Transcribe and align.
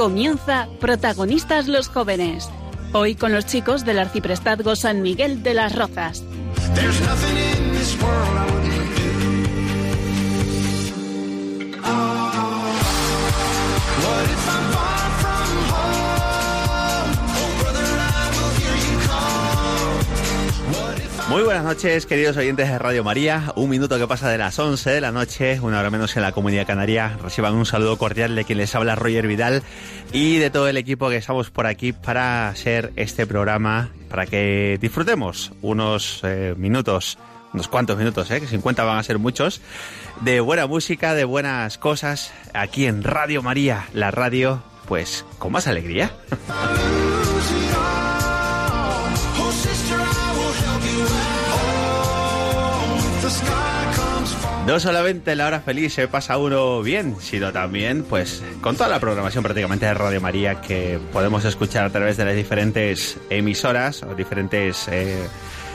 Comienza 0.00 0.66
Protagonistas 0.80 1.68
los 1.68 1.88
Jóvenes. 1.88 2.48
Hoy 2.94 3.16
con 3.16 3.34
los 3.34 3.44
chicos 3.44 3.84
del 3.84 3.98
Arciprestazgo 3.98 4.74
San 4.74 5.02
Miguel 5.02 5.42
de 5.42 5.52
las 5.52 5.76
Rozas. 5.76 6.24
Muy 21.30 21.44
buenas 21.44 21.62
noches, 21.62 22.06
queridos 22.06 22.36
oyentes 22.36 22.68
de 22.68 22.76
Radio 22.76 23.04
María. 23.04 23.52
Un 23.54 23.70
minuto 23.70 23.96
que 24.00 24.08
pasa 24.08 24.28
de 24.28 24.36
las 24.36 24.58
11 24.58 24.90
de 24.90 25.00
la 25.00 25.12
noche, 25.12 25.60
una 25.60 25.78
hora 25.78 25.88
menos 25.88 26.16
en 26.16 26.22
la 26.22 26.32
comunidad 26.32 26.66
canaria. 26.66 27.16
Reciban 27.22 27.54
un 27.54 27.64
saludo 27.64 27.98
cordial 27.98 28.34
de 28.34 28.44
quien 28.44 28.58
les 28.58 28.74
habla, 28.74 28.96
Roger 28.96 29.28
Vidal, 29.28 29.62
y 30.12 30.38
de 30.38 30.50
todo 30.50 30.66
el 30.66 30.76
equipo 30.76 31.08
que 31.08 31.14
estamos 31.14 31.50
por 31.50 31.68
aquí 31.68 31.92
para 31.92 32.48
hacer 32.48 32.92
este 32.96 33.28
programa, 33.28 33.90
para 34.08 34.26
que 34.26 34.76
disfrutemos 34.80 35.52
unos 35.62 36.18
eh, 36.24 36.54
minutos, 36.56 37.16
unos 37.54 37.68
cuantos 37.68 37.96
minutos, 37.96 38.28
eh, 38.32 38.40
que 38.40 38.48
50 38.48 38.82
van 38.82 38.98
a 38.98 39.02
ser 39.04 39.20
muchos, 39.20 39.60
de 40.22 40.40
buena 40.40 40.66
música, 40.66 41.14
de 41.14 41.22
buenas 41.22 41.78
cosas, 41.78 42.32
aquí 42.54 42.86
en 42.86 43.04
Radio 43.04 43.40
María, 43.40 43.86
la 43.94 44.10
radio, 44.10 44.64
pues 44.88 45.24
con 45.38 45.52
más 45.52 45.68
alegría. 45.68 46.10
No 54.66 54.78
solamente 54.78 55.34
la 55.34 55.46
hora 55.46 55.60
feliz 55.60 55.94
se 55.94 56.06
pasa 56.06 56.38
uno 56.38 56.82
bien, 56.82 57.16
sino 57.20 57.52
también, 57.52 58.04
pues, 58.04 58.42
con 58.60 58.76
toda 58.76 58.88
la 58.88 59.00
programación 59.00 59.42
prácticamente 59.42 59.86
de 59.86 59.94
Radio 59.94 60.20
María 60.20 60.60
que 60.60 61.00
podemos 61.12 61.44
escuchar 61.44 61.84
a 61.84 61.90
través 61.90 62.16
de 62.16 62.24
las 62.24 62.36
diferentes 62.36 63.18
emisoras 63.30 64.02
o 64.02 64.14
diferentes 64.14 64.86
eh, 64.88 65.26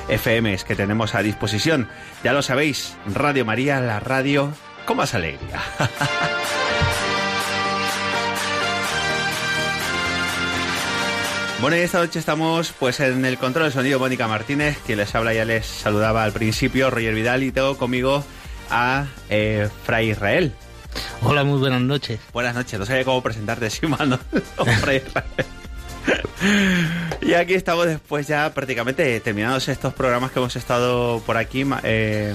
FMs 0.08 0.64
que 0.64 0.76
tenemos 0.76 1.14
a 1.14 1.22
disposición. 1.22 1.90
Ya 2.24 2.32
lo 2.32 2.42
sabéis, 2.42 2.96
Radio 3.14 3.44
María, 3.44 3.82
la 3.82 4.00
radio 4.00 4.52
con 4.86 4.98
más 4.98 5.14
alegría. 5.14 5.62
Bueno, 11.62 11.78
y 11.78 11.80
esta 11.80 12.00
noche 12.00 12.20
estamos 12.20 12.74
pues 12.78 13.00
en 13.00 13.26
el 13.26 13.40
control 13.40 13.66
de 13.66 13.72
sonido 13.72 13.98
Mónica 13.98 14.28
Martínez, 14.28 14.78
quien 14.86 15.00
les 15.00 15.16
habla 15.16 15.34
ya 15.34 15.46
les 15.46 15.66
saludaba 15.66 16.24
al 16.24 16.32
principio, 16.32 16.92
Roger 16.92 17.16
Vidal, 17.16 17.42
y 17.42 17.52
tengo 17.52 17.76
conmigo 17.78 18.24
a 18.70 19.06
eh, 19.30 19.70
Fray 19.86 20.12
Israel. 20.12 20.52
Hola, 21.22 21.44
muy 21.44 21.60
buenas 21.60 21.82
noches. 21.82 22.20
Buenas 22.34 22.56
noches, 22.56 22.80
no 22.80 22.86
sabía 22.86 23.04
cómo 23.04 23.22
presentarte, 23.22 23.70
sí, 23.72 23.88
mano. 23.88 24.20
Fray 24.82 24.98
Israel. 25.06 25.26
y 27.22 27.34
aquí 27.34 27.54
estamos 27.54 27.88
después 27.88 28.28
ya 28.28 28.54
prácticamente 28.54 29.20
terminados 29.20 29.68
estos 29.68 29.94
programas 29.94 30.32
que 30.32 30.40
hemos 30.40 30.56
estado 30.56 31.22
por 31.26 31.38
aquí. 31.38 31.66
Eh, 31.84 32.34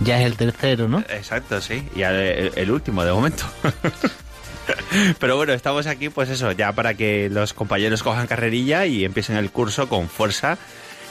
ya 0.00 0.20
es 0.20 0.26
el 0.26 0.36
tercero, 0.36 0.88
¿no? 0.88 1.00
Exacto, 1.08 1.60
sí. 1.60 1.88
Y 1.94 2.02
el, 2.02 2.52
el 2.54 2.70
último 2.70 3.04
de 3.04 3.12
momento. 3.12 3.44
Pero 5.18 5.36
bueno, 5.36 5.52
estamos 5.54 5.86
aquí, 5.86 6.08
pues 6.08 6.28
eso, 6.28 6.52
ya 6.52 6.72
para 6.72 6.94
que 6.94 7.28
los 7.30 7.54
compañeros 7.54 8.02
cojan 8.02 8.26
carrerilla 8.26 8.86
y 8.86 9.04
empiecen 9.04 9.36
el 9.36 9.50
curso 9.50 9.88
con 9.88 10.08
fuerza 10.08 10.58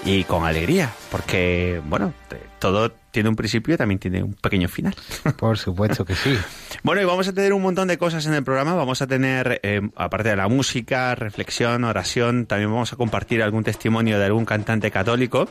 y 0.05 0.23
con 0.23 0.45
alegría, 0.45 0.91
porque, 1.11 1.81
bueno, 1.85 2.13
todo 2.59 2.91
tiene 3.11 3.29
un 3.29 3.35
principio 3.35 3.75
y 3.75 3.77
también 3.77 3.99
tiene 3.99 4.23
un 4.23 4.33
pequeño 4.33 4.69
final. 4.69 4.95
Por 5.37 5.57
supuesto 5.57 6.05
que 6.05 6.15
sí. 6.15 6.37
Bueno, 6.83 7.01
y 7.01 7.05
vamos 7.05 7.27
a 7.27 7.33
tener 7.33 7.53
un 7.53 7.61
montón 7.61 7.87
de 7.87 7.97
cosas 7.97 8.25
en 8.25 8.33
el 8.33 8.43
programa. 8.43 8.75
Vamos 8.75 9.01
a 9.01 9.07
tener, 9.07 9.59
eh, 9.63 9.81
aparte 9.95 10.29
de 10.29 10.35
la 10.35 10.47
música, 10.47 11.15
reflexión, 11.15 11.83
oración, 11.83 12.45
también 12.45 12.71
vamos 12.71 12.93
a 12.93 12.95
compartir 12.95 13.41
algún 13.43 13.63
testimonio 13.63 14.19
de 14.19 14.25
algún 14.25 14.45
cantante 14.45 14.91
católico 14.91 15.47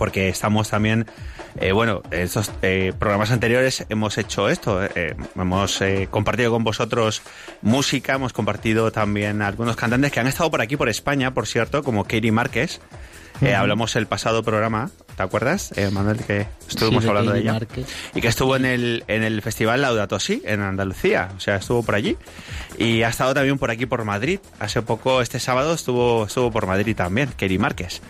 porque 0.00 0.30
estamos 0.30 0.70
también, 0.70 1.06
eh, 1.60 1.72
bueno, 1.72 2.02
en 2.10 2.20
estos 2.20 2.50
eh, 2.62 2.94
programas 2.98 3.32
anteriores 3.32 3.84
hemos 3.90 4.16
hecho 4.16 4.48
esto, 4.48 4.82
eh, 4.82 5.14
hemos 5.36 5.82
compartido 6.10 6.52
con 6.52 6.64
vosotros 6.64 7.20
música, 7.62 8.14
hemos 8.14 8.32
compartido 8.32 8.92
también 8.92 9.42
algunos 9.42 9.76
cantantes 9.76 10.10
que 10.10 10.20
han 10.20 10.26
estado 10.26 10.50
por 10.50 10.62
aquí, 10.62 10.78
por 10.78 10.88
España, 10.88 11.34
por 11.34 11.46
cierto, 11.46 11.82
como 11.82 12.04
Katie 12.04 12.32
Márquez. 12.32 12.80
Hablamos 13.40 13.96
el 13.96 14.06
pasado 14.06 14.42
programa, 14.42 14.90
¿te 15.16 15.22
acuerdas, 15.22 15.72
Manuel, 15.92 16.18
que 16.18 16.46
estuvimos 16.68 17.04
hablando 17.06 17.32
de 17.32 17.40
ella? 17.40 17.58
Y 18.14 18.20
que 18.20 18.28
estuvo 18.28 18.54
en 18.54 18.66
el, 18.66 19.04
en 19.08 19.22
el 19.22 19.40
Festival 19.40 19.80
Laudato 19.80 20.20
Si, 20.20 20.42
en 20.44 20.60
Andalucía, 20.60 21.30
o 21.36 21.40
sea, 21.40 21.56
estuvo 21.56 21.82
por 21.82 21.94
allí. 21.94 22.16
Y 22.76 23.02
ha 23.02 23.08
estado 23.08 23.32
también 23.32 23.58
por 23.58 23.70
aquí, 23.70 23.86
por 23.86 24.04
Madrid. 24.04 24.40
Hace 24.58 24.82
poco, 24.82 25.22
este 25.22 25.40
sábado, 25.40 25.72
estuvo, 25.72 26.26
estuvo 26.26 26.50
por 26.50 26.66
Madrid 26.66 26.94
también, 26.94 27.30
Katie 27.30 27.58
Márquez. 27.58 28.02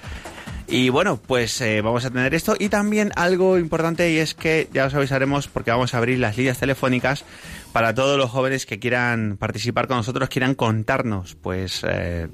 Y 0.67 0.89
bueno, 0.89 1.21
pues 1.25 1.61
eh, 1.61 1.81
vamos 1.81 2.05
a 2.05 2.11
tener 2.11 2.33
esto 2.33 2.55
y 2.57 2.69
también 2.69 3.11
algo 3.17 3.59
importante 3.59 4.09
y 4.13 4.19
es 4.19 4.35
que 4.35 4.69
ya 4.73 4.87
os 4.87 4.95
avisaremos 4.95 5.49
porque 5.49 5.73
vamos 5.73 5.95
a 5.95 5.99
abrir 5.99 6.21
las 6.21 6.37
líneas 6.37 6.59
telefónicas 6.59 7.25
para 7.73 7.93
todos 7.93 8.17
los 8.17 8.31
jóvenes 8.31 8.67
que 8.67 8.79
quieran 8.79 9.37
participar 9.37 9.89
con 9.89 9.97
nosotros, 9.97 10.29
quieran 10.29 10.55
contarnos 10.55 11.35
pues 11.35 11.83
eh, 11.89 12.29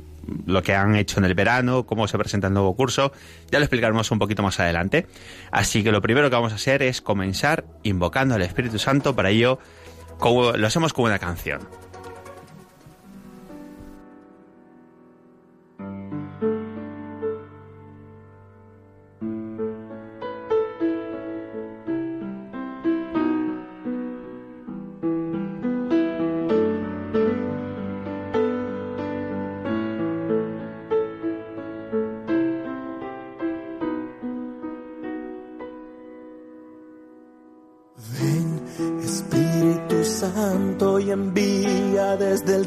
lo 0.46 0.62
que 0.62 0.74
han 0.74 0.96
hecho 0.96 1.18
en 1.18 1.24
el 1.24 1.34
verano, 1.34 1.86
cómo 1.86 2.08
se 2.08 2.18
presenta 2.18 2.48
el 2.48 2.54
nuevo 2.54 2.74
curso, 2.74 3.12
ya 3.50 3.58
lo 3.58 3.64
explicaremos 3.64 4.10
un 4.10 4.18
poquito 4.18 4.42
más 4.42 4.60
adelante. 4.60 5.06
Así 5.50 5.82
que 5.82 5.92
lo 5.92 6.02
primero 6.02 6.30
que 6.30 6.36
vamos 6.36 6.52
a 6.52 6.56
hacer 6.56 6.82
es 6.82 7.00
comenzar 7.00 7.64
invocando 7.82 8.34
al 8.34 8.42
Espíritu 8.42 8.78
Santo, 8.78 9.14
para 9.14 9.30
ello 9.30 9.58
lo 10.20 10.66
hacemos 10.66 10.92
con 10.92 11.06
una 11.06 11.18
canción. 11.18 11.60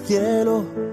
cielo. 0.09 0.88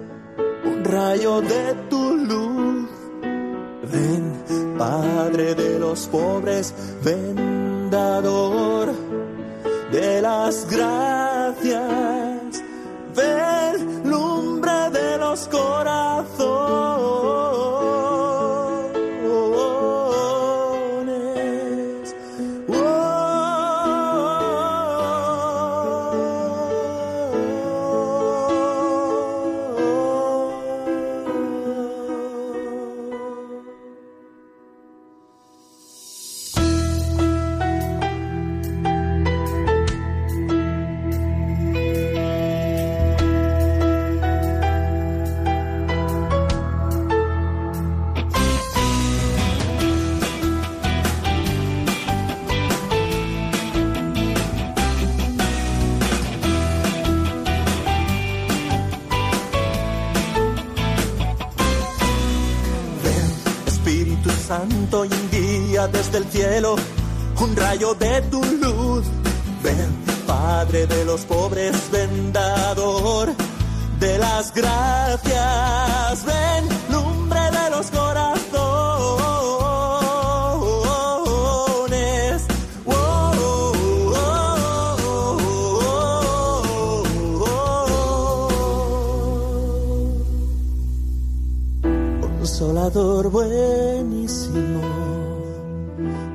Buenísimo, 92.96 94.80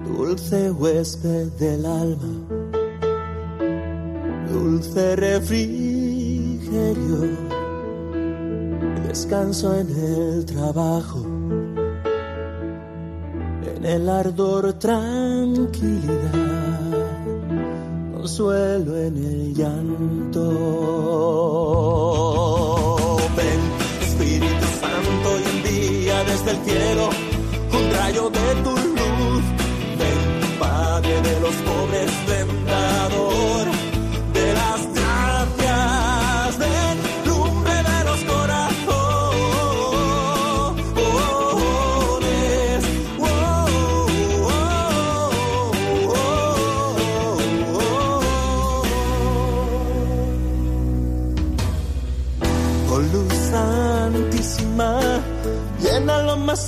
dulce 0.06 0.70
huésped 0.70 1.48
del 1.58 1.88
alma, 1.88 2.46
dulce 4.54 5.16
refrigerio, 5.16 7.18
descanso 9.08 9.76
en 9.76 9.90
el 9.90 10.46
trabajo, 10.46 11.26
en 13.76 13.84
el 13.84 14.08
ardor 14.08 14.74
tranquilidad, 14.74 16.12
consuelo 18.14 18.98
en 18.98 19.18
el 19.18 19.56
llanto. 19.56 20.42
Desde 26.44 26.58
el 26.58 26.66
cielo 26.66 27.10
un 27.72 27.92
rayo 27.98 28.30
de 28.30 28.56
tu 28.64 28.81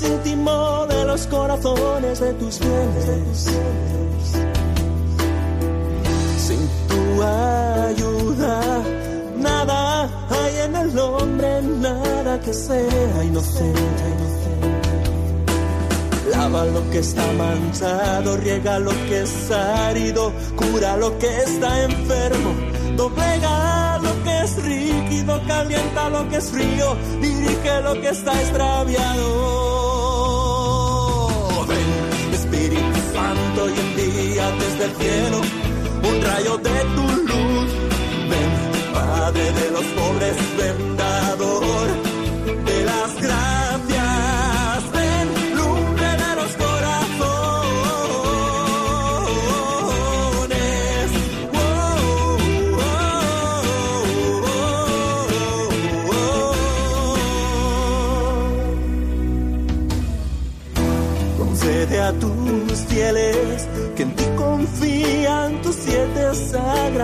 íntimo 0.03 0.85
de 0.87 1.05
los 1.05 1.27
corazones 1.27 2.19
de 2.19 2.33
tus 2.33 2.59
fieles. 2.59 3.47
Sin 6.37 6.67
tu 6.87 7.23
ayuda, 7.23 8.61
nada 9.37 10.09
hay 10.29 10.57
en 10.65 10.75
el 10.75 10.99
hombre, 10.99 11.61
nada 11.61 12.39
que 12.39 12.53
sea 12.53 13.23
inocente. 13.23 14.07
Lava 16.31 16.65
lo 16.65 16.89
que 16.89 16.99
está 16.99 17.25
manchado, 17.33 18.37
riega 18.37 18.79
lo 18.79 18.91
que 19.07 19.21
es 19.21 19.51
árido, 19.51 20.33
cura 20.55 20.97
lo 20.97 21.17
que 21.19 21.27
está 21.27 21.83
enfermo, 21.83 22.53
doblega 22.97 23.99
lo 23.99 24.23
que 24.23 24.41
es 24.43 24.63
rígido, 24.63 25.41
calienta 25.47 26.09
lo 26.09 26.27
que 26.29 26.37
es 26.37 26.49
frío, 26.49 26.95
dirige 27.21 27.81
lo 27.81 27.93
que 27.93 28.09
está 28.09 28.33
extraviado. 28.41 29.62
Cielo 35.13 35.41
un 36.09 36.21
rayo 36.21 36.57
de 36.57 36.75
tu 36.95 37.01
luz. 37.01 37.22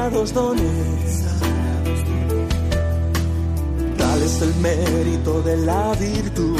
Sagrados. 0.09 0.33
Dales 3.97 4.41
el 4.41 4.55
mérito 4.55 5.41
de 5.41 5.57
la 5.57 5.93
virtud, 5.95 6.59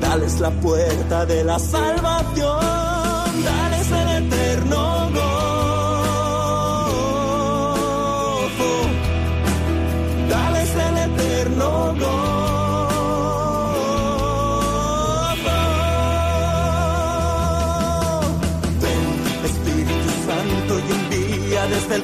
dales 0.00 0.40
la 0.40 0.50
puerta 0.50 1.26
de 1.26 1.44
la 1.44 1.58
salvación, 1.58 2.89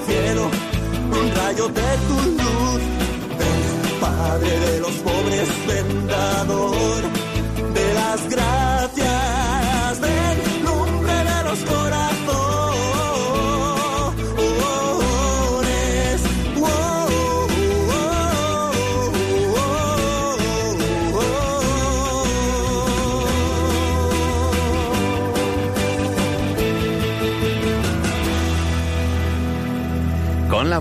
cielo 0.07 0.45
un 1.19 1.35
rayo 1.35 1.69
de 1.69 1.91
tu 2.09 2.17
luz. 2.41 2.83
Ven, 3.39 4.01
Padre 4.01 4.61
de 4.61 4.81
los 4.81 4.95
pobres, 5.07 5.49
vendador 5.67 7.03
de 7.75 7.95
las 7.95 8.29
gracias. 8.29 8.76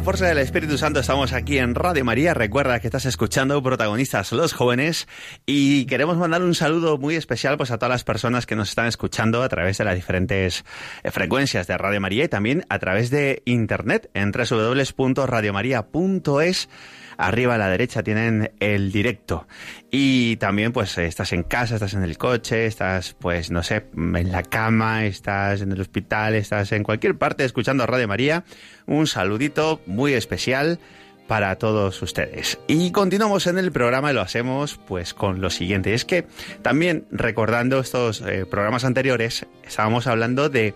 Fuerza 0.05 0.27
del 0.27 0.37
Espíritu 0.37 0.77
Santo 0.77 0.99
estamos 0.99 1.33
aquí 1.33 1.57
en 1.57 1.73
Radio 1.73 2.05
María. 2.05 2.35
Recuerda 2.35 2.79
que 2.79 2.85
estás 2.85 3.07
escuchando 3.07 3.63
protagonistas 3.63 4.31
los 4.33 4.53
jóvenes 4.53 5.07
y 5.47 5.87
queremos 5.87 6.15
mandar 6.17 6.43
un 6.43 6.53
saludo 6.53 6.99
muy 6.99 7.15
especial 7.15 7.57
pues 7.57 7.71
a 7.71 7.79
todas 7.79 7.89
las 7.89 8.03
personas 8.03 8.45
que 8.45 8.55
nos 8.55 8.69
están 8.69 8.85
escuchando 8.85 9.41
a 9.41 9.49
través 9.49 9.79
de 9.79 9.83
las 9.83 9.95
diferentes 9.95 10.63
eh, 11.01 11.09
frecuencias 11.09 11.65
de 11.65 11.75
Radio 11.79 11.99
María 11.99 12.25
y 12.25 12.27
también 12.27 12.67
a 12.69 12.77
través 12.77 13.09
de 13.09 13.41
internet 13.45 14.11
en 14.13 14.31
www.radiomaria.es. 14.31 16.69
Arriba 17.17 17.55
a 17.55 17.57
la 17.57 17.69
derecha 17.69 18.03
tienen 18.03 18.51
el 18.59 18.91
directo. 18.91 19.47
Y 19.91 20.35
también, 20.37 20.71
pues, 20.71 20.97
estás 20.97 21.33
en 21.33 21.43
casa, 21.43 21.75
estás 21.75 21.93
en 21.93 22.03
el 22.03 22.17
coche, 22.17 22.65
estás, 22.65 23.15
pues, 23.19 23.51
no 23.51 23.63
sé, 23.63 23.85
en 23.95 24.31
la 24.31 24.43
cama, 24.43 25.05
estás 25.05 25.61
en 25.61 25.71
el 25.71 25.81
hospital, 25.81 26.35
estás 26.35 26.71
en 26.71 26.83
cualquier 26.83 27.17
parte 27.17 27.45
escuchando 27.45 27.85
Radio 27.85 28.07
María. 28.07 28.43
Un 28.85 29.07
saludito 29.07 29.81
muy 29.85 30.13
especial 30.13 30.79
para 31.27 31.55
todos 31.55 32.01
ustedes. 32.01 32.59
Y 32.67 32.91
continuamos 32.91 33.47
en 33.47 33.57
el 33.57 33.71
programa 33.71 34.11
y 34.11 34.13
lo 34.13 34.21
hacemos 34.21 34.79
pues 34.87 35.13
con 35.13 35.41
lo 35.41 35.49
siguiente. 35.49 35.93
Es 35.93 36.05
que 36.05 36.27
también 36.61 37.05
recordando 37.11 37.79
estos 37.79 38.21
eh, 38.21 38.45
programas 38.45 38.85
anteriores, 38.85 39.45
estábamos 39.63 40.07
hablando 40.07 40.49
de 40.49 40.75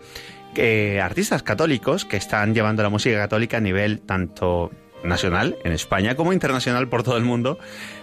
eh, 0.56 1.00
artistas 1.02 1.44
católicos 1.44 2.06
que 2.06 2.18
están 2.18 2.54
llevando 2.54 2.84
la 2.84 2.90
música 2.90 3.18
católica 3.18 3.58
a 3.58 3.62
nivel 3.62 4.02
tanto 4.02 4.72
nacional 5.04 5.58
en 5.64 5.72
España 5.72 6.16
como 6.16 6.34
internacional 6.34 6.88
por 6.88 7.04
todo 7.04 7.18
el 7.18 7.24
mundo, 7.24 7.58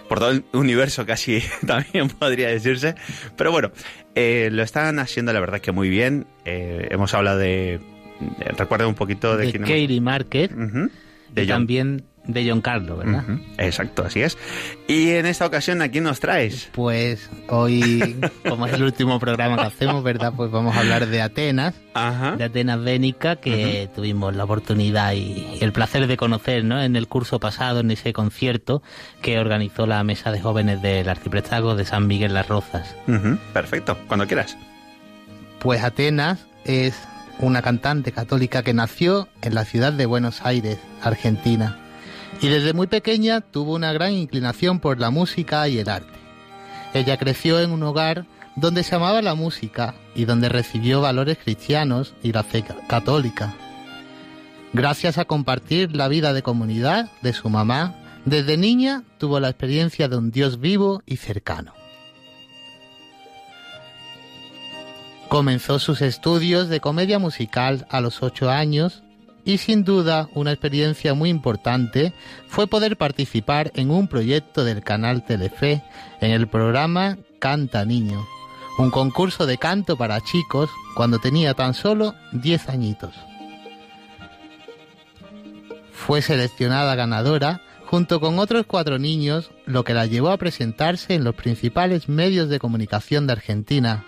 por 0.09 0.19
todo 0.19 0.31
el 0.31 0.43
universo 0.53 1.05
casi 1.05 1.41
también 1.67 2.09
podría 2.09 2.49
decirse. 2.49 2.95
Pero 3.35 3.51
bueno, 3.51 3.71
eh, 4.15 4.49
lo 4.51 4.63
están 4.63 4.99
haciendo 4.99 5.33
la 5.33 5.39
verdad 5.39 5.59
que 5.61 5.71
muy 5.71 5.89
bien. 5.89 6.25
Eh, 6.45 6.87
hemos 6.91 7.13
hablado 7.13 7.37
de... 7.39 7.75
eh, 7.75 7.79
Recuerda 8.57 8.87
un 8.87 8.95
poquito 8.95 9.37
de, 9.37 9.51
de 9.51 9.59
Katie 9.59 10.01
Market 10.01 10.51
Ujú, 10.51 10.89
de 11.33 11.43
y 11.43 11.47
también 11.47 12.03
de 12.27 12.49
John 12.49 12.61
Carlos, 12.61 12.99
¿verdad? 12.99 13.23
Exacto, 13.57 14.03
así 14.05 14.21
es. 14.21 14.37
Y 14.87 15.11
en 15.11 15.25
esta 15.25 15.45
ocasión, 15.45 15.81
¿a 15.81 15.89
quién 15.89 16.03
nos 16.03 16.19
traes? 16.19 16.69
Pues 16.73 17.29
hoy, 17.49 18.15
como 18.47 18.67
es 18.67 18.73
el 18.73 18.83
último 18.83 19.19
programa 19.19 19.55
que 19.57 19.63
hacemos, 19.63 20.03
¿verdad? 20.03 20.33
Pues 20.35 20.51
vamos 20.51 20.75
a 20.75 20.79
hablar 20.79 21.07
de 21.07 21.21
Atenas, 21.21 21.73
Ajá. 21.93 22.35
de 22.35 22.43
Atenas 22.43 22.83
Bénica, 22.83 23.37
que 23.37 23.89
tuvimos 23.95 24.35
la 24.35 24.43
oportunidad 24.43 25.13
y, 25.13 25.17
y 25.19 25.57
el 25.61 25.71
placer 25.71 26.07
de 26.07 26.17
conocer, 26.17 26.63
¿no? 26.63 26.81
En 26.81 26.95
el 26.95 27.07
curso 27.07 27.39
pasado, 27.39 27.79
en 27.79 27.91
ese 27.91 28.13
concierto 28.13 28.81
que 29.21 29.39
organizó 29.39 29.87
la 29.87 30.03
Mesa 30.03 30.31
de 30.31 30.41
Jóvenes 30.41 30.81
del 30.81 31.07
Arciprestazgo 31.09 31.75
de 31.75 31.85
San 31.85 32.07
Miguel 32.07 32.33
Las 32.33 32.47
Rozas. 32.47 32.95
Perfecto, 33.53 33.97
cuando 34.07 34.27
quieras. 34.27 34.57
Pues 35.59 35.83
Atenas 35.83 36.45
es 36.65 36.95
una 37.39 37.61
cantante 37.61 38.11
católica 38.11 38.63
que 38.63 38.73
nació 38.73 39.27
en 39.41 39.55
la 39.55 39.65
ciudad 39.65 39.93
de 39.93 40.05
Buenos 40.05 40.41
Aires, 40.45 40.79
Argentina, 41.01 41.77
y 42.41 42.47
desde 42.47 42.73
muy 42.73 42.87
pequeña 42.87 43.41
tuvo 43.41 43.75
una 43.75 43.91
gran 43.93 44.13
inclinación 44.13 44.79
por 44.79 44.99
la 44.99 45.09
música 45.09 45.67
y 45.67 45.79
el 45.79 45.89
arte. 45.89 46.13
Ella 46.93 47.17
creció 47.17 47.59
en 47.59 47.71
un 47.71 47.83
hogar 47.83 48.25
donde 48.55 48.83
se 48.83 48.95
amaba 48.95 49.21
la 49.21 49.35
música 49.35 49.95
y 50.15 50.25
donde 50.25 50.49
recibió 50.49 51.01
valores 51.01 51.37
cristianos 51.37 52.13
y 52.23 52.31
la 52.31 52.43
fe 52.43 52.63
católica. 52.87 53.53
Gracias 54.73 55.17
a 55.17 55.25
compartir 55.25 55.95
la 55.95 56.07
vida 56.07 56.33
de 56.33 56.43
comunidad 56.43 57.11
de 57.21 57.33
su 57.33 57.49
mamá, 57.49 57.95
desde 58.25 58.57
niña 58.57 59.03
tuvo 59.17 59.39
la 59.39 59.49
experiencia 59.49 60.09
de 60.09 60.17
un 60.17 60.31
Dios 60.31 60.59
vivo 60.59 61.01
y 61.05 61.17
cercano. 61.17 61.73
Comenzó 65.29 65.77
sus 65.79 66.01
estudios 66.01 66.69
de 66.69 66.79
comedia 66.79 67.19
musical 67.19 67.85
a 67.89 68.01
los 68.01 68.23
ocho 68.23 68.49
años 68.49 69.03
y 69.47 69.59
sin 69.59 69.85
duda 69.85 70.27
una 70.33 70.51
experiencia 70.51 71.13
muy 71.13 71.29
importante 71.29 72.11
fue 72.49 72.67
poder 72.67 72.97
participar 72.97 73.71
en 73.75 73.91
un 73.91 74.09
proyecto 74.09 74.65
del 74.65 74.83
canal 74.83 75.25
Telefe 75.25 75.81
en 76.19 76.31
el 76.31 76.49
programa 76.49 77.17
Canta 77.39 77.85
Niño, 77.85 78.27
un 78.77 78.91
concurso 78.91 79.45
de 79.45 79.57
canto 79.57 79.97
para 79.97 80.19
chicos 80.19 80.69
cuando 80.97 81.19
tenía 81.19 81.53
tan 81.53 81.73
solo 81.73 82.13
10 82.33 82.67
añitos. 82.67 83.15
Fue 85.93 86.21
seleccionada 86.21 86.95
ganadora 86.95 87.61
junto 87.85 88.19
con 88.19 88.39
otros 88.39 88.65
cuatro 88.67 88.99
niños, 88.99 89.51
lo 89.65 89.85
que 89.85 89.93
la 89.93 90.07
llevó 90.07 90.31
a 90.31 90.37
presentarse 90.37 91.13
en 91.13 91.23
los 91.23 91.35
principales 91.35 92.09
medios 92.09 92.49
de 92.49 92.59
comunicación 92.59 93.27
de 93.27 93.33
Argentina, 93.33 94.03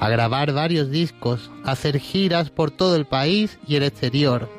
a 0.00 0.08
grabar 0.08 0.52
varios 0.52 0.90
discos, 0.90 1.52
a 1.64 1.70
hacer 1.70 2.00
giras 2.00 2.50
por 2.50 2.72
todo 2.72 2.96
el 2.96 3.06
país 3.06 3.60
y 3.68 3.76
el 3.76 3.84
exterior, 3.84 4.50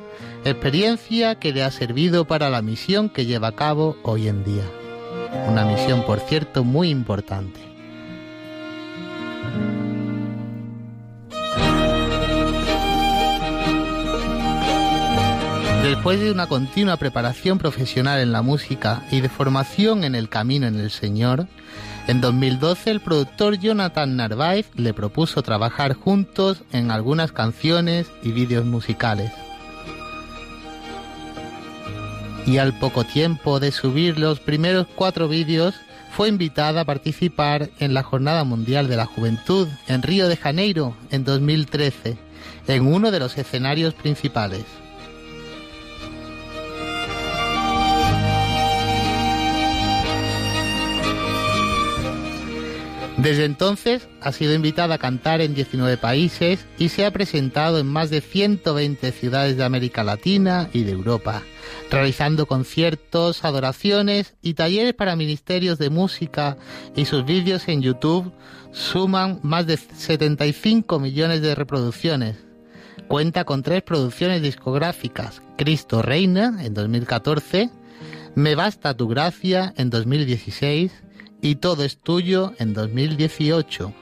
experiencia 0.44 1.36
que 1.36 1.52
le 1.52 1.62
ha 1.62 1.70
servido 1.70 2.26
para 2.26 2.50
la 2.50 2.62
misión 2.62 3.08
que 3.08 3.26
lleva 3.26 3.48
a 3.48 3.56
cabo 3.56 3.96
hoy 4.02 4.28
en 4.28 4.44
día. 4.44 4.64
Una 5.48 5.64
misión, 5.64 6.04
por 6.04 6.20
cierto, 6.20 6.64
muy 6.64 6.90
importante. 6.90 7.60
Después 15.82 16.18
de 16.20 16.32
una 16.32 16.48
continua 16.48 16.96
preparación 16.96 17.58
profesional 17.58 18.20
en 18.20 18.32
la 18.32 18.42
música 18.42 19.04
y 19.12 19.20
de 19.20 19.28
formación 19.28 20.02
en 20.02 20.16
el 20.16 20.28
camino 20.28 20.66
en 20.66 20.80
el 20.80 20.90
Señor, 20.90 21.46
en 22.08 22.20
2012 22.20 22.90
el 22.90 23.00
productor 23.00 23.58
Jonathan 23.58 24.16
Narváez 24.16 24.68
le 24.74 24.92
propuso 24.94 25.42
trabajar 25.42 25.94
juntos 25.94 26.62
en 26.72 26.90
algunas 26.90 27.30
canciones 27.30 28.08
y 28.22 28.32
vídeos 28.32 28.64
musicales. 28.64 29.32
Y 32.46 32.58
al 32.58 32.78
poco 32.78 33.04
tiempo 33.04 33.58
de 33.58 33.72
subir 33.72 34.18
los 34.18 34.38
primeros 34.38 34.86
cuatro 34.94 35.28
vídeos, 35.28 35.74
fue 36.16 36.28
invitada 36.28 36.80
a 36.80 36.84
participar 36.86 37.68
en 37.78 37.92
la 37.92 38.02
Jornada 38.02 38.44
Mundial 38.44 38.88
de 38.88 38.96
la 38.96 39.04
Juventud 39.04 39.68
en 39.86 40.02
Río 40.02 40.28
de 40.28 40.36
Janeiro 40.38 40.96
en 41.10 41.24
2013, 41.24 42.16
en 42.68 42.86
uno 42.86 43.10
de 43.10 43.18
los 43.18 43.36
escenarios 43.36 43.92
principales. 43.92 44.64
Desde 53.18 53.46
entonces 53.46 54.08
ha 54.20 54.30
sido 54.30 54.52
invitada 54.52 54.96
a 54.96 54.98
cantar 54.98 55.40
en 55.40 55.54
19 55.54 55.96
países 55.96 56.66
y 56.78 56.90
se 56.90 57.06
ha 57.06 57.10
presentado 57.10 57.78
en 57.78 57.86
más 57.86 58.10
de 58.10 58.20
120 58.20 59.10
ciudades 59.12 59.56
de 59.56 59.64
América 59.64 60.04
Latina 60.04 60.68
y 60.74 60.82
de 60.82 60.92
Europa, 60.92 61.42
realizando 61.90 62.44
conciertos, 62.44 63.42
adoraciones 63.42 64.34
y 64.42 64.52
talleres 64.52 64.92
para 64.92 65.16
ministerios 65.16 65.78
de 65.78 65.88
música 65.88 66.58
y 66.94 67.06
sus 67.06 67.24
vídeos 67.24 67.66
en 67.68 67.80
YouTube 67.80 68.32
suman 68.72 69.40
más 69.42 69.66
de 69.66 69.78
75 69.78 71.00
millones 71.00 71.40
de 71.40 71.54
reproducciones. 71.54 72.36
Cuenta 73.08 73.44
con 73.44 73.62
tres 73.62 73.82
producciones 73.82 74.42
discográficas, 74.42 75.40
Cristo 75.56 76.02
Reina 76.02 76.58
en 76.62 76.74
2014, 76.74 77.70
Me 78.34 78.54
Basta 78.54 78.94
Tu 78.94 79.08
Gracia 79.08 79.72
en 79.78 79.88
2016, 79.88 80.92
y 81.40 81.56
todo 81.56 81.84
es 81.84 81.98
tuyo 81.98 82.52
en 82.58 82.74
2018. 82.74 83.92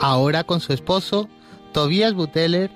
Ahora 0.00 0.44
con 0.44 0.60
su 0.60 0.72
esposo, 0.72 1.28
Tobias 1.72 2.14
Buteler, 2.14 2.70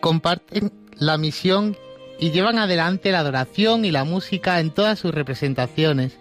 comparten 0.00 0.72
la 0.96 1.18
misión 1.18 1.76
y 2.18 2.30
llevan 2.30 2.58
adelante 2.58 3.12
la 3.12 3.20
adoración 3.20 3.84
y 3.84 3.90
la 3.90 4.04
música 4.04 4.58
en 4.58 4.70
todas 4.70 4.98
sus 4.98 5.12
representaciones, 5.12 6.18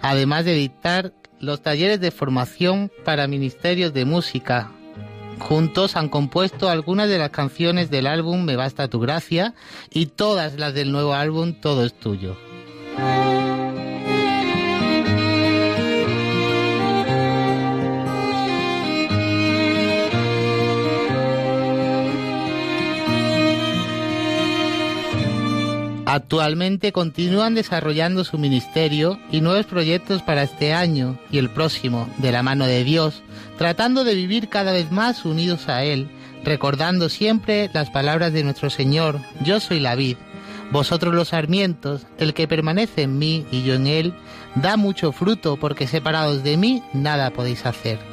además 0.00 0.44
de 0.44 0.54
dictar 0.54 1.12
los 1.38 1.62
talleres 1.62 2.00
de 2.00 2.10
formación 2.10 2.90
para 3.04 3.26
ministerios 3.26 3.94
de 3.94 4.04
música, 4.04 4.72
Juntos 5.38 5.96
han 5.96 6.08
compuesto 6.08 6.68
algunas 6.68 7.08
de 7.08 7.18
las 7.18 7.30
canciones 7.30 7.90
del 7.90 8.06
álbum 8.06 8.44
Me 8.44 8.56
Basta 8.56 8.88
Tu 8.88 9.00
Gracia 9.00 9.54
y 9.90 10.06
todas 10.06 10.54
las 10.54 10.74
del 10.74 10.92
nuevo 10.92 11.14
álbum 11.14 11.54
Todo 11.54 11.84
es 11.84 11.94
Tuyo. 11.94 12.36
Actualmente 26.12 26.92
continúan 26.92 27.54
desarrollando 27.54 28.22
su 28.22 28.36
ministerio 28.36 29.18
y 29.30 29.40
nuevos 29.40 29.64
proyectos 29.64 30.20
para 30.20 30.42
este 30.42 30.74
año 30.74 31.18
y 31.30 31.38
el 31.38 31.48
próximo, 31.48 32.06
de 32.18 32.30
la 32.30 32.42
mano 32.42 32.66
de 32.66 32.84
Dios, 32.84 33.22
tratando 33.56 34.04
de 34.04 34.14
vivir 34.14 34.50
cada 34.50 34.72
vez 34.72 34.92
más 34.92 35.24
unidos 35.24 35.70
a 35.70 35.84
Él, 35.84 36.10
recordando 36.44 37.08
siempre 37.08 37.70
las 37.72 37.88
palabras 37.88 38.34
de 38.34 38.44
nuestro 38.44 38.68
Señor, 38.68 39.20
yo 39.42 39.58
soy 39.58 39.80
la 39.80 39.94
vid, 39.94 40.18
vosotros 40.70 41.14
los 41.14 41.28
sarmientos, 41.28 42.02
el 42.18 42.34
que 42.34 42.46
permanece 42.46 43.04
en 43.04 43.18
mí 43.18 43.46
y 43.50 43.62
yo 43.62 43.72
en 43.72 43.86
Él, 43.86 44.12
da 44.54 44.76
mucho 44.76 45.12
fruto 45.12 45.56
porque 45.56 45.86
separados 45.86 46.44
de 46.44 46.58
mí 46.58 46.82
nada 46.92 47.30
podéis 47.30 47.64
hacer. 47.64 48.11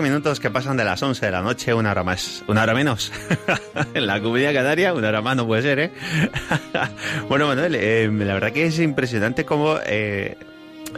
Minutos 0.00 0.40
que 0.40 0.50
pasan 0.50 0.76
de 0.76 0.84
las 0.84 1.02
11 1.02 1.26
de 1.26 1.32
la 1.32 1.42
noche, 1.42 1.74
una 1.74 1.90
hora 1.90 2.04
más, 2.04 2.44
una 2.48 2.62
hora 2.62 2.74
menos. 2.74 3.12
en 3.94 4.06
la 4.06 4.20
comunidad 4.20 4.52
canaria, 4.52 4.94
una 4.94 5.08
hora 5.08 5.22
más 5.22 5.36
no 5.36 5.46
puede 5.46 5.62
ser, 5.62 5.78
¿eh? 5.78 5.92
bueno, 7.28 7.46
Manuel, 7.46 7.74
eh, 7.74 8.08
la 8.10 8.34
verdad 8.34 8.52
que 8.52 8.66
es 8.66 8.78
impresionante 8.78 9.44
cómo 9.44 9.78
eh, 9.86 10.36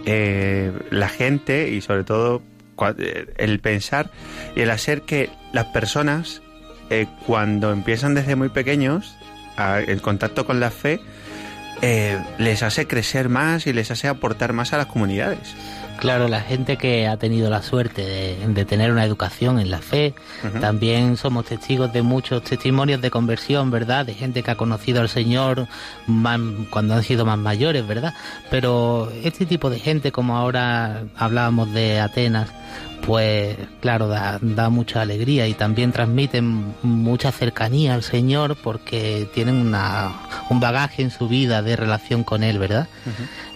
eh, 0.05 0.73
la 0.91 1.09
gente 1.09 1.69
y 1.71 1.81
sobre 1.81 2.05
todo 2.05 2.43
el 3.39 3.61
pensar 3.61 4.11
y 4.55 4.61
el 4.61 4.71
hacer 4.71 5.03
que 5.03 5.31
las 5.53 5.67
personas, 5.67 6.43
cuando 7.27 7.73
empiezan 7.73 8.15
desde 8.15 8.37
muy 8.37 8.51
pequeños, 8.51 9.17
el 9.87 10.03
contacto 10.03 10.45
con 10.45 10.61
la 10.61 10.71
fe, 10.71 11.01
eh, 11.83 12.19
les 12.39 12.63
hace 12.63 12.87
crecer 12.87 13.29
más 13.29 13.67
y 13.67 13.73
les 13.73 13.91
hace 13.91 14.09
aportar 14.09 14.53
más 14.53 14.73
a 14.73 14.79
las 14.79 14.87
comunidades. 14.87 15.55
Claro, 15.99 16.29
la 16.29 16.41
gente 16.41 16.77
que 16.77 17.07
ha 17.07 17.17
tenido 17.17 17.51
la 17.51 17.63
suerte 17.63 18.03
de, 18.47 18.65
tener 18.65 18.93
una 18.93 19.05
educación 19.05 19.59
en 19.59 19.71
la 19.71 19.79
fe, 19.79 20.15
también 20.61 21.17
somos 21.17 21.47
testigos 21.47 21.93
de 21.93 22.03
muchos 22.03 22.43
testimonios 22.43 23.01
de 23.01 23.11
conversión, 23.11 23.71
¿verdad? 23.71 24.07
De 24.07 24.15
gente 24.15 24.43
que 24.43 24.51
ha 24.51 24.57
conocido 24.57 25.01
al 25.01 25.09
Señor 25.09 25.67
cuando 26.71 26.95
han 26.95 27.03
sido 27.03 27.25
más 27.25 27.39
mayores, 27.39 27.87
¿verdad? 27.87 28.15
Pero 28.51 29.11
este 29.23 29.47
tipo 29.47 29.71
de 29.71 29.79
gente, 29.79 30.13
como 30.13 30.37
ahora 30.37 31.05
hablábamos 31.17 31.73
de 31.73 32.01
Atenas, 32.01 32.51
pues 33.07 33.57
claro, 33.81 34.09
da, 34.09 34.69
mucha 34.69 35.01
alegría 35.01 35.47
y 35.47 35.55
también 35.55 35.93
transmiten 35.93 36.75
mucha 36.83 37.31
cercanía 37.31 37.95
al 37.95 38.03
Señor 38.03 38.57
porque 38.63 39.29
tienen 39.33 39.55
una, 39.55 40.13
un 40.51 40.59
bagaje 40.59 41.03
en 41.03 41.13
su 41.13 41.29
vida 41.29 41.63
de 41.63 41.77
relación 41.77 42.25
con 42.25 42.43
Él, 42.43 42.59
¿verdad? 42.59 42.89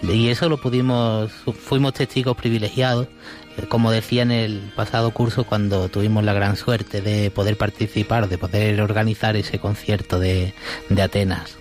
Y 0.02 0.28
eso 0.28 0.49
lo 0.49 0.61
pudimos, 0.61 1.33
fuimos 1.33 1.95
testigos 1.95 2.37
privilegiados, 2.37 3.09
eh, 3.59 3.66
como 3.69 3.90
decía 3.90 4.23
en 4.23 4.30
el 4.30 4.73
pasado 4.76 5.11
curso 5.11 5.45
cuando 5.45 5.88
tuvimos 5.88 6.23
la 6.23 6.33
gran 6.33 6.57
suerte 6.57 7.02
de 7.02 7.33
poder 7.33 7.57
participar, 7.57 8.28
de 8.28 8.38
poder 8.38 8.80
organizar 8.80 9.37
ese 9.37 9.59
concierto 9.59 10.21
de, 10.21 10.54
de 10.88 11.02
Atenas. 11.02 11.59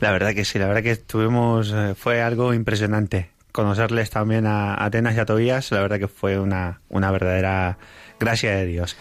La 0.00 0.10
verdad 0.10 0.34
que 0.34 0.44
sí, 0.44 0.58
la 0.58 0.66
verdad 0.66 0.82
que 0.82 0.96
tuvimos, 0.96 1.72
eh, 1.72 1.94
fue 1.96 2.20
algo 2.20 2.52
impresionante 2.52 3.30
conocerles 3.52 4.10
también 4.10 4.46
a 4.46 4.82
Atenas 4.84 5.16
y 5.16 5.20
a 5.20 5.26
Tobías, 5.26 5.70
la 5.72 5.80
verdad 5.80 5.98
que 5.98 6.08
fue 6.08 6.38
una, 6.38 6.80
una 6.88 7.10
verdadera 7.10 7.78
gracia 8.18 8.54
de 8.54 8.66
Dios. 8.66 8.96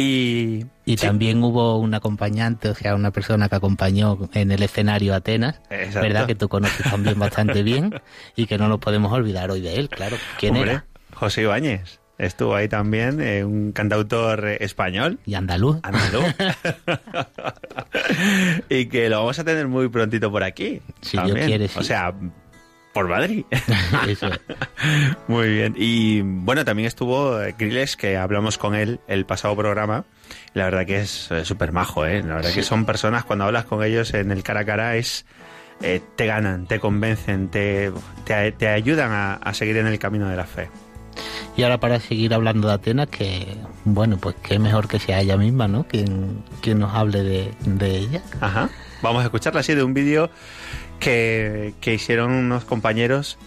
Y, 0.00 0.66
y 0.84 0.96
también 0.96 1.42
hubo 1.42 1.76
un 1.78 1.92
acompañante, 1.92 2.68
o 2.68 2.74
sea, 2.74 2.94
una 2.94 3.10
persona 3.10 3.48
que 3.48 3.56
acompañó 3.56 4.30
en 4.32 4.52
el 4.52 4.62
escenario 4.62 5.12
Atenas, 5.12 5.60
¿verdad? 5.68 6.26
Que 6.26 6.36
tú 6.36 6.48
conoces 6.48 6.88
también 6.88 7.18
bastante 7.18 7.64
bien 7.64 8.00
y 8.36 8.46
que 8.46 8.58
no 8.58 8.68
nos 8.68 8.78
podemos 8.78 9.12
olvidar 9.12 9.50
hoy 9.50 9.60
de 9.60 9.74
él, 9.74 9.88
claro. 9.88 10.16
¿Quién 10.38 10.54
era? 10.54 10.84
José 11.14 11.42
Ibáñez. 11.42 11.98
Estuvo 12.16 12.54
ahí 12.54 12.68
también, 12.68 13.20
eh, 13.20 13.44
un 13.44 13.70
cantautor 13.70 14.48
español. 14.60 15.20
Y 15.24 15.34
andaluz. 15.34 15.78
Andaluz. 15.82 16.24
y 18.68 18.86
que 18.86 19.08
lo 19.08 19.18
vamos 19.18 19.38
a 19.38 19.44
tener 19.44 19.68
muy 19.68 19.88
prontito 19.88 20.30
por 20.30 20.42
aquí. 20.42 20.80
Si 21.00 21.16
Dios 21.16 21.38
quiere, 21.44 21.68
O 21.76 21.82
sea, 21.82 22.12
por 22.98 23.08
Madrid. 23.08 23.44
Muy 25.28 25.48
bien. 25.48 25.74
Y 25.76 26.20
bueno, 26.22 26.64
también 26.64 26.88
estuvo 26.88 27.38
Grilles, 27.56 27.96
que 27.96 28.16
hablamos 28.16 28.58
con 28.58 28.74
él 28.74 28.98
el 29.06 29.24
pasado 29.24 29.54
programa. 29.54 30.04
La 30.52 30.64
verdad 30.64 30.84
que 30.84 31.02
es 31.02 31.30
eh, 31.30 31.44
súper 31.44 31.70
majo, 31.70 32.06
¿eh? 32.06 32.24
La 32.24 32.34
verdad 32.34 32.52
que 32.52 32.64
son 32.64 32.86
personas, 32.86 33.22
cuando 33.22 33.44
hablas 33.44 33.66
con 33.66 33.84
ellos 33.84 34.12
en 34.14 34.32
el 34.32 34.42
cara 34.42 34.60
a 34.60 34.64
cara, 34.64 34.96
es... 34.96 35.26
Eh, 35.80 36.00
te 36.16 36.26
ganan, 36.26 36.66
te 36.66 36.80
convencen, 36.80 37.50
te, 37.50 37.92
te, 38.24 38.66
ayudan 38.66 39.38
a, 39.40 39.54
seguir 39.54 39.76
en 39.76 39.86
el 39.86 40.00
camino 40.00 40.28
de 40.28 40.34
la 40.34 40.44
fe. 40.44 40.68
Y 41.56 41.62
ahora 41.62 41.78
para 41.78 42.00
seguir 42.00 42.34
hablando 42.34 42.66
de 42.66 42.74
Atenas, 42.74 43.06
que 43.06 43.46
bueno, 43.84 44.16
pues 44.16 44.34
qué 44.42 44.58
mejor 44.58 44.88
que 44.88 44.98
sea 44.98 45.20
ella 45.20 45.36
misma, 45.36 45.68
¿no? 45.68 45.86
Quien, 45.86 46.42
quien 46.62 46.80
nos 46.80 46.92
hable 46.92 47.22
de, 47.22 47.54
de 47.64 47.96
ella. 47.96 48.22
Ajá. 48.40 48.68
Vamos 49.02 49.22
a 49.22 49.26
escucharla 49.26 49.60
así 49.60 49.72
de 49.76 49.84
un 49.84 49.94
vídeo 49.94 50.30
que, 50.98 51.74
hicieron 51.86 52.32
unos 52.32 52.64
compañeros 52.64 53.38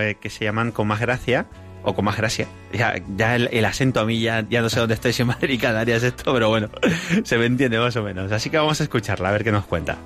eh, 0.00 0.16
que 0.20 0.30
se 0.30 0.44
llaman 0.44 0.72
Con 0.72 0.88
Más 0.88 1.00
Gracia, 1.00 1.46
o 1.82 1.94
Con 1.94 2.04
Más 2.04 2.16
Gracia. 2.16 2.46
Ya, 2.72 2.94
ya 3.16 3.36
el, 3.36 3.64
acento 3.64 4.00
a 4.00 4.04
mí 4.04 4.20
ya, 4.20 4.42
no 4.42 4.68
sé 4.68 4.80
dónde 4.80 4.94
estoy, 4.94 5.12
si 5.14 5.22
en 5.22 5.28
Madrid 5.28 5.60
Canarias 5.60 6.02
esto, 6.02 6.32
pero 6.32 6.48
bueno, 6.48 6.68
se 7.24 7.38
me 7.38 7.46
entiende 7.46 7.78
más 7.78 7.96
o 7.96 8.02
menos. 8.02 8.32
Así 8.32 8.50
que 8.50 8.58
vamos 8.58 8.80
a 8.80 8.84
escucharla, 8.84 9.28
a 9.28 9.32
ver 9.32 9.44
qué 9.44 9.52
nos 9.52 9.66
cuenta. 9.66 9.96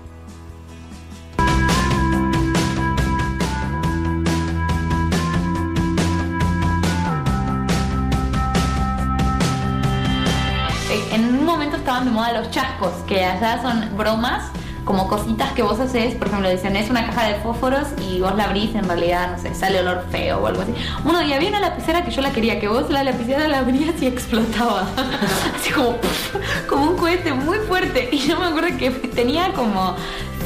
En 11.13 11.25
un 11.25 11.45
momento 11.45 11.77
estaban 11.77 12.05
de 12.05 12.11
moda 12.13 12.41
los 12.41 12.51
chascos, 12.51 12.93
que 13.07 13.25
allá 13.25 13.61
son 13.63 13.97
bromas 13.97 14.51
como 14.91 15.07
cositas 15.07 15.53
que 15.53 15.63
vos 15.63 15.79
haces, 15.79 16.17
por 16.17 16.27
ejemplo, 16.27 16.51
dicen 16.51 16.75
es 16.75 16.91
una 16.91 17.07
caja 17.07 17.29
de 17.29 17.37
fósforos 17.37 17.87
y 18.09 18.19
vos 18.19 18.35
la 18.35 18.47
abrís, 18.47 18.75
en 18.75 18.89
realidad, 18.89 19.31
no 19.31 19.41
sé, 19.41 19.55
sale 19.55 19.79
olor 19.79 20.05
feo 20.11 20.39
o 20.39 20.49
algo 20.49 20.63
así. 20.63 20.75
Bueno, 21.05 21.23
y 21.23 21.33
había 21.33 21.49
una 21.49 21.61
lapicera 21.61 22.05
que 22.05 22.11
yo 22.11 22.21
la 22.21 22.33
quería, 22.33 22.59
que 22.59 22.67
vos 22.67 22.91
la 22.91 23.05
lapicera 23.05 23.47
la 23.47 23.61
abrías 23.61 24.03
y 24.03 24.07
explotaba. 24.09 24.89
así 25.57 25.71
como, 25.71 25.97
como 26.69 26.91
un 26.91 26.97
cohete 26.97 27.33
muy 27.33 27.59
fuerte. 27.59 28.09
Y 28.11 28.19
yo 28.19 28.37
me 28.37 28.47
acuerdo 28.47 28.77
que 28.79 28.91
tenía 28.91 29.53
como 29.53 29.95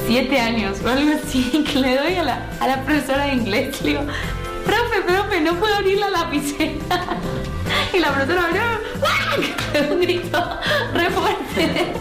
siete 0.06 0.38
años 0.38 0.76
o 0.84 0.90
algo 0.90 1.12
así, 1.14 1.64
que 1.72 1.78
le 1.78 1.96
doy 1.96 2.16
a 2.16 2.24
la, 2.24 2.46
a 2.60 2.68
la 2.68 2.82
profesora 2.82 3.24
de 3.24 3.36
inglés, 3.36 3.80
le 3.80 3.92
digo, 3.92 4.02
profe, 4.66 5.00
profe, 5.06 5.40
no 5.40 5.54
puedo 5.54 5.74
abrir 5.74 5.98
la 5.98 6.10
lapicera. 6.10 6.74
y 7.94 7.98
la 7.98 8.12
profesora 8.12 8.44
abrió, 8.44 9.90
un 9.90 10.00
grito 10.02 10.58
re 10.92 11.08
fuerte. 11.08 11.94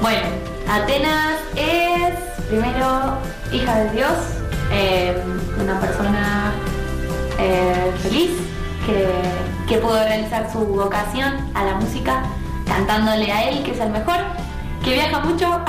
bueno, 0.00 0.51
Atenas 0.68 1.38
es, 1.56 2.14
primero, 2.48 3.18
hija 3.52 3.78
de 3.78 3.90
Dios, 3.90 4.12
eh, 4.72 5.22
una 5.60 5.78
persona 5.80 6.52
eh, 7.38 7.92
feliz 8.02 8.30
que, 8.86 9.78
pudo 9.78 10.04
realizar 10.04 10.52
su 10.52 10.58
vocación 10.66 11.50
a 11.54 11.64
la 11.64 11.76
música 11.76 12.24
cantándole 12.66 13.32
a 13.32 13.48
él, 13.48 13.62
que 13.62 13.70
es 13.70 13.80
el 13.80 13.88
mejor, 13.88 14.18
que 14.84 14.92
viaja 14.92 15.20
mucho, 15.20 15.60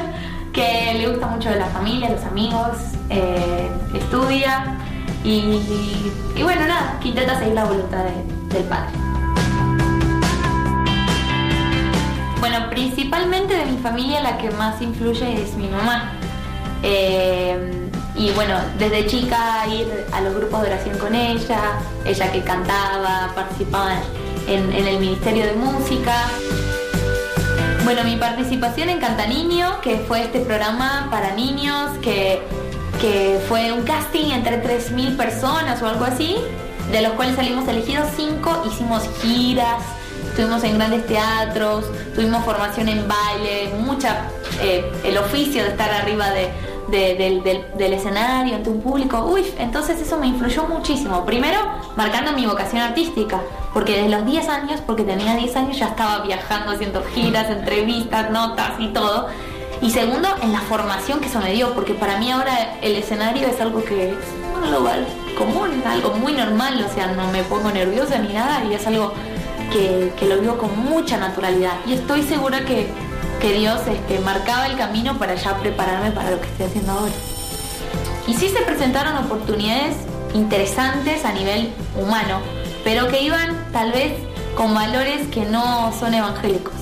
que 0.52 0.94
le 0.98 1.08
gusta 1.08 1.26
mucho 1.28 1.50
la 1.50 1.64
familia, 1.66 2.10
los 2.10 2.22
amigos, 2.24 2.76
eh, 3.08 3.70
estudia 3.94 4.76
y, 5.24 6.42
bueno, 6.42 6.66
nada, 6.66 6.98
que 7.00 7.08
intenta 7.08 7.38
seguir 7.38 7.54
la 7.54 7.64
voluntad 7.64 8.04
del 8.50 8.64
Padre. 8.64 9.05
Bueno, 12.48 12.70
principalmente 12.70 13.56
de 13.56 13.66
mi 13.66 13.76
familia 13.78 14.22
la 14.22 14.38
que 14.38 14.52
más 14.52 14.80
influye 14.80 15.42
es 15.42 15.56
mi 15.56 15.66
mamá. 15.66 16.12
Eh, 16.84 17.90
y 18.14 18.30
bueno, 18.30 18.54
desde 18.78 19.04
chica 19.08 19.66
ir 19.66 19.88
a 20.12 20.20
los 20.20 20.32
grupos 20.32 20.62
de 20.62 20.68
oración 20.68 20.96
con 20.96 21.16
ella, 21.16 21.80
ella 22.04 22.30
que 22.30 22.42
cantaba, 22.42 23.32
participaba 23.34 23.96
en, 24.46 24.72
el 24.72 25.00
Ministerio 25.00 25.44
de 25.44 25.54
Música. 25.54 26.28
Bueno, 27.82 28.04
mi 28.04 28.14
participación 28.14 28.90
en 28.90 29.00
Canta 29.00 29.26
Niño, 29.26 29.80
que 29.80 29.96
fue 30.06 30.22
este 30.22 30.38
programa 30.38 31.08
para 31.10 31.34
niños, 31.34 31.98
que, 32.00 32.42
que 33.00 33.40
fue 33.48 33.72
un 33.72 33.82
casting 33.82 34.30
entre 34.30 34.62
3.000 34.62 35.16
personas 35.16 35.82
o 35.82 35.88
algo 35.88 36.04
así, 36.04 36.36
de 36.92 37.02
los 37.02 37.14
cuales 37.14 37.34
salimos 37.34 37.66
elegidos 37.66 38.06
5, 38.16 38.62
hicimos 38.68 39.02
giras, 39.20 39.82
estuvimos 40.36 40.62
en 40.64 40.76
grandes 40.76 41.06
teatros, 41.06 41.86
tuvimos 42.14 42.44
formación 42.44 42.90
en 42.90 43.08
baile, 43.08 43.72
mucha, 43.78 44.28
eh, 44.60 44.84
el 45.02 45.16
oficio 45.16 45.62
de 45.62 45.70
estar 45.70 45.90
arriba 45.90 46.28
del, 46.28 47.94
escenario 47.94 48.56
ante 48.56 48.68
un 48.68 48.82
público, 48.82 49.24
uy, 49.24 49.46
entonces 49.58 49.98
eso 49.98 50.18
me 50.18 50.26
influyó 50.26 50.64
muchísimo. 50.64 51.24
Primero, 51.24 51.58
marcando 51.96 52.32
mi 52.32 52.44
vocación 52.44 52.82
artística, 52.82 53.40
porque 53.72 53.94
desde 53.94 54.10
los 54.10 54.26
10 54.26 54.48
años, 54.50 54.82
porque 54.84 55.04
tenía 55.04 55.36
10 55.36 55.56
años, 55.56 55.78
ya 55.78 55.86
estaba 55.86 56.18
viajando, 56.18 56.72
haciendo 56.72 57.02
giras, 57.14 57.48
entrevistas, 57.48 58.30
notas 58.30 58.72
y 58.78 58.88
todo. 58.88 59.28
Y 59.80 59.88
segundo, 59.88 60.28
en 60.42 60.52
la 60.52 60.60
formación 60.60 61.20
que 61.20 61.28
eso 61.28 61.40
me 61.40 61.52
dio, 61.52 61.72
porque 61.72 61.94
para 61.94 62.18
mí 62.18 62.30
ahora 62.30 62.76
el 62.82 62.94
escenario 62.96 63.48
es 63.48 63.58
algo 63.58 63.82
que 63.82 64.10
es 64.10 64.18
algo 64.62 64.86
común, 65.38 65.82
algo 65.86 66.10
muy 66.10 66.34
normal, 66.34 66.84
o 66.86 66.94
sea, 66.94 67.06
no 67.06 67.26
me 67.32 67.42
pongo 67.44 67.70
nerviosa 67.70 68.18
ni 68.18 68.34
nada 68.34 68.62
y 68.64 68.74
es 68.74 68.86
algo 68.86 69.14
que, 69.70 70.26
lo 70.26 70.38
vivo 70.38 70.58
con 70.58 70.78
mucha 70.78 71.16
naturalidad. 71.16 71.74
Y 71.86 71.94
estoy 71.94 72.22
segura 72.22 72.64
que, 72.64 72.88
Dios 73.46 73.80
este, 73.86 74.18
marcaba 74.18 74.66
el 74.66 74.76
camino 74.76 75.18
para 75.18 75.36
ya 75.36 75.56
prepararme 75.58 76.10
para 76.10 76.32
lo 76.32 76.40
que 76.40 76.48
estoy 76.48 76.66
haciendo 76.66 76.90
ahora. 76.90 77.12
Y 78.26 78.34
sí 78.34 78.48
se 78.48 78.60
presentaron 78.62 79.16
oportunidades 79.18 79.94
interesantes 80.34 81.24
a 81.24 81.32
nivel 81.32 81.72
humano, 81.96 82.40
pero 82.82 83.06
que 83.06 83.22
iban 83.22 83.56
tal 83.72 83.92
vez 83.92 84.14
con 84.56 84.74
valores 84.74 85.28
que 85.28 85.44
no 85.44 85.92
son 85.96 86.14
evangélicos. 86.14 86.74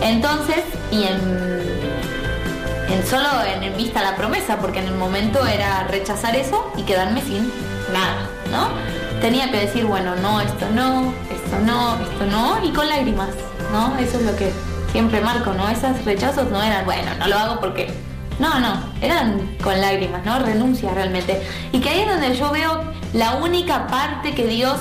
Entonces, 0.00 0.62
y 0.92 1.02
en, 1.02 1.18
en 2.90 3.06
solo 3.06 3.28
en, 3.44 3.76
vista 3.76 4.02
la 4.02 4.14
promesa, 4.14 4.58
porque 4.58 4.78
en 4.78 4.86
el 4.86 4.94
momento 4.94 5.44
era 5.46 5.84
rechazar 5.84 6.36
eso 6.36 6.70
y 6.76 6.82
quedarme 6.82 7.22
sin 7.22 7.52
nada, 7.92 8.28
¿no? 8.50 8.97
Tenía 9.20 9.50
que 9.50 9.58
decir, 9.58 9.84
bueno, 9.84 10.14
no, 10.16 10.40
esto 10.40 10.66
no, 10.74 11.12
esto 11.30 11.58
no, 11.64 11.96
esto 12.00 12.26
no, 12.26 12.64
y 12.64 12.70
con 12.72 12.88
lágrimas, 12.88 13.30
¿no? 13.72 13.98
Eso 13.98 14.18
es 14.18 14.24
lo 14.24 14.36
que 14.36 14.52
siempre 14.92 15.20
marco, 15.20 15.52
¿no? 15.52 15.68
Esos 15.68 16.04
rechazos 16.04 16.50
no 16.50 16.62
eran, 16.62 16.84
bueno, 16.84 17.10
no 17.18 17.28
lo 17.28 17.36
hago 17.36 17.60
porque... 17.60 17.92
No, 18.38 18.60
no, 18.60 18.80
eran 19.00 19.56
con 19.64 19.80
lágrimas, 19.80 20.24
¿no? 20.24 20.38
Renuncia 20.38 20.94
realmente. 20.94 21.42
Y 21.72 21.80
que 21.80 21.88
ahí 21.88 22.00
es 22.00 22.08
donde 22.08 22.36
yo 22.36 22.52
veo 22.52 22.84
la 23.12 23.34
única 23.34 23.88
parte 23.88 24.32
que 24.32 24.46
Dios 24.46 24.78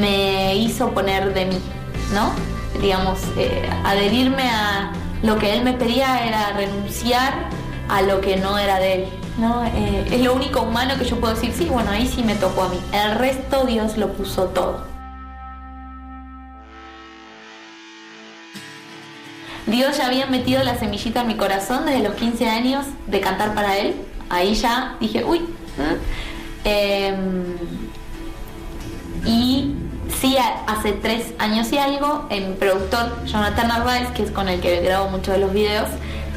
me 0.00 0.56
hizo 0.56 0.90
poner 0.90 1.32
de 1.34 1.46
mí, 1.46 1.58
¿no? 2.12 2.32
Digamos, 2.80 3.20
eh, 3.36 3.70
adherirme 3.84 4.50
a 4.50 4.92
lo 5.22 5.38
que 5.38 5.52
Él 5.52 5.62
me 5.62 5.74
pedía 5.74 6.26
era 6.26 6.50
renunciar 6.56 7.48
a 7.88 8.02
lo 8.02 8.20
que 8.20 8.36
no 8.36 8.58
era 8.58 8.78
de 8.78 8.94
él. 8.94 9.08
¿No? 9.38 9.64
Eh, 9.64 10.06
es 10.10 10.20
lo 10.20 10.34
único 10.34 10.62
humano 10.62 10.94
que 10.98 11.04
yo 11.04 11.18
puedo 11.18 11.34
decir, 11.34 11.52
sí, 11.56 11.66
bueno, 11.66 11.90
ahí 11.90 12.06
sí 12.06 12.22
me 12.22 12.34
tocó 12.34 12.64
a 12.64 12.68
mí. 12.68 12.78
El 12.92 13.16
resto 13.16 13.64
Dios 13.64 13.96
lo 13.96 14.12
puso 14.12 14.46
todo. 14.46 14.86
Dios 19.66 19.98
ya 19.98 20.06
había 20.06 20.26
metido 20.26 20.62
la 20.64 20.78
semillita 20.78 21.20
en 21.20 21.26
mi 21.26 21.36
corazón 21.36 21.84
desde 21.86 22.02
los 22.02 22.14
15 22.14 22.48
años 22.48 22.86
de 23.06 23.20
cantar 23.20 23.54
para 23.54 23.76
Él. 23.76 23.96
Ahí 24.30 24.54
ya 24.54 24.96
dije, 24.98 25.24
uy. 25.24 25.42
Em, 26.64 27.44
y 29.24 29.74
sí, 30.20 30.36
hace 30.66 30.92
tres 30.92 31.34
años 31.38 31.70
y 31.72 31.78
algo, 31.78 32.26
el 32.30 32.54
productor 32.54 33.24
Jonathan 33.26 33.68
Narváez, 33.68 34.08
que 34.10 34.22
es 34.22 34.30
con 34.30 34.48
el 34.48 34.60
que 34.60 34.80
grabo 34.80 35.10
muchos 35.10 35.34
de 35.34 35.40
los 35.40 35.52
videos, 35.52 35.88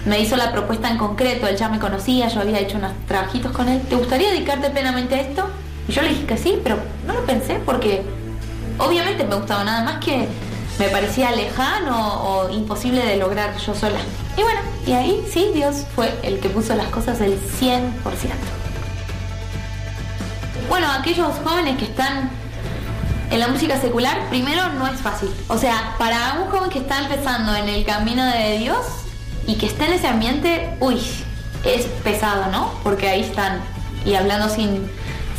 me 0.06 0.20
hizo 0.20 0.36
la 0.36 0.52
propuesta 0.52 0.90
en 0.90 0.98
concreto, 0.98 1.48
él 1.48 1.56
ya 1.56 1.70
me 1.70 1.80
conocía, 1.80 2.28
yo 2.28 2.42
había 2.42 2.60
hecho 2.60 2.78
unos 2.78 2.92
trabajitos 3.08 3.52
con 3.52 3.70
él, 3.70 3.82
¿te 3.82 3.96
gustaría 3.96 4.32
dedicarte 4.32 4.70
plenamente 4.70 5.16
a 5.16 5.22
esto? 5.22 5.48
Y 5.88 5.92
yo 5.92 6.02
le 6.02 6.10
dije 6.10 6.26
que 6.26 6.38
sí, 6.38 6.60
pero 6.64 6.78
no 7.06 7.14
lo 7.14 7.26
pensé 7.26 7.60
porque 7.66 8.02
obviamente 8.78 9.24
me 9.24 9.36
gustaba 9.36 9.64
nada 9.64 9.84
más 9.84 10.04
que 10.04 10.28
me 10.80 10.90
parecía 10.90 11.32
lejano 11.32 12.24
o 12.24 12.50
imposible 12.50 13.06
de 13.06 13.18
lograr 13.18 13.56
yo 13.58 13.76
sola. 13.76 14.00
Y 14.38 14.42
bueno, 14.42 14.62
y 14.88 14.94
ahí 14.94 15.24
sí, 15.32 15.52
Dios 15.54 15.86
fue 15.96 16.12
el 16.24 16.40
que 16.40 16.50
puso 16.50 16.76
las 16.76 16.88
cosas 16.88 17.20
del 17.20 17.38
100%. 17.60 17.82
Bueno, 20.70 20.88
aquellos 20.92 21.28
jóvenes 21.44 21.78
que 21.78 21.86
están 21.86 22.30
en 23.30 23.40
la 23.40 23.48
música 23.48 23.80
secular, 23.80 24.30
primero 24.30 24.70
no 24.74 24.88
es 24.88 25.00
fácil. 25.00 25.30
O 25.50 25.58
sea, 25.58 25.96
para 26.00 26.42
un 26.42 26.50
joven 26.50 26.70
que 26.70 26.80
está 26.80 27.00
empezando 27.00 27.56
en 27.56 27.70
el 27.70 27.86
camino 27.86 28.26
de 28.26 28.58
Dios, 28.58 28.86
y 29.48 29.56
que 29.56 29.66
esté 29.66 29.86
en 29.86 29.94
ese 29.94 30.08
ambiente, 30.08 30.76
uy, 30.80 31.02
es 31.64 31.86
pesado, 32.04 32.52
¿no? 32.52 32.72
Porque 32.84 33.10
ahí 33.10 33.22
están, 33.22 33.62
y 34.06 34.16
hablando 34.16 34.50
sin, 34.50 34.90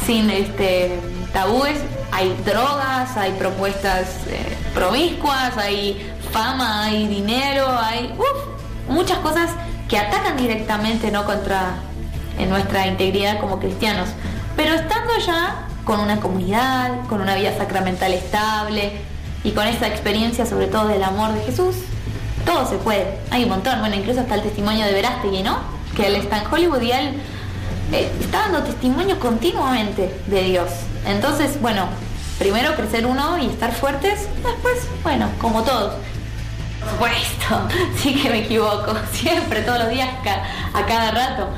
sin 0.07 0.31
este, 0.31 0.99
tabúes, 1.33 1.79
hay 2.13 2.37
drogas, 2.45 3.17
hay 3.17 3.33
propuestas 3.33 4.09
eh, 4.29 4.57
promiscuas, 4.75 5.57
hay 5.57 6.13
fama, 6.31 6.85
hay 6.85 7.07
dinero, 7.09 7.67
hay 7.69 8.15
muchas 8.89 9.19
cosas 9.19 9.51
que 9.89 9.99
atacan 9.99 10.37
directamente 10.37 11.11
¿no? 11.11 11.25
contra 11.25 11.75
en 12.39 12.51
nuestra 12.51 12.87
integridad 12.87 13.41
como 13.41 13.59
cristianos. 13.59 14.09
Pero 14.57 14.75
estando 14.75 15.19
ya 15.27 15.67
con 15.85 16.01
una 16.01 16.21
comunidad, 16.21 17.07
con 17.09 17.21
una 17.21 17.35
vida 17.35 17.57
sacramental 17.57 18.13
estable 18.13 18.93
y 19.43 19.53
con 19.53 19.67
esa 19.67 19.89
experiencia 19.89 20.47
sobre 20.47 20.67
todo 20.67 20.89
del 20.89 21.03
amor 21.03 21.33
de 21.33 21.41
Jesús, 21.43 21.77
todo 22.45 22.69
se 22.69 22.77
puede. 22.77 23.19
Hay 23.31 23.45
un 23.45 23.51
montón. 23.51 23.81
Bueno, 23.81 23.97
incluso 23.97 24.21
está 24.21 24.35
el 24.37 24.43
testimonio 24.43 24.85
de 24.85 24.93
Verástegui, 24.93 25.43
¿no? 25.43 25.59
Que 25.97 26.07
él 26.07 26.17
está 26.17 26.39
en 26.39 26.53
Hollywood 26.53 26.83
y 26.83 26.93
él 26.93 27.15
eh, 27.93 28.11
está 28.21 28.41
dando 28.41 28.63
testimonio 28.63 29.19
continuamente 29.19 30.15
de 30.27 30.43
Dios. 30.45 30.71
Entonces, 31.07 31.61
bueno, 31.61 31.87
primero 32.39 32.75
crecer 32.75 33.07
uno 33.07 33.39
y 33.39 33.47
estar 33.47 33.73
fuertes, 33.73 34.29
después, 34.43 34.79
bueno, 35.03 35.29
como 35.41 35.63
todos. 35.63 35.95
Por 36.81 36.91
supuesto, 36.91 37.69
sí 37.97 38.15
que 38.15 38.31
me 38.31 38.39
equivoco, 38.41 38.95
siempre, 39.13 39.63
todos 39.63 39.81
los 39.81 39.91
días, 39.91 40.09
a 40.75 40.87
cada 40.87 41.11
rato. 41.11 41.49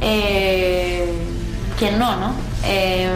Eh, 0.00 1.12
¿Quién 1.78 1.98
no, 1.98 2.16
no? 2.16 2.34
Eh, 2.64 3.08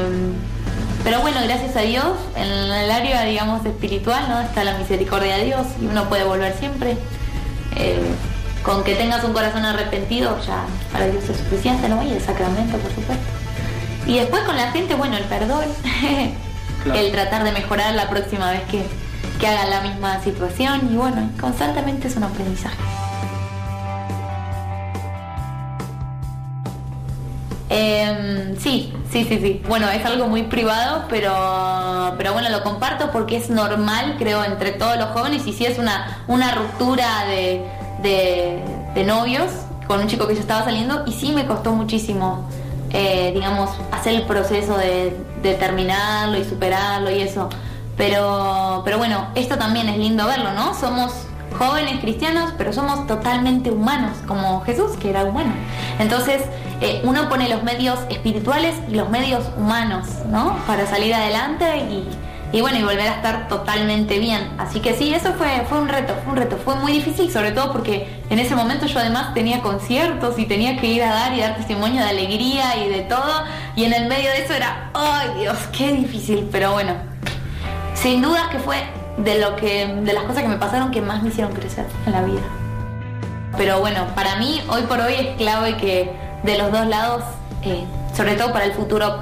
pero 1.05 1.21
bueno, 1.21 1.39
gracias 1.45 1.77
a 1.77 1.81
Dios, 1.81 2.17
en 2.37 2.49
el 2.49 2.91
área, 2.91 3.25
digamos, 3.25 3.65
espiritual, 3.65 4.29
¿no? 4.29 4.41
Está 4.41 4.65
la 4.65 4.77
misericordia 4.79 5.37
de 5.37 5.45
Dios 5.47 5.67
y 5.81 5.87
uno 5.87 6.09
puede 6.09 6.25
volver 6.25 6.55
siempre. 6.59 6.97
Eh, 7.77 8.01
con 8.63 8.85
que 8.85 8.95
tengas 8.95 9.25
un 9.25 9.33
corazón 9.33 9.65
arrepentido, 9.65 10.39
ya 10.45 10.67
para 10.93 11.07
Dios 11.07 11.25
es 11.29 11.37
suficiente, 11.37 11.89
¿no? 11.89 12.03
Y 12.03 12.11
el 12.11 12.21
sacramento, 12.21 12.77
por 12.79 12.93
supuesto. 12.93 13.25
Y 14.07 14.19
después 14.19 14.43
con 14.43 14.57
la 14.57 14.73
gente, 14.73 14.95
bueno, 14.95 15.17
el 15.17 15.25
perdón, 15.25 15.65
el 16.95 17.13
tratar 17.13 17.45
de 17.45 17.53
mejorar 17.53 17.95
la 17.95 18.09
próxima 18.09 18.51
vez 18.51 18.63
que, 18.71 18.85
que 19.39 19.47
hagan 19.47 19.71
la 19.71 19.81
misma 19.81 20.23
situación 20.23 20.89
y 20.93 20.97
bueno, 20.97 21.31
constantemente 21.41 22.09
es 22.09 22.17
un 22.17 22.25
aprendizaje. 22.25 22.77
Em, 27.71 28.57
sí, 28.57 28.93
sí, 29.11 29.25
sí, 29.25 29.39
sí. 29.39 29.63
Bueno, 29.69 29.89
es 29.91 30.05
algo 30.05 30.27
muy 30.27 30.45
privado, 30.45 31.05
pero, 31.09 32.15
pero 32.17 32.33
bueno, 32.33 32.49
lo 32.49 32.63
comparto 32.63 33.11
porque 33.11 33.37
es 33.37 33.51
normal, 33.51 34.17
creo, 34.19 34.43
entre 34.45 34.73
todos 34.73 34.97
los 34.97 35.09
jóvenes 35.09 35.47
y 35.47 35.53
si 35.53 35.67
es 35.67 35.79
una, 35.79 36.25
una 36.29 36.55
ruptura 36.55 37.27
de, 37.27 37.63
de, 38.03 39.05
novios 39.05 39.53
con 39.87 40.01
un 40.01 40.09
chico 40.09 40.27
que 40.27 40.35
yo 40.35 40.41
estaba 40.41 40.65
saliendo 40.65 41.05
y 41.07 41.13
sí 41.13 41.31
me 41.33 41.47
costó 41.47 41.73
muchísimo, 41.73 42.49
eh, 42.91 43.31
digamos, 43.33 43.71
hacer 43.93 44.15
el 44.15 44.23
proceso 44.23 44.77
de, 44.77 45.17
de 45.41 45.55
terminarlo 45.55 46.37
y 46.37 46.45
superarlo 46.45 47.11
y 47.11 47.21
eso. 47.21 47.49
Pero, 47.97 48.83
pero 48.85 48.99
bueno, 48.99 49.29
esto 49.35 49.57
también 49.57 49.89
es 49.89 49.99
lindo 49.99 50.27
verlo, 50.27 50.53
¿no? 50.53 50.75
Somos 50.75 51.28
jóvenes 51.59 52.01
cristianos, 52.01 52.53
pero 52.57 52.73
somos 52.73 53.07
totalmente 53.07 53.71
humanos, 53.71 54.17
como 54.27 54.61
Jesús, 54.63 54.97
que 54.97 55.11
era 55.11 55.25
humano. 55.25 55.53
Entonces, 55.99 56.43
eh, 56.81 57.01
uno 57.03 57.29
pone 57.29 57.49
los 57.49 57.65
medios 57.65 57.99
espirituales 58.09 58.77
y 58.89 58.95
los 58.95 59.11
medios 59.11 59.45
humanos, 59.57 60.07
¿no? 60.29 60.57
Para 60.67 60.87
salir 60.87 61.13
adelante 61.13 61.65
y, 62.53 62.61
bueno, 62.61 62.79
y 62.79 62.83
volver 62.83 63.09
a 63.09 63.15
estar 63.17 63.49
totalmente 63.49 64.21
bien. 64.21 64.49
Así 64.59 64.79
que 64.79 64.95
sí, 64.95 65.13
eso 65.13 65.33
fue, 65.33 65.67
fue 65.69 65.81
un 65.81 65.89
reto, 65.89 66.15
un 66.29 66.37
reto. 66.37 66.57
Fue 66.65 66.77
muy 66.77 66.93
difícil, 66.93 67.31
sobre 67.33 67.51
todo 67.51 67.73
porque 67.73 68.23
en 68.31 68.39
ese 68.39 68.55
momento 68.55 68.87
yo 68.87 69.01
además 69.01 69.35
tenía 69.35 69.61
conciertos 69.61 70.39
y 70.39 70.47
tenía 70.47 70.77
que 70.81 70.87
ir 70.87 71.03
a 71.03 71.13
dar 71.13 71.35
y 71.35 71.41
dar 71.41 71.57
testimonio 71.57 72.01
de 72.01 72.09
alegría 72.09 72.77
y 72.77 72.89
de 72.89 73.01
todo. 73.01 73.43
Y 73.75 73.85
en 73.85 73.93
el 73.93 74.07
medio 74.07 74.31
de 74.31 74.45
eso 74.45 74.55
era, 74.55 74.91
¡ay 74.95 75.41
Dios, 75.41 75.59
qué 75.77 75.93
difícil! 75.93 76.49
Pero 76.53 76.73
bueno, 76.73 76.95
sin 77.95 78.23
duda 78.23 78.49
que 78.51 78.61
fue 78.61 78.98
de 79.19 79.39
lo 79.39 79.57
que 79.57 79.87
de 79.87 80.13
las 80.13 80.25
cosas 80.25 80.43
que 80.43 80.49
me 80.49 80.57
pasaron 80.57 80.91
que 80.91 81.01
más 81.01 81.23
me 81.23 81.29
hicieron 81.29 81.53
crecer 81.53 81.87
en 82.07 82.13
la 82.13 82.23
vida. 82.23 82.43
Pero 83.57 83.81
bueno, 83.81 84.07
para 84.15 84.37
mí 84.37 84.61
hoy 84.69 84.83
por 84.83 85.01
hoy 85.01 85.15
es 85.15 85.37
clave 85.37 85.77
que 85.77 86.13
de 86.43 86.59
los 86.59 86.71
dos 86.71 86.87
lados, 86.87 87.25
eh, 87.63 87.85
sobre 88.15 88.35
todo 88.37 88.53
para 88.53 88.65
el 88.65 88.73
futuro 88.73 89.21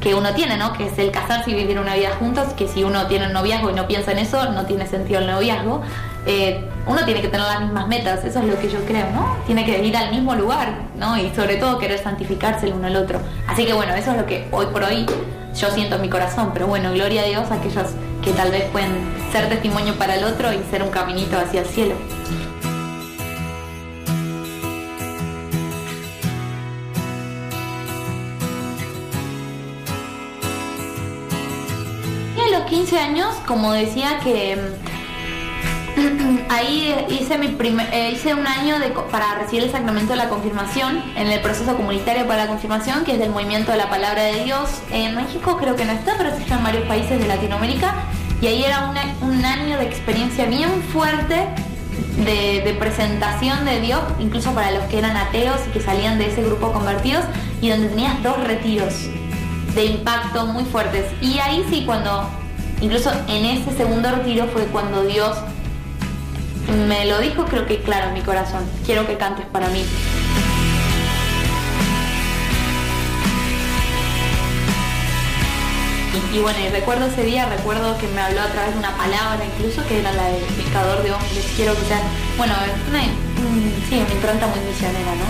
que 0.00 0.14
uno 0.14 0.32
tiene, 0.32 0.56
¿no? 0.56 0.72
Que 0.72 0.86
es 0.86 0.98
el 0.98 1.10
casarse 1.10 1.50
y 1.50 1.54
vivir 1.54 1.78
una 1.78 1.94
vida 1.94 2.10
juntos, 2.18 2.52
que 2.54 2.66
si 2.66 2.84
uno 2.84 3.06
tiene 3.06 3.26
un 3.26 3.32
noviazgo 3.32 3.70
y 3.70 3.74
no 3.74 3.86
piensa 3.86 4.12
en 4.12 4.18
eso, 4.18 4.50
no 4.52 4.64
tiene 4.64 4.86
sentido 4.86 5.20
el 5.20 5.26
noviazgo. 5.26 5.82
Eh, 6.26 6.66
uno 6.86 7.04
tiene 7.04 7.20
que 7.20 7.28
tener 7.28 7.46
las 7.46 7.60
mismas 7.60 7.86
metas, 7.88 8.24
eso 8.24 8.40
es 8.40 8.44
lo 8.46 8.58
que 8.58 8.68
yo 8.68 8.78
creo, 8.86 9.10
¿no? 9.10 9.36
Tiene 9.46 9.64
que 9.64 9.84
ir 9.84 9.96
al 9.96 10.10
mismo 10.10 10.34
lugar, 10.34 10.72
¿no? 10.96 11.16
Y 11.18 11.30
sobre 11.34 11.56
todo 11.56 11.78
querer 11.78 11.98
santificarse 11.98 12.66
el 12.66 12.74
uno 12.74 12.86
al 12.86 12.96
otro. 12.96 13.20
Así 13.46 13.64
que 13.64 13.72
bueno, 13.72 13.94
eso 13.94 14.12
es 14.12 14.16
lo 14.16 14.26
que 14.26 14.48
hoy 14.50 14.66
por 14.66 14.82
hoy 14.82 15.06
yo 15.54 15.70
siento 15.70 15.96
en 15.96 16.02
mi 16.02 16.08
corazón, 16.08 16.50
pero 16.52 16.66
bueno, 16.66 16.92
gloria 16.92 17.22
a 17.22 17.24
Dios 17.24 17.50
a 17.50 17.54
aquellos 17.54 17.88
que 18.22 18.32
tal 18.32 18.50
vez 18.50 18.64
pueden 18.70 18.92
ser 19.32 19.48
testimonio 19.48 19.96
para 19.96 20.16
el 20.16 20.24
otro 20.24 20.52
y 20.52 20.60
ser 20.70 20.82
un 20.82 20.90
caminito 20.90 21.38
hacia 21.38 21.60
el 21.60 21.66
cielo. 21.66 21.94
Y 32.36 32.40
a 32.40 32.58
los 32.58 32.68
15 32.68 32.98
años, 32.98 33.34
como 33.46 33.72
decía 33.72 34.20
que 34.22 34.58
ahí 36.48 36.94
hice 37.08 37.38
mi 37.38 37.48
primer, 37.48 37.92
eh, 37.92 38.10
hice 38.12 38.34
un 38.34 38.46
año 38.46 38.76
para 39.10 39.34
recibir 39.36 39.64
el 39.64 39.70
sacramento 39.70 40.12
de 40.12 40.16
la 40.16 40.28
confirmación 40.28 41.02
en 41.16 41.28
el 41.28 41.40
proceso 41.40 41.76
comunitario 41.76 42.26
para 42.26 42.44
la 42.44 42.48
confirmación, 42.48 43.04
que 43.04 43.12
es 43.12 43.18
del 43.18 43.30
movimiento 43.30 43.72
de 43.72 43.78
la 43.78 43.88
palabra 43.88 44.22
de 44.22 44.44
Dios. 44.44 44.70
En 44.90 45.14
México 45.14 45.56
creo 45.58 45.76
que 45.76 45.84
no 45.84 45.92
está, 45.92 46.14
pero 46.16 46.30
está 46.30 46.56
en 46.56 46.64
varios 46.64 46.84
países 46.86 47.18
de 47.18 47.26
Latinoamérica. 47.26 47.94
Y 48.40 48.46
ahí 48.46 48.64
era 48.64 48.92
un 49.20 49.44
año 49.44 49.76
de 49.78 49.84
experiencia 49.84 50.46
bien 50.46 50.82
fuerte 50.92 51.46
de, 52.24 52.62
de, 52.64 52.74
presentación 52.78 53.66
de 53.66 53.80
Dios, 53.80 54.00
incluso 54.18 54.52
para 54.52 54.70
los 54.70 54.84
que 54.84 54.98
eran 54.98 55.16
ateos 55.16 55.60
y 55.68 55.70
que 55.72 55.80
salían 55.80 56.18
de 56.18 56.28
ese 56.28 56.42
grupo 56.42 56.72
convertidos, 56.72 57.24
y 57.60 57.68
donde 57.68 57.88
tenías 57.88 58.22
dos 58.22 58.42
retiros 58.44 58.94
de 59.74 59.84
impacto 59.84 60.46
muy 60.46 60.64
fuertes. 60.64 61.04
Y 61.20 61.38
ahí 61.38 61.66
sí, 61.68 61.84
cuando, 61.84 62.30
incluso 62.80 63.12
en 63.28 63.44
ese 63.44 63.76
segundo 63.76 64.10
retiro 64.10 64.46
fue 64.46 64.64
cuando 64.66 65.04
Dios 65.04 65.36
me 66.70 67.04
lo 67.06 67.18
dijo 67.18 67.44
creo 67.44 67.66
que 67.66 67.80
claro 67.82 68.08
en 68.08 68.14
mi 68.14 68.22
corazón, 68.22 68.64
quiero 68.84 69.06
que 69.06 69.16
cantes 69.16 69.46
para 69.46 69.68
mí. 69.68 69.84
Y, 76.32 76.38
bueno, 76.38 76.58
y 76.60 76.68
recuerdo 76.68 77.06
ese 77.06 77.24
día, 77.24 77.46
recuerdo 77.46 77.98
que 77.98 78.06
me 78.08 78.20
habló 78.20 78.40
a 78.40 78.46
través 78.46 78.72
de 78.72 78.78
una 78.78 78.96
palabra 78.96 79.44
incluso, 79.44 79.84
que 79.88 79.98
era 79.98 80.12
la 80.12 80.26
del 80.26 80.44
pescador 80.44 81.02
de 81.02 81.10
hombres, 81.10 81.44
quiero 81.56 81.74
que 81.74 81.82
sean, 81.86 82.02
bueno, 82.36 82.54
una, 82.88 83.02
sí, 83.88 83.98
una 83.98 84.14
impronta 84.14 84.46
muy 84.46 84.60
misionera, 84.60 85.10
¿no? 85.18 85.26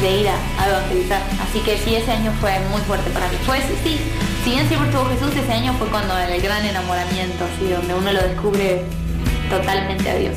De 0.00 0.16
ir 0.16 0.28
a, 0.28 0.66
evangelizar. 0.66 1.20
Así 1.46 1.60
que 1.60 1.76
sí, 1.76 1.94
ese 1.94 2.10
año 2.10 2.32
fue 2.40 2.58
muy 2.70 2.80
fuerte 2.82 3.10
para 3.10 3.28
mí. 3.28 3.36
Fue, 3.44 3.60
sí, 3.84 4.00
si 4.44 4.50
bien 4.50 4.66
siempre 4.66 4.88
estuvo 4.88 5.04
Jesús, 5.10 5.36
ese 5.36 5.52
año 5.52 5.74
fue 5.74 5.88
cuando 5.88 6.16
el 6.16 6.40
gran 6.40 6.64
enamoramiento, 6.64 7.44
así, 7.44 7.68
donde 7.68 7.92
uno 7.92 8.12
lo 8.12 8.22
descubre 8.22 8.86
totalmente 9.52 10.10
a 10.10 10.14
Dios. 10.14 10.34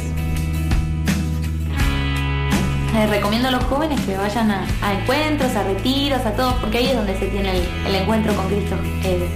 recomiendo 3.09 3.49
a 3.49 3.51
los 3.51 3.63
jóvenes 3.65 3.99
que 4.01 4.15
vayan 4.15 4.51
a, 4.51 4.65
encuentros, 4.93 5.55
a 5.55 5.63
retiros, 5.63 6.25
a 6.25 6.31
todos, 6.31 6.53
porque 6.55 6.77
ahí 6.79 6.87
es 6.87 6.95
donde 6.95 7.17
se 7.17 7.27
tiene 7.27 7.61
el, 7.87 7.95
encuentro 7.95 8.33
con 8.35 8.47
Cristo. 8.47 8.75
Eh, 9.03 9.29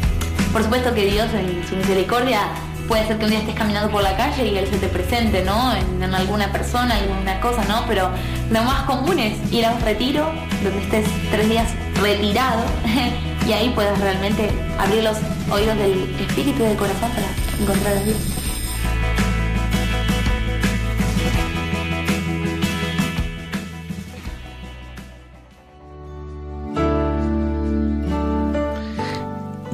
por 0.51 0.63
supuesto 0.63 0.93
que 0.93 1.05
Dios 1.05 1.27
en 1.33 1.65
su 1.67 1.75
misericordia 1.75 2.41
puede 2.87 3.05
ser 3.05 3.17
que 3.19 3.25
un 3.25 3.31
día 3.31 3.39
estés 3.39 3.55
caminando 3.55 3.91
por 3.91 4.01
la 4.01 4.15
calle 4.17 4.47
y 4.47 4.57
Él 4.57 4.67
se 4.67 4.77
te 4.77 4.87
presente, 4.87 5.43
¿no? 5.43 5.73
En, 5.75 6.13
alguna 6.13 6.51
persona, 6.51 6.95
alguna 6.95 7.39
cosa, 7.39 7.63
¿no? 7.65 7.85
Pero 7.87 8.09
lo 8.49 8.63
más 8.63 8.83
común 8.83 9.19
es 9.19 9.37
ir 9.51 9.65
a 9.65 9.71
un 9.71 9.81
retiro 9.81 10.31
donde 10.63 10.81
estés 10.81 11.05
tres 11.29 11.49
días 11.49 11.67
retirado 12.01 12.63
y 13.47 13.53
ahí 13.53 13.69
puedes 13.75 13.97
realmente 13.99 14.49
abrir 14.79 15.03
los 15.03 15.17
oídos 15.51 15.77
del 15.77 16.15
espíritu 16.19 16.63
y 16.63 16.67
del 16.67 16.77
corazón 16.77 17.11
para 17.11 17.27
encontrar 17.61 17.97
a 17.97 18.03
Dios. 18.03 18.38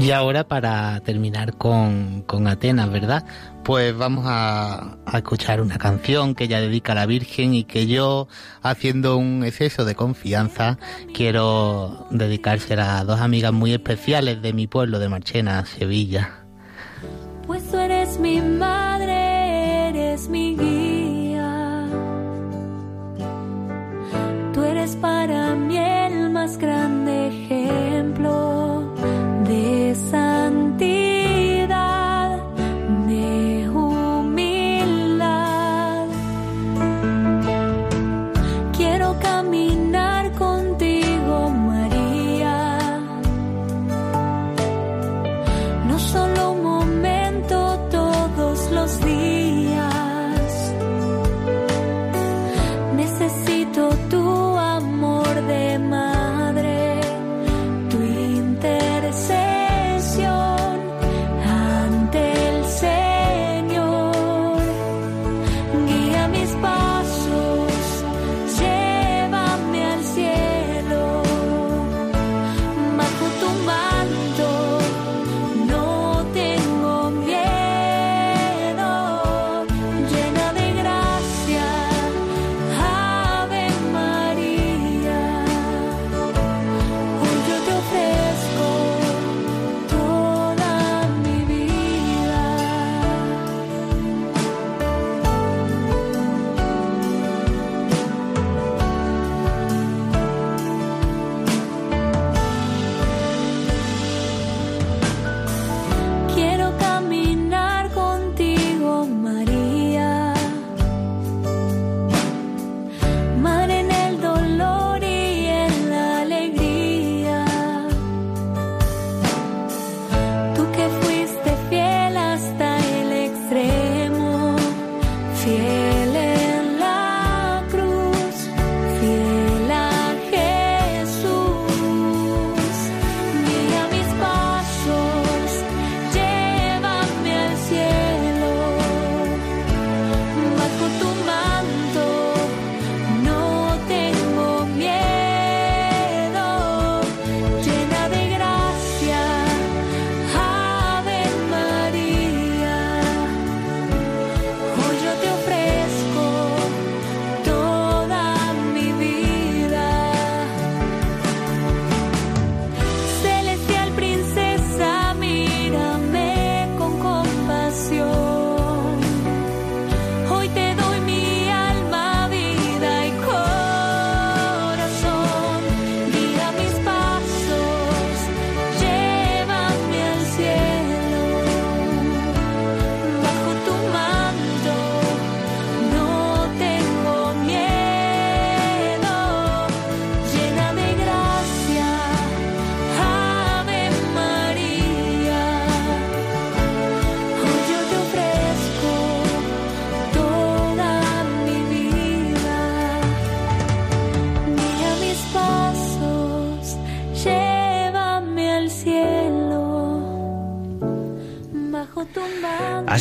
Y 0.06 0.12
ahora 0.12 0.48
para 0.48 1.00
terminar 1.00 1.58
con, 1.58 2.22
con 2.28 2.48
Atenas, 2.48 2.92
¿verdad? 2.92 3.26
Pues 3.64 3.98
vamos 3.98 4.26
a, 4.28 4.98
escuchar 5.16 5.62
una 5.62 5.80
canción 5.80 6.36
que 6.36 6.44
ella 6.44 6.62
dedica 6.62 6.92
a 6.92 6.96
la 6.96 7.08
Virgen 7.08 7.56
y 7.56 7.64
que 7.64 7.88
yo, 7.88 8.28
haciendo 8.62 9.18
un 9.18 9.44
exceso 9.44 9.84
de 9.84 9.96
confianza, 9.96 10.78
quiero 11.12 12.06
dedicársela 12.12 13.00
a 13.00 13.04
dos 13.04 13.20
amigas 13.20 13.52
muy 13.52 13.74
especiales 13.74 14.44
de 14.44 14.54
mi 14.54 14.68
pueblo, 14.68 15.00
de 15.00 15.10
Marchena, 15.10 15.66
Sevilla. 15.66 16.46
Pues 17.48 17.68
tú 17.72 17.80
eres 17.80 18.20
mi 18.20 18.40
madre, 18.42 19.90
eres 19.90 20.30
mi 20.30 20.56
guía. 20.56 21.88
Tú 24.54 24.62
eres 24.62 24.96
para 24.98 25.56
mí 25.56 25.80
el 25.80 26.30
más 26.30 26.60
grande 26.60 27.30
ejemplo 27.30 28.55
desa 29.96 30.35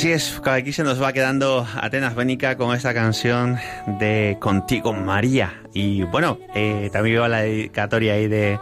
Así 0.04 0.12
es, 0.12 0.42
aquí 0.44 0.70
se 0.74 0.84
nos 0.84 1.02
va 1.02 1.14
quedando 1.14 1.66
Atenas 1.76 2.14
Bénica 2.14 2.58
con 2.58 2.76
esta 2.76 2.92
canción 2.92 3.56
de 3.98 4.36
Contigo 4.38 4.92
María. 4.92 5.62
Y 5.72 6.02
bueno, 6.02 6.38
eh, 6.54 6.90
también 6.92 7.16
veo 7.16 7.26
la 7.26 7.40
dedicatoria 7.40 8.12
ahí 8.12 8.28
de, 8.28 8.58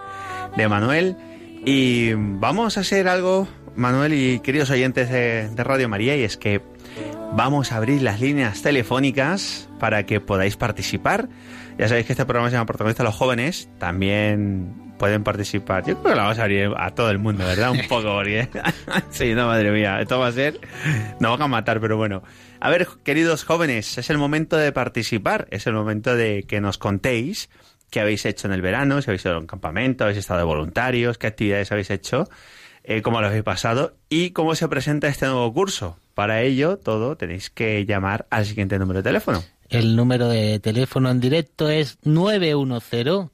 de 0.57 0.68
Manuel. 0.68 1.16
Y 1.66 2.12
vamos 2.14 2.76
a 2.78 2.83
hacer 2.83 3.09
algo, 3.09 3.48
Manuel 3.74 4.14
y 4.14 4.38
queridos 4.38 4.70
oyentes 4.70 5.11
de, 5.11 5.48
de 5.48 5.64
Radio 5.64 5.88
María, 5.88 6.14
y 6.14 6.22
es 6.22 6.37
que 6.37 6.62
vamos 7.35 7.73
a 7.73 7.77
abrir 7.77 8.03
las 8.03 8.21
líneas 8.21 8.62
telefónicas 8.62 9.68
para 9.79 10.05
que 10.05 10.21
podáis 10.21 10.57
participar. 10.57 11.29
Ya 11.79 11.88
sabéis 11.88 12.07
que 12.07 12.12
este 12.12 12.25
programa 12.25 12.51
se 12.51 12.57
llama 12.57 12.66
Protagonista 12.66 13.03
a 13.03 13.07
los 13.07 13.14
Jóvenes. 13.14 13.68
También 13.79 14.95
pueden 14.99 15.25
participar. 15.25 15.85
Yo 15.85 15.99
creo 15.99 16.12
que 16.12 16.16
la 16.16 16.23
vamos 16.25 16.38
a 16.38 16.42
abrir 16.42 16.71
a 16.77 16.90
todo 16.90 17.11
el 17.11 17.18
mundo, 17.18 17.45
¿verdad? 17.45 17.71
Un 17.71 17.88
poco, 17.88 18.14
porque... 18.14 18.49
sí, 19.11 19.35
no, 19.35 19.47
madre 19.47 19.71
mía. 19.73 20.01
Esto 20.01 20.18
va 20.18 20.29
a 20.29 20.33
ser... 20.33 20.61
Nos 21.21 21.33
van 21.33 21.42
a 21.42 21.49
matar, 21.49 21.81
pero 21.81 21.97
bueno. 21.97 22.23
A 22.61 22.71
ver, 22.71 22.87
queridos 23.03 23.45
jóvenes, 23.45 23.99
es 23.99 24.11
el 24.11 24.18
momento 24.18 24.57
de 24.57 24.71
participar. 24.71 25.49
Es 25.51 25.66
el 25.66 25.73
momento 25.73 26.14
de 26.14 26.45
que 26.47 26.61
nos 26.61 26.79
contéis 26.79 27.49
qué 27.90 28.01
habéis 28.01 28.25
hecho 28.27 28.47
en 28.47 28.55
el 28.55 28.62
verano, 28.62 29.03
si 29.03 29.11
habéis 29.11 29.25
ido 29.25 29.35
a 29.35 29.38
un 29.38 29.47
campamento, 29.47 30.05
habéis 30.05 30.18
estado 30.18 30.38
de 30.38 30.45
voluntarios, 30.45 31.18
qué 31.18 31.27
actividades 31.27 31.71
habéis 31.73 31.90
hecho, 31.90 32.27
eh, 32.85 33.03
cómo 33.03 33.21
lo 33.21 33.27
habéis 33.27 33.42
pasado 33.42 33.97
y 34.09 34.31
cómo 34.31 34.55
se 34.55 34.66
presenta 34.66 35.09
este 35.09 35.27
nuevo 35.27 35.53
curso. 35.53 35.99
Para 36.14 36.42
ello, 36.42 36.77
todo 36.77 37.16
tenéis 37.16 37.51
que 37.51 37.85
llamar 37.87 38.27
al 38.31 38.46
siguiente 38.46 38.79
número 38.79 38.98
de 38.98 39.05
teléfono. 39.05 39.42
El 39.68 39.96
número 39.96 40.29
de 40.29 40.61
teléfono 40.61 41.11
en 41.11 41.20
directo 41.20 41.70
es 41.70 41.98
910 42.03 43.31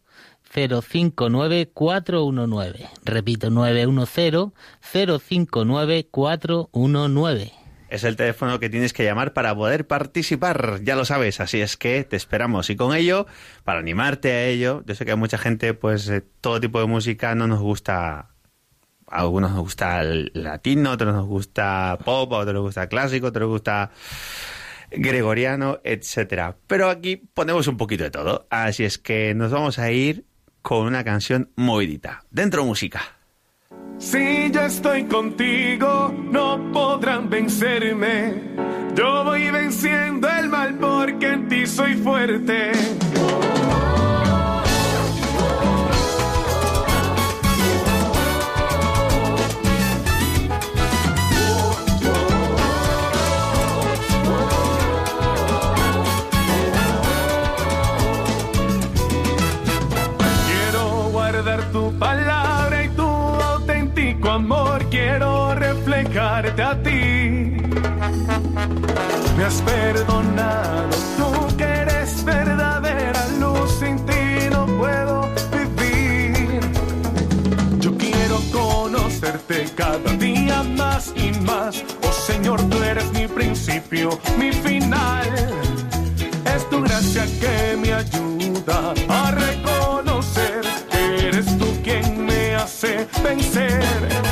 059 0.55 1.71
419. 1.73 2.88
Repito, 3.05 3.51
910 3.51 4.53
059 4.81 6.09
419. 6.11 7.53
Es 7.88 8.05
el 8.05 8.17
teléfono 8.17 8.61
que 8.61 8.69
tienes 8.69 8.93
que 8.93 9.05
llamar 9.05 9.33
para 9.33 9.55
poder 9.55 9.87
participar, 9.87 10.81
ya 10.83 10.95
lo 10.95 11.07
sabes, 11.07 11.41
así 11.41 11.61
es 11.62 11.79
que 11.79 12.05
te 12.05 12.17
esperamos. 12.17 12.69
Y 12.69 12.77
con 12.77 12.95
ello, 12.95 13.27
para 13.64 13.81
animarte 13.81 14.31
a 14.31 14.45
ello, 14.45 14.83
yo 14.87 14.95
sé 14.95 15.07
que 15.07 15.12
a 15.12 15.17
mucha 15.17 15.38
gente, 15.38 15.73
pues 15.73 16.07
eh, 16.09 16.23
todo 16.41 16.61
tipo 16.61 16.81
de 16.81 16.87
música 16.87 17.35
no 17.35 17.47
nos 17.47 17.61
gusta. 17.61 18.29
A 19.11 19.21
algunos 19.21 19.51
nos 19.53 19.61
gusta 19.61 20.01
el 20.01 20.31
latino, 20.35 20.90
a 20.90 20.92
otros 20.94 21.14
nos 21.14 21.27
gusta 21.27 21.99
pop, 22.05 22.33
a 22.33 22.38
otros 22.38 22.55
nos 22.55 22.62
gusta 22.62 22.88
clásico, 22.88 23.27
a 23.27 23.29
otros 23.31 23.42
nos 23.42 23.51
gusta 23.51 23.90
gregoriano, 24.90 25.81
etcétera. 25.85 26.57
Pero 26.66 26.88
aquí 26.88 27.16
ponemos 27.16 27.66
un 27.68 27.77
poquito 27.77 28.05
de 28.05 28.11
todo, 28.11 28.47
así 28.51 28.85
es 28.85 28.99
que 28.99 29.35
nos 29.35 29.51
vamos 29.51 29.79
a 29.79 29.90
ir 29.90 30.25
con 30.62 30.87
una 30.87 31.05
canción 31.05 31.51
movidita. 31.57 32.25
Dentro 32.31 32.64
música. 32.64 33.01
Si 33.99 34.51
yo 34.53 34.61
estoy 34.61 35.05
contigo, 35.05 36.14
no 36.31 36.71
podrán 36.73 37.29
vencerme. 37.29 38.35
Yo 38.94 39.25
voy 39.25 39.51
venciendo 39.51 40.29
el 40.29 40.49
mal 40.49 40.75
porque 40.79 41.33
en 41.33 41.49
ti 41.49 41.66
soy 41.66 41.94
fuerte. 41.94 42.73
Quiero 43.12 44.28
a 66.37 66.75
ti. 66.83 67.57
Me 69.37 69.45
has 69.45 69.62
perdonado, 69.62 70.88
tú 71.17 71.57
que 71.57 71.64
eres 71.64 72.23
verdadera 72.25 73.27
luz. 73.41 73.79
Sin 73.81 73.97
ti 74.05 74.49
no 74.51 74.67
puedo 74.67 75.29
vivir. 75.51 76.61
Yo 77.81 77.97
quiero 77.97 78.41
conocerte 78.53 79.67
cada 79.75 80.12
día 80.17 80.62
más 80.77 81.12
y 81.17 81.33
más. 81.41 81.83
Oh 82.03 82.12
Señor, 82.12 82.61
tú 82.69 82.83
eres 82.83 83.11
mi 83.12 83.27
principio, 83.27 84.19
mi 84.38 84.53
final. 84.53 85.27
Es 86.55 86.69
tu 86.69 86.83
gracia 86.83 87.25
que 87.41 87.77
me 87.77 87.93
ayuda 87.95 88.95
a 89.09 89.31
reconocer 89.31 90.61
que 90.91 91.29
eres 91.29 91.47
tú 91.59 91.67
quien 91.83 92.27
me 92.27 92.55
hace 92.55 93.07
vencer. 93.23 94.28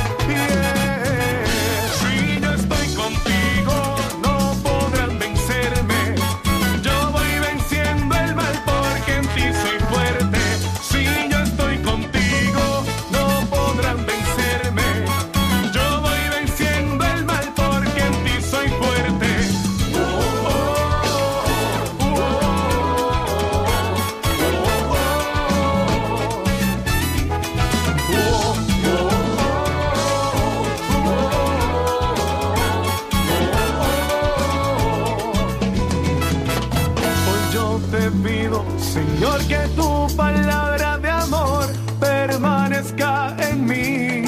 Te 37.91 38.11
pido, 38.11 38.65
Señor, 38.77 39.39
que 39.47 39.59
tu 39.75 40.07
palabra 40.15 40.97
de 40.97 41.09
amor 41.09 41.65
permanezca 41.99 43.35
en 43.39 43.65
mí. 43.65 44.23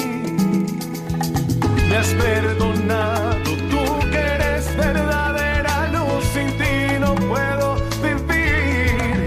Me 1.88 1.96
has 1.96 2.08
perdonado, 2.08 3.40
tú 3.70 4.10
que 4.10 4.18
eres 4.18 4.76
verdadera 4.76 5.88
luz, 5.92 6.24
sin 6.32 6.48
ti 6.58 6.98
no 7.00 7.14
puedo 7.14 7.76
vivir. 8.02 9.24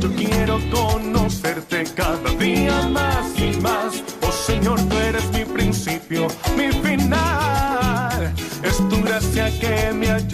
Yo 0.00 0.08
quiero 0.14 0.58
conocerte 0.70 1.84
cada 1.94 2.30
día 2.38 2.82
más 2.88 3.26
y 3.38 3.56
más. 3.60 4.02
Oh 4.22 4.32
Señor, 4.32 4.80
tú 4.88 4.96
eres 4.98 5.28
mi 5.32 5.44
principio, 5.44 6.28
mi 6.56 6.70
final. 6.72 8.34
Es 8.62 8.76
tu 8.88 9.02
gracia 9.02 9.50
que 9.58 9.92
me 9.92 10.10
ayuda 10.10 10.25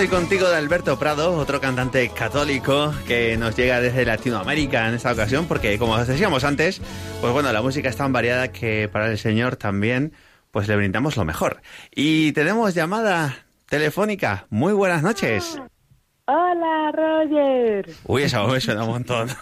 estoy 0.00 0.16
contigo 0.16 0.48
de 0.48 0.54
Alberto 0.54 0.96
Prado, 0.96 1.32
otro 1.32 1.60
cantante 1.60 2.08
católico 2.10 2.94
que 3.04 3.36
nos 3.36 3.56
llega 3.56 3.80
desde 3.80 4.04
Latinoamérica 4.04 4.86
en 4.86 4.94
esta 4.94 5.10
ocasión, 5.10 5.46
porque 5.46 5.76
como 5.76 5.94
os 5.94 6.06
decíamos 6.06 6.44
antes, 6.44 6.80
pues 7.20 7.32
bueno, 7.32 7.52
la 7.52 7.62
música 7.62 7.88
es 7.88 7.96
tan 7.96 8.12
variada 8.12 8.52
que 8.52 8.88
para 8.88 9.10
el 9.10 9.18
Señor 9.18 9.56
también, 9.56 10.12
pues 10.52 10.68
le 10.68 10.76
brindamos 10.76 11.16
lo 11.16 11.24
mejor. 11.24 11.62
Y 11.92 12.30
tenemos 12.30 12.76
llamada 12.76 13.34
telefónica. 13.68 14.46
Muy 14.50 14.72
buenas 14.72 15.02
noches. 15.02 15.60
Hola, 16.26 16.92
Roger. 16.92 17.90
Uy, 18.04 18.22
esa 18.22 18.42
voz 18.42 18.52
me 18.52 18.60
suena 18.60 18.84
un 18.84 18.90
montón. 18.90 19.28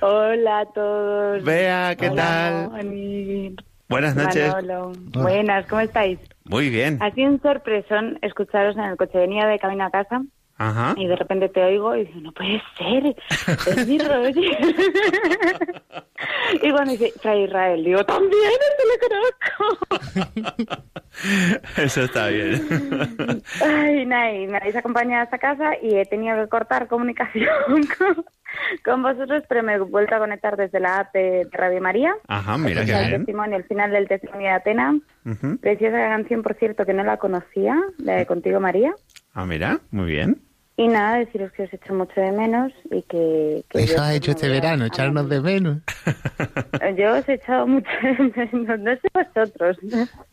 Hola 0.00 0.60
a 0.60 0.66
todos. 0.72 1.42
Bea, 1.42 1.96
¿qué 1.96 2.08
Hola, 2.08 2.22
tal? 2.22 2.70
Moni. 2.70 3.56
Buenas 3.90 4.14
noches. 4.14 4.54
Manolo. 4.54 4.92
Buenas, 5.12 5.66
¿cómo 5.66 5.80
estáis? 5.80 6.20
Muy 6.44 6.70
bien. 6.70 6.98
Ha 7.02 7.10
sido 7.10 7.28
un 7.28 7.42
sorpresón 7.42 8.20
escucharos 8.22 8.76
en 8.76 8.84
el 8.84 8.96
coche. 8.96 9.18
Venía 9.18 9.48
de 9.48 9.58
camino 9.58 9.84
a 9.84 9.90
casa 9.90 10.22
Ajá. 10.58 10.94
y 10.96 11.08
de 11.08 11.16
repente 11.16 11.48
te 11.48 11.60
oigo 11.60 11.96
y 11.96 12.04
digo, 12.04 12.20
no 12.20 12.30
puede 12.30 12.62
ser, 12.78 13.16
es 13.48 13.88
mi 13.88 13.98
Roger. 13.98 14.32
y 16.62 16.70
cuando 16.70 16.92
dice, 16.92 17.12
Fray 17.20 17.42
Israel, 17.44 17.82
digo, 17.82 18.04
también, 18.04 18.52
este 18.70 18.84
le 18.86 18.96
conozco. 19.08 19.64
Eso 21.76 22.02
está 22.04 22.28
bien. 22.28 23.42
Ay, 23.60 24.02
y 24.02 24.06
me 24.06 24.56
habéis 24.56 24.76
acompañado 24.76 25.24
hasta 25.24 25.38
casa 25.38 25.72
y 25.82 25.96
he 25.96 26.04
tenido 26.04 26.36
que 26.36 26.48
cortar 26.48 26.86
comunicación 26.86 27.48
con, 27.98 28.24
con 28.84 29.02
vosotros, 29.02 29.42
pero 29.48 29.62
me 29.62 29.74
he 29.74 29.78
vuelto 29.78 30.14
a 30.14 30.18
conectar 30.18 30.56
desde 30.56 30.80
la 30.80 31.00
app 31.00 31.12
de 31.14 31.48
Radio 31.52 31.80
María. 31.80 32.14
Ajá, 32.28 32.58
mira 32.58 32.84
qué 32.84 32.92
el 32.92 33.06
bien. 33.06 33.20
testimonio, 33.20 33.56
el 33.56 33.64
final 33.64 33.90
del 33.90 34.08
testimonio 34.08 34.48
de 34.48 34.54
Atena. 34.54 34.98
Ujú. 35.24 35.58
Preciosa 35.58 35.96
canción, 35.96 36.42
por 36.42 36.54
cierto, 36.54 36.84
que 36.86 36.94
no 36.94 37.04
la 37.04 37.16
conocía, 37.18 37.76
la 37.98 38.14
de 38.14 38.26
Contigo 38.26 38.60
María. 38.60 38.92
Ah, 39.34 39.46
mira, 39.46 39.80
muy 39.90 40.06
bien. 40.10 40.40
Y 40.76 40.88
nada, 40.88 41.18
deciros 41.18 41.52
que 41.52 41.64
os 41.64 41.72
echo 41.74 41.92
mucho 41.92 42.18
de 42.18 42.32
menos 42.32 42.72
y 42.90 43.02
que... 43.02 43.62
que 43.68 43.82
Eso 43.82 44.00
has 44.00 44.14
hecho 44.14 44.30
este 44.30 44.48
verano, 44.48 44.86
echarnos 44.86 45.28
de 45.28 45.42
menos. 45.42 45.82
Yo 46.96 47.18
os 47.18 47.28
he 47.28 47.34
echado 47.34 47.66
mucho 47.66 47.90
de 48.02 48.32
menos, 48.34 48.80
no 48.80 48.92
sé 48.92 49.08
vosotros. 49.12 49.76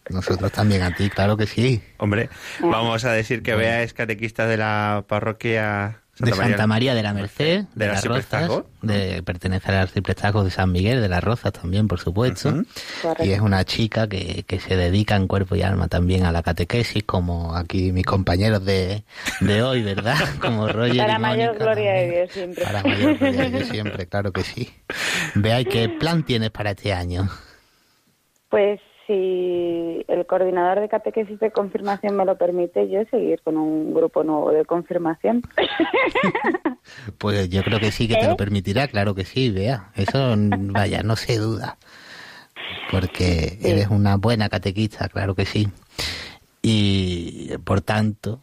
Nosotros 0.10 0.50
también 0.54 0.84
a 0.84 0.96
ti, 0.96 1.10
claro 1.10 1.36
que 1.36 1.48
sí. 1.48 1.82
Hombre, 1.98 2.30
vamos 2.62 3.04
a 3.04 3.12
decir 3.12 3.44
que 3.44 3.56
Bea 3.56 3.84
es 3.84 3.94
catequista 3.94 4.48
de 4.48 4.56
la 4.56 5.04
parroquia 5.10 6.00
de 6.20 6.32
Santa 6.34 6.68
María 6.68 6.96
de 6.96 7.04
la 7.04 7.14
Merced, 7.14 7.64
de 7.64 7.68
de, 7.76 7.88
la 7.88 7.94
las. 7.94 8.06
Rozas, 8.06 8.64
de 8.82 9.22
pertenecer 9.24 9.76
al 9.76 9.82
arciprestazgo 9.82 10.44
de 10.44 10.52
San 10.52 10.72
Miguel, 10.72 11.02
de 11.02 11.10
las 11.10 11.24
Rozas 11.24 11.54
también, 11.54 11.88
por 11.88 12.00
supuesto. 12.00 12.64
Correcto. 13.02 13.26
Y 13.26 13.32
es 13.32 13.40
una 13.40 13.64
chica 13.66 14.08
que, 14.08 14.44
que 14.48 14.60
se 14.60 14.76
dedica 14.76 15.16
en 15.16 15.28
cuerpo 15.28 15.56
y 15.56 15.62
alma 15.62 15.88
también 15.88 16.26
a 16.26 16.32
la 16.32 16.44
catequesis, 16.44 17.04
como 17.04 17.56
aquí 17.56 17.92
mis 17.92 18.06
compañeros 18.06 18.66
de, 18.66 19.04
de 19.42 19.64
hoy, 19.64 19.84
¿verdad? 19.84 20.18
Como 20.42 20.68
Roger 20.68 20.98
Para 20.98 21.16
y 21.16 21.20
mayor 21.20 21.48
Mónica 21.48 21.64
gloria 21.64 21.94
de. 21.94 22.12
Dios 22.12 22.32
siempre. 22.32 22.64
Para 22.64 22.84
mayor 22.84 23.18
gloria 23.18 23.42
de 23.42 23.50
Dios 23.50 23.70
siempre, 23.70 24.06
claro 24.10 24.32
que 24.32 24.44
sí. 24.44 24.74
Vea, 25.36 25.62
¿y 25.62 25.66
qué 25.66 25.90
plan 25.90 26.24
tienes 26.24 26.52
para 26.52 26.72
este 26.72 26.94
año? 26.94 27.30
Pues 28.50 28.80
si 29.08 30.06
el 30.08 30.26
coordinador 30.26 30.82
de 30.82 30.90
catequesis 30.90 31.40
de 31.40 31.52
confirmación 31.52 32.16
me 32.16 32.26
lo 32.26 32.38
permite, 32.38 32.90
yo 32.90 33.04
seguir 33.10 33.42
con 33.42 33.58
un 33.58 33.94
grupo 33.94 34.24
nuevo 34.24 34.52
de 34.52 34.66
confirmación. 34.66 35.42
Pues 37.18 37.50
yo 37.50 37.64
creo 37.64 37.80
que 37.80 37.92
sí 37.92 38.08
que 38.08 38.16
te 38.16 38.26
¿Eh? 38.26 38.30
lo 38.30 38.38
permitirá, 38.38 38.88
claro 38.88 39.14
que 39.14 39.26
sí, 39.26 39.50
vea. 39.50 39.92
Eso, 39.96 40.36
vaya, 40.38 41.04
no 41.04 41.18
se 41.18 41.38
duda. 41.38 41.78
Porque 42.90 43.58
eres 43.62 43.88
una 43.90 44.16
buena 44.16 44.48
catequista, 44.48 45.10
claro 45.10 45.36
que 45.36 45.46
sí. 45.46 45.68
Y, 46.62 47.50
por 47.66 47.82
tanto, 47.82 48.40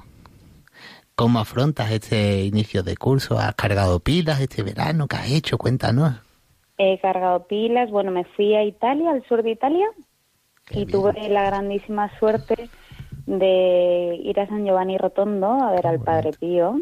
¿cómo 1.15 1.41
afrontas 1.41 1.91
este 1.91 2.45
inicio 2.45 2.83
de 2.83 2.97
curso? 2.97 3.39
¿Has 3.39 3.55
cargado 3.55 4.01
pilas 4.01 4.41
este 4.41 4.63
verano? 4.63 5.09
¿Qué 5.09 5.17
has 5.17 5.31
hecho? 5.31 5.57
Cuéntanos. 5.57 6.15
He 6.77 6.99
cargado 7.01 7.47
pilas, 7.47 7.91
bueno, 7.91 8.11
me 8.11 8.25
fui 8.25 8.55
a 8.55 8.65
Italia, 8.65 9.13
al 9.13 9.25
sur 9.27 9.43
de 9.43 9.53
Italia, 9.53 9.87
Qué 10.67 10.81
y 10.81 10.87
bien. 10.87 10.91
tuve 10.91 11.29
la 11.29 11.45
grandísima 11.45 12.11
suerte 12.19 12.71
de 13.27 14.21
ir 14.23 14.39
a 14.41 14.47
San 14.47 14.65
Giovanni 14.65 14.99
Rotondo 14.99 15.47
a 15.47 15.73
ver 15.73 15.87
al 15.87 16.01
Padre 16.01 16.33
Pío, 16.33 16.81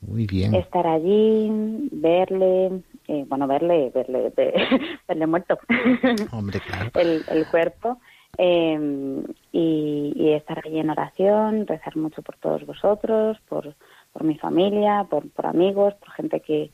Muy 0.00 0.26
bien. 0.26 0.54
estar 0.54 0.86
allí, 0.86 1.48
verle, 1.92 2.82
eh, 3.08 3.24
bueno, 3.28 3.46
verle, 3.46 3.90
verle, 3.94 4.32
ve- 4.36 4.54
verle 5.08 5.26
muerto, 5.26 5.58
Hombre, 6.32 6.60
claro. 6.60 6.90
el, 6.94 7.24
el 7.28 7.46
cuerpo, 7.46 7.98
eh, 8.38 9.22
y, 9.52 10.12
y 10.16 10.32
estar 10.32 10.60
allí 10.64 10.78
en 10.78 10.90
oración, 10.90 11.66
rezar 11.66 11.96
mucho 11.96 12.22
por 12.22 12.36
todos 12.38 12.66
vosotros, 12.66 13.38
por, 13.48 13.74
por 14.12 14.24
mi 14.24 14.36
familia, 14.38 15.06
por, 15.08 15.30
por 15.30 15.46
amigos, 15.46 15.94
por 15.94 16.10
gente 16.10 16.40
que 16.40 16.70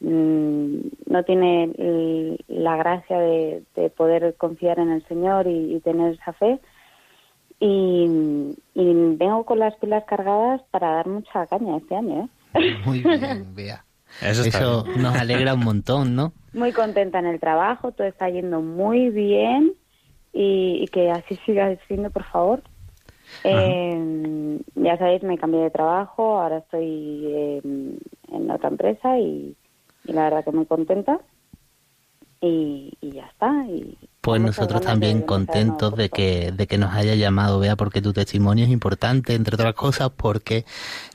mm, 0.00 0.53
no 1.14 1.22
tiene 1.22 1.70
la 2.48 2.76
gracia 2.76 3.20
de, 3.20 3.62
de 3.76 3.88
poder 3.88 4.34
confiar 4.36 4.80
en 4.80 4.90
el 4.90 5.06
Señor 5.06 5.46
y, 5.46 5.76
y 5.76 5.80
tener 5.80 6.14
esa 6.14 6.32
fe. 6.32 6.58
Y, 7.60 8.56
y 8.74 9.14
vengo 9.16 9.44
con 9.44 9.60
las 9.60 9.76
pilas 9.76 10.02
cargadas 10.06 10.60
para 10.72 10.90
dar 10.96 11.06
mucha 11.06 11.46
caña 11.46 11.76
este 11.76 11.94
año. 11.94 12.28
¿eh? 12.54 12.74
Muy 12.84 13.00
bien, 13.00 13.46
vea. 13.54 13.84
Eso 14.20 14.84
nos 14.96 15.14
alegra 15.14 15.54
un 15.54 15.64
montón, 15.64 16.16
¿no? 16.16 16.32
Muy 16.52 16.72
contenta 16.72 17.20
en 17.20 17.26
el 17.26 17.38
trabajo, 17.38 17.92
todo 17.92 18.08
está 18.08 18.28
yendo 18.28 18.60
muy 18.60 19.10
bien 19.10 19.72
y, 20.32 20.80
y 20.82 20.88
que 20.88 21.12
así 21.12 21.36
siga 21.46 21.76
siendo, 21.86 22.10
por 22.10 22.24
favor. 22.24 22.62
Eh, 23.44 24.60
ya 24.74 24.98
sabéis, 24.98 25.22
me 25.22 25.38
cambié 25.38 25.60
de 25.60 25.70
trabajo, 25.70 26.40
ahora 26.40 26.58
estoy 26.58 27.24
eh, 27.26 27.60
en 28.32 28.50
otra 28.50 28.68
empresa 28.68 29.18
y, 29.18 29.56
y 30.04 30.12
la 30.12 30.24
verdad 30.24 30.44
que 30.44 30.52
muy 30.52 30.66
contenta. 30.66 31.20
Y, 32.40 32.92
y 33.00 33.12
ya 33.12 33.26
está. 33.26 33.66
Y 33.68 33.96
Pues 34.24 34.40
nosotros 34.40 34.80
también 34.80 35.20
contentos 35.20 35.94
de 35.96 36.08
que, 36.08 36.50
de 36.50 36.66
que 36.66 36.78
nos 36.78 36.94
haya 36.94 37.14
llamado, 37.14 37.58
Bea, 37.58 37.76
porque 37.76 38.00
tu 38.00 38.14
testimonio 38.14 38.64
es 38.64 38.70
importante, 38.70 39.34
entre 39.34 39.56
otras 39.56 39.74
cosas, 39.74 40.12
porque 40.16 40.64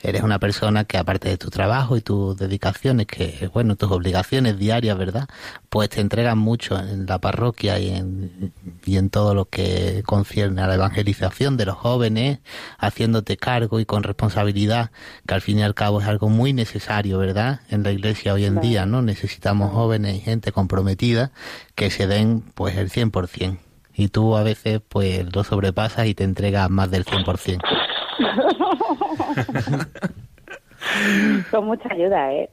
eres 0.00 0.22
una 0.22 0.38
persona 0.38 0.84
que 0.84 0.96
aparte 0.96 1.28
de 1.28 1.36
tu 1.36 1.50
trabajo 1.50 1.96
y 1.96 2.02
tus 2.02 2.36
dedicaciones, 2.36 3.08
que 3.08 3.50
bueno, 3.52 3.74
tus 3.74 3.90
obligaciones 3.90 4.58
diarias, 4.58 4.96
¿verdad? 4.96 5.28
Pues 5.70 5.88
te 5.88 6.00
entregan 6.00 6.38
mucho 6.38 6.78
en 6.78 7.06
la 7.06 7.18
parroquia 7.18 7.80
y 7.80 7.90
en, 7.90 8.52
y 8.86 8.96
en 8.96 9.10
todo 9.10 9.34
lo 9.34 9.46
que 9.46 10.04
concierne 10.06 10.62
a 10.62 10.68
la 10.68 10.76
evangelización 10.76 11.56
de 11.56 11.66
los 11.66 11.74
jóvenes, 11.74 12.38
haciéndote 12.78 13.36
cargo 13.36 13.80
y 13.80 13.86
con 13.86 14.04
responsabilidad, 14.04 14.92
que 15.26 15.34
al 15.34 15.40
fin 15.40 15.58
y 15.58 15.64
al 15.64 15.74
cabo 15.74 16.00
es 16.00 16.06
algo 16.06 16.28
muy 16.28 16.52
necesario, 16.52 17.18
¿verdad? 17.18 17.62
En 17.70 17.82
la 17.82 17.90
iglesia 17.90 18.34
hoy 18.34 18.44
en 18.44 18.60
día, 18.60 18.86
¿no? 18.86 19.02
Necesitamos 19.02 19.72
jóvenes 19.72 20.14
y 20.14 20.20
gente 20.20 20.52
comprometida 20.52 21.32
que 21.80 21.88
se 21.88 22.06
den 22.06 22.42
pues 22.54 22.76
el 22.76 22.90
100%. 22.90 23.56
Y 23.94 24.08
tú 24.08 24.36
a 24.36 24.42
veces 24.42 24.82
pues 24.86 25.34
lo 25.34 25.44
sobrepasas 25.44 26.06
y 26.08 26.14
te 26.14 26.24
entregas 26.24 26.68
más 26.68 26.90
del 26.90 27.06
100%. 27.06 27.58
Con 31.50 31.64
mucha 31.64 31.88
ayuda, 31.90 32.34
¿eh? 32.34 32.50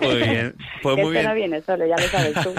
Muy 0.00 0.16
bien. 0.16 0.54
Pues 0.82 0.96
muy 0.96 1.14
esto 1.18 1.28
no 1.28 1.34
bien. 1.34 1.50
viene 1.50 1.62
solo, 1.66 1.84
ya 1.86 1.96
lo 1.96 2.08
sabes 2.08 2.32
tú. 2.42 2.54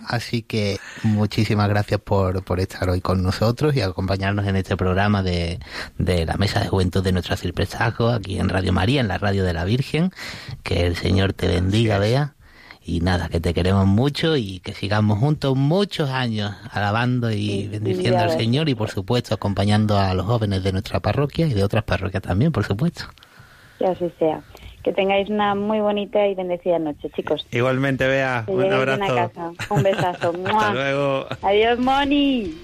Así 0.06 0.42
que 0.42 0.78
muchísimas 1.02 1.68
gracias 1.68 2.00
por, 2.00 2.44
por 2.44 2.60
estar 2.60 2.88
hoy 2.88 3.00
con 3.00 3.20
nosotros 3.20 3.74
y 3.74 3.80
acompañarnos 3.80 4.46
en 4.46 4.54
este 4.54 4.76
programa 4.76 5.24
de, 5.24 5.58
de 5.98 6.26
la 6.26 6.36
Mesa 6.36 6.60
de 6.60 6.68
Juventud 6.68 7.02
de 7.02 7.10
nuestro 7.10 7.36
Cirpresajo, 7.36 8.10
aquí 8.10 8.38
en 8.38 8.48
Radio 8.48 8.72
María, 8.72 9.00
en 9.00 9.08
la 9.08 9.18
Radio 9.18 9.44
de 9.44 9.52
la 9.52 9.64
Virgen. 9.64 10.12
Que 10.62 10.86
el 10.86 10.94
Señor 10.94 11.32
te 11.32 11.48
bendiga, 11.48 11.98
Bea. 11.98 12.36
Y 12.90 13.00
nada, 13.00 13.28
que 13.28 13.38
te 13.38 13.52
queremos 13.52 13.86
mucho 13.86 14.34
y 14.34 14.60
que 14.60 14.72
sigamos 14.72 15.18
juntos 15.18 15.54
muchos 15.54 16.08
años 16.08 16.54
alabando 16.72 17.30
y 17.30 17.68
bendiciendo 17.68 18.20
al. 18.20 18.30
Señor 18.30 18.70
y 18.70 18.74
por 18.74 18.88
supuesto 18.88 19.34
acompañando 19.34 19.98
a 19.98 20.14
los 20.14 20.24
jóvenes 20.24 20.62
de 20.64 20.72
nuestra 20.72 20.98
parroquia 20.98 21.46
y 21.46 21.52
de 21.52 21.62
otras 21.62 21.84
parroquias 21.84 22.22
también, 22.22 22.50
por 22.50 22.64
supuesto. 22.64 23.04
Que 23.78 23.88
así 23.88 24.10
sea. 24.18 24.40
Que 24.82 24.94
tengáis 24.94 25.28
una 25.28 25.54
muy 25.54 25.80
bonita 25.80 26.26
y 26.26 26.34
bendecida 26.34 26.78
noche, 26.78 27.10
chicos. 27.14 27.46
Igualmente, 27.50 28.06
Bea. 28.06 28.44
Que 28.46 28.52
Un 28.52 28.72
abrazo. 28.72 29.14
casa. 29.14 29.52
Un 29.68 29.82
besazo. 29.82 30.28
Hasta 30.34 30.38
¡Mua! 30.38 30.72
luego. 30.72 31.26
Adiós, 31.42 31.78
Moni. 31.78 32.54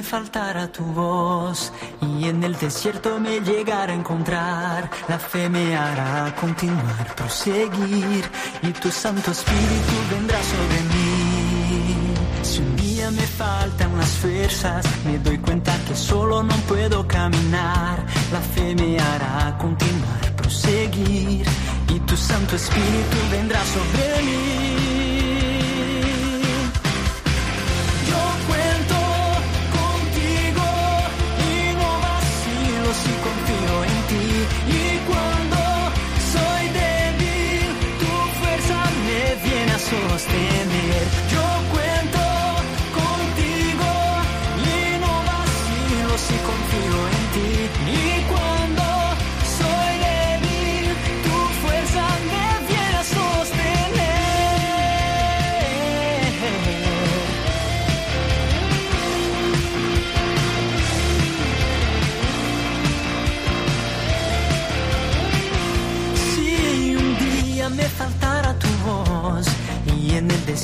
Me 0.00 0.06
faltara 0.06 0.66
tu 0.72 0.82
voz 0.82 1.70
y 2.00 2.24
en 2.24 2.42
el 2.42 2.56
desierto 2.56 3.20
me 3.20 3.40
llegara 3.40 3.92
a 3.92 3.96
encontrar, 3.96 4.90
la 5.08 5.18
fe 5.18 5.46
me 5.50 5.76
hará 5.76 6.34
continuar, 6.40 7.14
proseguir 7.14 8.24
y 8.62 8.72
tu 8.80 8.90
Santo 8.90 9.30
Espíritu 9.30 9.94
vendrá 10.10 10.38
sobre 10.52 10.78
mí. 10.92 12.14
Si 12.42 12.58
un 12.60 12.76
día 12.76 13.10
me 13.10 13.26
faltan 13.40 13.98
las 13.98 14.12
fuerzas, 14.22 14.86
me 15.04 15.18
doy 15.18 15.36
cuenta 15.36 15.72
que 15.86 15.94
solo 15.94 16.42
no 16.42 16.54
puedo 16.70 17.06
caminar, 17.06 17.98
la 18.32 18.40
fe 18.40 18.74
me 18.74 18.98
hará 18.98 19.58
continuar, 19.58 20.22
proseguir 20.34 21.44
y 21.94 22.00
tu 22.08 22.16
Santo 22.16 22.56
Espíritu 22.56 23.18
vendrá 23.30 23.60
sobre 23.66 24.79
sostener. 39.90 41.29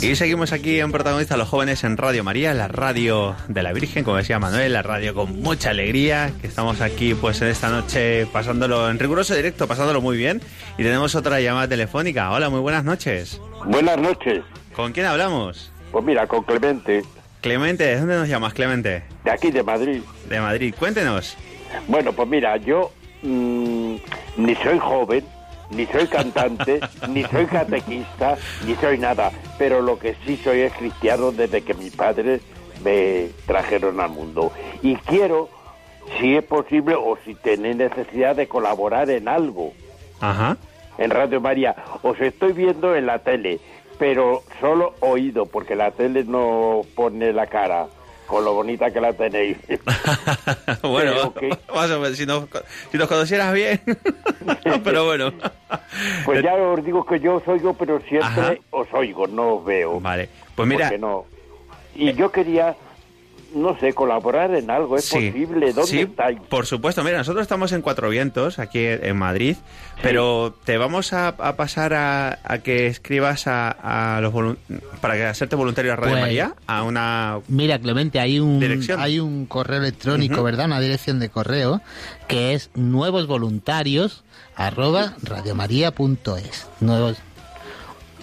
Y 0.03 0.16
seguimos 0.16 0.53
aquí 0.53 0.80
en 0.80 0.93
Protagonista 0.93 1.37
los 1.37 1.49
Jóvenes 1.49 1.84
en 1.84 1.97
Radio 1.97 2.24
María, 2.24 2.55
la 2.55 2.68
radio 2.68 3.34
de 3.49 3.62
la 3.62 3.72
Virgen, 3.72 4.05
como 4.05 4.16
decía 4.16 4.39
Manuel, 4.39 4.72
la 4.72 4.82
radio 4.82 5.14
con 5.14 5.41
mucha 5.43 5.70
alegría, 5.70 6.32
que 6.41 6.47
estamos 6.47 6.80
aquí 6.80 7.14
pues 7.14 7.41
en 7.43 7.49
esta 7.49 7.68
noche 7.70 8.26
pasándolo 8.26 8.91
en 8.91 8.99
riguroso 8.99 9.34
directo, 9.34 9.66
pasándolo 9.66 10.01
muy 10.01 10.16
bien. 10.16 10.41
Y 10.78 10.82
tenemos 10.82 11.14
otra 11.14 11.41
llamada 11.41 11.68
telefónica. 11.68 12.30
Hola, 12.30 12.49
muy 12.51 12.61
buenas 12.61 12.84
noches. 12.84 13.41
Buenas 13.64 13.99
noches. 13.99 14.43
¿Con 14.74 14.93
quién 14.93 15.07
hablamos? 15.07 15.70
Pues 15.93 16.05
mira, 16.05 16.26
con 16.26 16.43
Clemente, 16.45 17.05
Clemente, 17.41 17.84
¿de 17.84 17.99
dónde 17.99 18.16
nos 18.16 18.28
llamas, 18.28 18.55
Clemente? 18.55 19.05
de 19.24 19.30
aquí 19.30 19.51
de 19.51 19.62
Madrid. 19.62 20.01
De 20.28 20.41
Madrid. 20.41 20.74
Cuéntenos. 20.78 21.37
Bueno, 21.89 22.12
pues 22.12 22.28
mira, 22.28 22.57
yo 22.57 22.93
mm, 23.22 23.97
ni 24.37 24.55
soy 24.57 24.78
joven, 24.78 25.24
ni 25.71 25.87
soy 25.87 26.07
cantante, 26.07 26.81
ni 27.09 27.25
soy 27.25 27.47
catequista, 27.47 28.37
ni 28.67 28.75
soy 28.77 28.99
nada. 28.99 29.31
Pero 29.59 29.83
lo 29.83 29.99
que 29.99 30.14
sí 30.25 30.37
soy 30.37 30.61
es 30.61 30.73
cristiano 30.75 31.33
desde 31.33 31.62
que 31.62 31.75
mis 31.75 31.95
padres 31.95 32.43
me 32.85 33.29
trajeron 33.47 34.01
al 34.01 34.11
mundo. 34.11 34.53
Y 34.83 34.97
quiero, 34.97 35.49
si 36.19 36.37
es 36.37 36.45
posible 36.45 36.95
o 36.95 37.19
si 37.25 37.35
tenéis 37.35 37.77
necesidad 37.77 38.37
de 38.37 38.49
colaborar 38.49 39.11
en 39.11 39.29
algo. 39.29 39.73
Ajá. 40.21 40.57
en 40.99 41.11
Radio 41.11 41.43
María. 41.43 41.77
Os 42.03 42.19
estoy 42.21 42.53
viendo 42.53 42.97
en 42.97 43.05
la 43.05 43.19
tele, 43.19 43.61
pero 43.99 44.43
solo 44.61 44.95
oído, 45.01 45.45
porque 45.45 45.77
la 45.77 45.91
tele 45.91 46.25
no 46.25 46.83
pone 46.95 47.35
la 47.35 47.47
cara 47.49 47.89
con 48.27 48.45
lo 48.45 48.55
bonita 48.55 48.91
que 48.91 49.01
la 49.01 49.12
tenéis. 49.12 49.57
bueno, 50.83 51.33
Pero 51.33 51.35
que- 51.35 51.72
más 51.74 51.91
o 51.91 52.01
menos, 52.01 52.16
si 52.16 52.27
nos, 52.27 52.45
si 52.91 52.99
nos 52.99 53.09
conocieras 53.09 53.53
bien. 53.55 53.81
Pero 54.85 55.05
bueno. 55.07 55.33
Pues 56.24 56.43
ya 56.43 56.55
os 56.55 56.85
digo 56.85 57.05
que 57.05 57.20
yo 57.20 57.37
os 57.37 57.49
oigo, 57.49 57.74
pero 57.74 58.01
siempre 58.01 58.27
Ajá. 58.29 58.55
os 58.70 58.87
oigo, 58.93 59.27
no 59.27 59.57
os 59.57 59.64
veo. 59.64 60.01
Vale, 60.01 60.29
pues 60.55 60.68
mira. 60.68 60.91
No. 60.99 61.24
Y 61.95 62.12
yo 62.12 62.31
quería, 62.31 62.77
no 63.55 63.79
sé, 63.79 63.93
colaborar 63.95 64.55
en 64.55 64.71
algo. 64.71 64.97
¿Es 64.97 65.05
Sí, 65.07 65.31
posible? 65.31 65.73
¿Dónde 65.73 65.91
sí, 65.91 66.01
estáis? 66.01 66.39
Por 66.49 66.67
supuesto, 66.67 67.03
mira, 67.05 67.19
nosotros 67.19 67.43
estamos 67.43 67.73
en 67.73 67.83
Cuatro 67.83 68.09
Vientos, 68.11 68.59
aquí 68.59 68.81
en 68.85 69.17
Madrid, 69.17 69.57
pero 70.03 70.55
te 70.65 70.77
vamos 70.79 71.13
a, 71.13 71.29
a 71.29 71.57
pasar 71.57 71.95
a, 71.95 72.39
a 72.45 72.59
que 72.59 72.87
escribas 72.87 73.47
a, 73.47 74.17
a 74.17 74.21
los 74.21 74.35
para 75.01 75.15
que 75.15 75.25
hacerte 75.25 75.57
voluntario 75.57 75.93
a 75.93 75.97
Radio 75.97 76.13
Pues- 76.13 76.21
María, 76.23 76.55
a 76.67 76.83
una 76.83 77.39
Mira, 77.49 77.79
Clemente, 77.79 78.21
hay 78.21 78.41
un, 78.41 78.61
Dirección. 78.61 79.01
hay 79.01 79.21
un 79.21 79.47
correo 79.47 79.79
electrónico. 79.79 80.43
¿verdad? 80.43 80.67
Una 80.67 80.81
dirección 80.81 81.19
de 81.19 81.29
correo 81.29 81.81
que 82.29 82.53
es 82.55 82.71
nuevos 82.75 83.27
voluntarios 83.27 84.23
arroba 84.55 85.15
radiomaria.es. 85.23 86.67
Nuevos. 86.81 87.17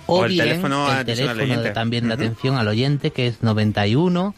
O, 0.06 0.20
O 0.20 0.26
el 0.26 0.32
bien 0.34 0.46
teléfono 0.48 0.92
el 0.92 1.06
teléfono 1.06 1.62
de- 1.62 1.72
también 1.72 2.08
de 2.10 2.14
atención 2.16 2.58
al 2.58 2.68
oyente 2.68 3.12
que 3.12 3.28
es 3.28 3.42
91 3.42 4.36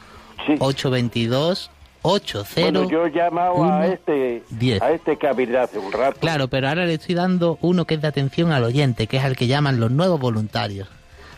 822 0.59 1.71
80 2.07 2.61
Bueno, 2.61 2.89
yo 2.89 3.07
he 3.07 3.11
llamado 3.11 3.63
a 3.63 3.87
este, 3.87 4.43
diez. 4.51 4.79
a 4.81 4.91
este 4.91 5.17
que 5.17 5.27
abrirá 5.27 5.63
hace 5.63 5.79
un 5.79 5.91
rato. 5.91 6.19
Claro, 6.19 6.47
pero 6.47 6.67
ahora 6.69 6.85
le 6.85 6.93
estoy 6.95 7.15
dando 7.15 7.57
uno 7.61 7.85
que 7.85 7.95
es 7.95 8.01
de 8.01 8.07
atención 8.07 8.51
al 8.51 8.63
oyente, 8.63 9.07
que 9.07 9.17
es 9.17 9.23
al 9.23 9.35
que 9.35 9.47
llaman 9.47 9.79
los 9.79 9.89
nuevos 9.91 10.19
voluntarios. 10.19 10.87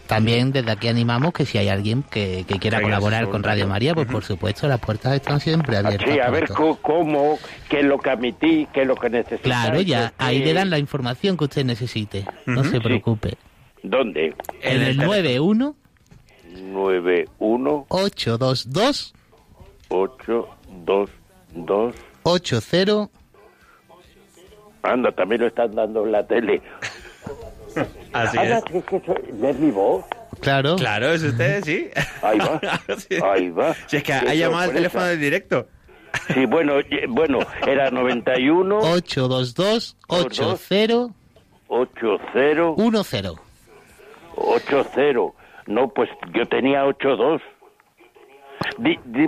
También 0.07 0.51
desde 0.53 0.71
aquí 0.71 0.87
animamos 0.87 1.33
que 1.33 1.45
si 1.45 1.57
hay 1.57 1.67
alguien 1.67 2.01
que, 2.03 2.45
que 2.47 2.59
quiera 2.59 2.81
colaborar 2.81 3.27
con 3.29 3.43
Radio. 3.43 3.67
María, 3.67 3.93
pues 3.93 4.07
por 4.07 4.23
supuesto 4.23 4.65
las 4.67 4.79
puertas 4.79 5.13
están 5.15 5.39
siempre 5.41 5.75
abiertas. 5.77 6.09
Sí, 6.09 6.19
a 6.19 6.29
ver 6.29 6.47
cómo, 6.81 7.37
qué 7.69 7.79
es 7.81 7.85
lo 7.85 7.97
que 7.99 8.09
admití, 8.09 8.67
qué 8.73 8.81
es 8.83 8.87
lo 8.87 8.95
que 8.95 9.09
necesitáis. 9.09 9.41
Claro, 9.43 9.81
ya 9.81 10.13
ahí 10.17 10.39
le 10.39 10.53
dan 10.53 10.69
la 10.69 10.79
información 10.79 11.35
que 11.35 11.43
usted 11.45 11.65
necesite. 11.65 12.25
No 12.45 12.63
se 12.63 12.71
Sí. 12.71 12.79
preocupe. 12.79 13.35
¿Dónde? 13.83 14.33
En 14.61 14.81
el 14.81 14.97
91 14.97 15.75
91 16.61 17.85
822 17.89 19.13
822 19.89 21.95
80 22.23 23.09
Anda, 24.83 25.11
también 25.11 25.41
lo 25.41 25.47
están 25.47 25.73
dando 25.75 26.05
en 26.05 26.11
la 26.11 26.25
tele. 26.25 26.61
Así 28.13 28.37
Anda, 28.37 28.57
es. 28.59 28.63
que- 28.65 28.81
que 28.83 29.01
soy- 29.05 29.49
¿Es 29.49 29.59
mi 29.59 29.71
voz? 29.71 30.05
Claro. 30.39 30.75
Claro, 30.75 31.11
es 31.11 31.23
usted, 31.23 31.63
sí. 31.63 31.89
Ahí 32.21 32.37
va. 32.39 32.59
Sí. 32.97 33.15
Ahí 33.23 33.49
va. 33.49 33.73
Si 33.87 33.97
es 33.97 34.03
que 34.03 34.13
ha 34.13 34.33
llamado 34.33 34.63
al 34.63 34.73
teléfono 34.73 35.05
de 35.05 35.17
directo. 35.17 35.67
Sí, 36.33 36.45
bueno, 36.45 36.75
bueno, 37.09 37.39
era 37.65 37.91
91 37.91 38.77
822 38.77 39.97
80 40.07 41.13
80 41.67 42.75
10. 42.77 43.35
80. 44.37 45.31
No, 45.67 45.89
pues 45.89 46.09
yo 46.33 46.45
tenía 46.45 46.83
82. 46.85 47.41
Di, 48.79 48.97
di, 49.05 49.27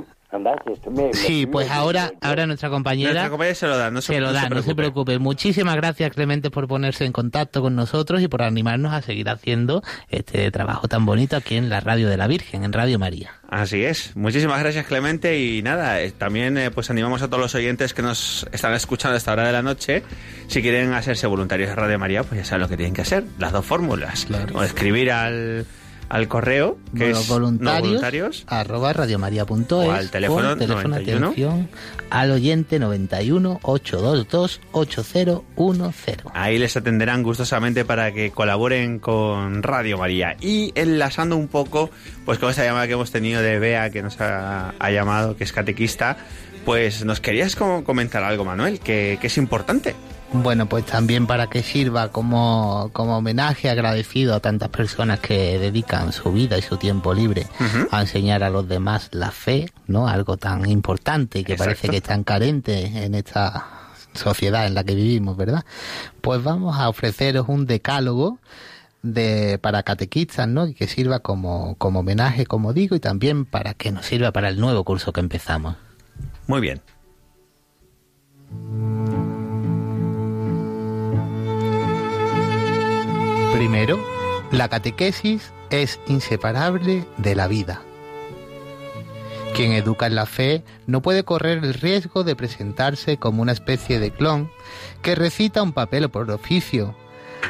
me- 0.92 1.14
Sí, 1.14 1.46
me- 1.46 1.52
pues 1.52 1.68
me- 1.70 1.74
ahora, 1.74 2.12
ahora 2.22 2.46
nuestra 2.46 2.70
compañera 2.70 3.12
Nuestra 3.12 3.30
compañera 3.32 3.56
se 3.56 3.68
lo 3.68 3.78
da, 3.78 3.90
no 3.92 4.00
se, 4.02 4.14
se 4.14 4.20
lo 4.20 4.28
no 4.28 4.34
da, 4.34 4.42
se 4.44 4.50
no 4.50 4.62
se 4.62 4.76
preocupe. 4.76 5.18
Muchísimas 5.18 5.76
gracias, 5.76 6.12
Clemente, 6.14 6.52
por 6.52 6.68
ponerse 6.68 7.06
en 7.06 7.12
contacto 7.12 7.62
con 7.62 7.76
nosotros 7.76 8.22
y 8.22 8.28
por 8.28 8.44
animarnos 8.44 8.94
a 8.94 9.02
seguir 9.02 9.28
haciendo 9.30 9.82
este 10.10 10.50
trabajo 10.52 10.88
tan 10.88 11.06
bonito 11.06 11.36
aquí 11.36 11.56
en 11.56 11.70
la 11.70 11.80
Radio 11.80 12.08
de 12.10 12.18
la 12.18 12.28
Virgen, 12.28 12.64
en 12.64 12.74
Radio 12.74 13.00
María. 13.00 13.32
Así 13.50 13.84
es. 13.84 14.16
Muchísimas 14.16 14.60
gracias, 14.60 14.86
Clemente. 14.86 15.40
Y 15.40 15.64
nada, 15.64 16.00
eh, 16.02 16.12
también 16.12 16.58
eh, 16.60 16.70
pues 16.70 16.90
animamos 16.92 17.24
a 17.24 17.28
todos 17.28 17.42
los 17.42 17.56
oyentes 17.56 17.96
que 17.96 18.04
nos 18.04 18.48
están 18.52 18.74
escuchando 18.74 19.16
a 19.16 19.18
esta 19.18 19.32
hora 19.34 19.48
de 19.48 19.52
la 19.54 19.64
noche. 19.64 20.04
Si 20.48 20.62
quieren 20.62 20.94
hacerse 20.94 21.26
voluntarios 21.26 21.70
de 21.70 21.76
Radio 21.76 21.98
María, 21.98 22.24
pues 22.24 22.40
ya 22.42 22.46
saben 22.46 22.62
lo 22.62 22.70
que 22.70 22.78
tienen 22.78 22.94
que 22.94 23.02
hacer. 23.02 23.24
Las 23.40 23.52
dos 23.52 23.66
fórmulas. 23.66 24.28
O 24.54 24.64
escribir 24.64 25.12
al, 25.12 25.66
al 26.10 26.28
correo, 26.28 26.78
que 26.94 27.06
Nuevos 27.06 27.22
es 27.22 27.28
voluntarios, 27.30 27.82
no 27.82 27.88
voluntarios. 27.88 28.44
arroba 28.48 28.94
radiomaria.es 28.94 29.72
O 29.72 29.92
al 29.92 30.10
teléfono 30.10 30.50
o 30.50 30.58
teléfono 30.58 30.90
91. 30.90 31.26
atención 31.28 31.70
al 32.10 32.32
oyente 32.32 32.80
91 32.80 33.60
822 33.62 34.62
8010. 34.72 36.18
Ahí 36.34 36.58
les 36.58 36.76
atenderán 36.76 37.22
gustosamente 37.24 37.86
para 37.86 38.12
que 38.12 38.32
colaboren 38.32 39.00
con 39.00 39.62
Radio 39.64 39.98
María. 39.98 40.36
Y 40.42 40.72
enlazando 40.76 41.38
un 41.38 41.48
poco, 41.48 41.90
pues 42.26 42.40
con 42.40 42.50
esta 42.50 42.64
llamada 42.64 42.88
que 42.88 42.94
hemos 42.94 43.12
tenido 43.12 43.42
de 43.42 43.60
Bea, 43.60 43.90
que 43.92 44.02
nos 44.02 44.20
ha, 44.20 44.74
ha 44.80 44.92
llamado, 44.92 45.38
que 45.38 45.44
es 45.44 45.54
catequista, 45.54 46.18
pues 46.66 47.06
nos 47.06 47.20
querías 47.20 47.56
comentar 47.56 48.24
algo, 48.24 48.46
Manuel, 48.46 48.80
que, 48.80 49.18
que 49.22 49.28
es 49.28 49.38
importante. 49.38 49.96
Bueno, 50.32 50.68
pues 50.68 50.86
también 50.86 51.26
para 51.26 51.48
que 51.48 51.64
sirva 51.64 52.10
como, 52.10 52.92
como 52.94 53.18
homenaje 53.18 53.70
agradecido 53.70 54.36
a 54.36 54.40
tantas 54.40 54.70
personas 54.70 55.20
que 55.20 55.58
dedican 55.58 56.14
su 56.14 56.32
vida 56.32 56.58
y 56.58 56.62
su 56.62 56.78
tiempo 56.78 57.16
libre 57.16 57.48
a 57.90 58.02
enseñar 58.02 58.44
a 58.44 58.52
los 58.52 58.68
demás 58.68 59.10
la 59.12 59.32
fe, 59.32 59.72
¿no? 59.88 60.08
Algo 60.08 60.38
tan 60.38 60.70
importante 60.70 61.40
y 61.40 61.44
que 61.44 61.54
Exacto. 61.54 61.72
parece 61.72 61.90
que 61.90 61.98
es 61.98 62.04
tan 62.04 62.24
carente 62.24 63.06
en 63.06 63.16
esta 63.16 63.68
sociedad 64.14 64.68
en 64.68 64.76
la 64.76 64.84
que 64.84 64.94
vivimos, 64.94 65.36
¿verdad? 65.36 65.66
Pues 66.22 66.44
vamos 66.44 66.78
a 66.78 66.90
ofreceros 66.90 67.50
un 67.50 67.66
decálogo 67.66 68.38
de 69.02 69.58
para 69.60 69.82
catequistas, 69.82 70.48
¿no? 70.48 70.68
Y 70.68 70.76
que 70.76 70.88
sirva 70.88 71.20
como, 71.20 71.76
como 71.78 72.02
homenaje, 72.02 72.46
como 72.46 72.74
digo, 72.74 72.96
y 72.96 73.00
también 73.00 73.46
para 73.46 73.74
que 73.74 73.92
nos 73.92 74.06
sirva 74.06 74.32
para 74.32 74.50
el 74.50 74.60
nuevo 74.60 74.84
curso 74.84 75.12
que 75.12 75.22
empezamos. 75.22 75.76
Muy 76.46 76.62
bien. 76.62 76.82
Primero, 83.60 84.00
la 84.54 84.70
catequesis 84.70 85.52
es 85.70 86.00
inseparable 86.08 87.04
de 87.18 87.36
la 87.36 87.50
vida. 87.50 87.82
Quien 89.54 89.74
educa 89.74 90.08
en 90.08 90.16
la 90.16 90.26
fe 90.26 90.64
no 90.88 91.02
puede 91.02 91.26
correr 91.26 91.58
el 91.58 91.74
riesgo 91.74 92.24
de 92.24 92.38
presentarse 92.38 93.18
como 93.18 93.42
una 93.42 93.52
especie 93.52 94.00
de 94.00 94.12
clon 94.12 94.50
que 95.02 95.14
recita 95.14 95.62
un 95.62 95.74
papel 95.74 96.08
por 96.08 96.32
oficio. 96.32 96.96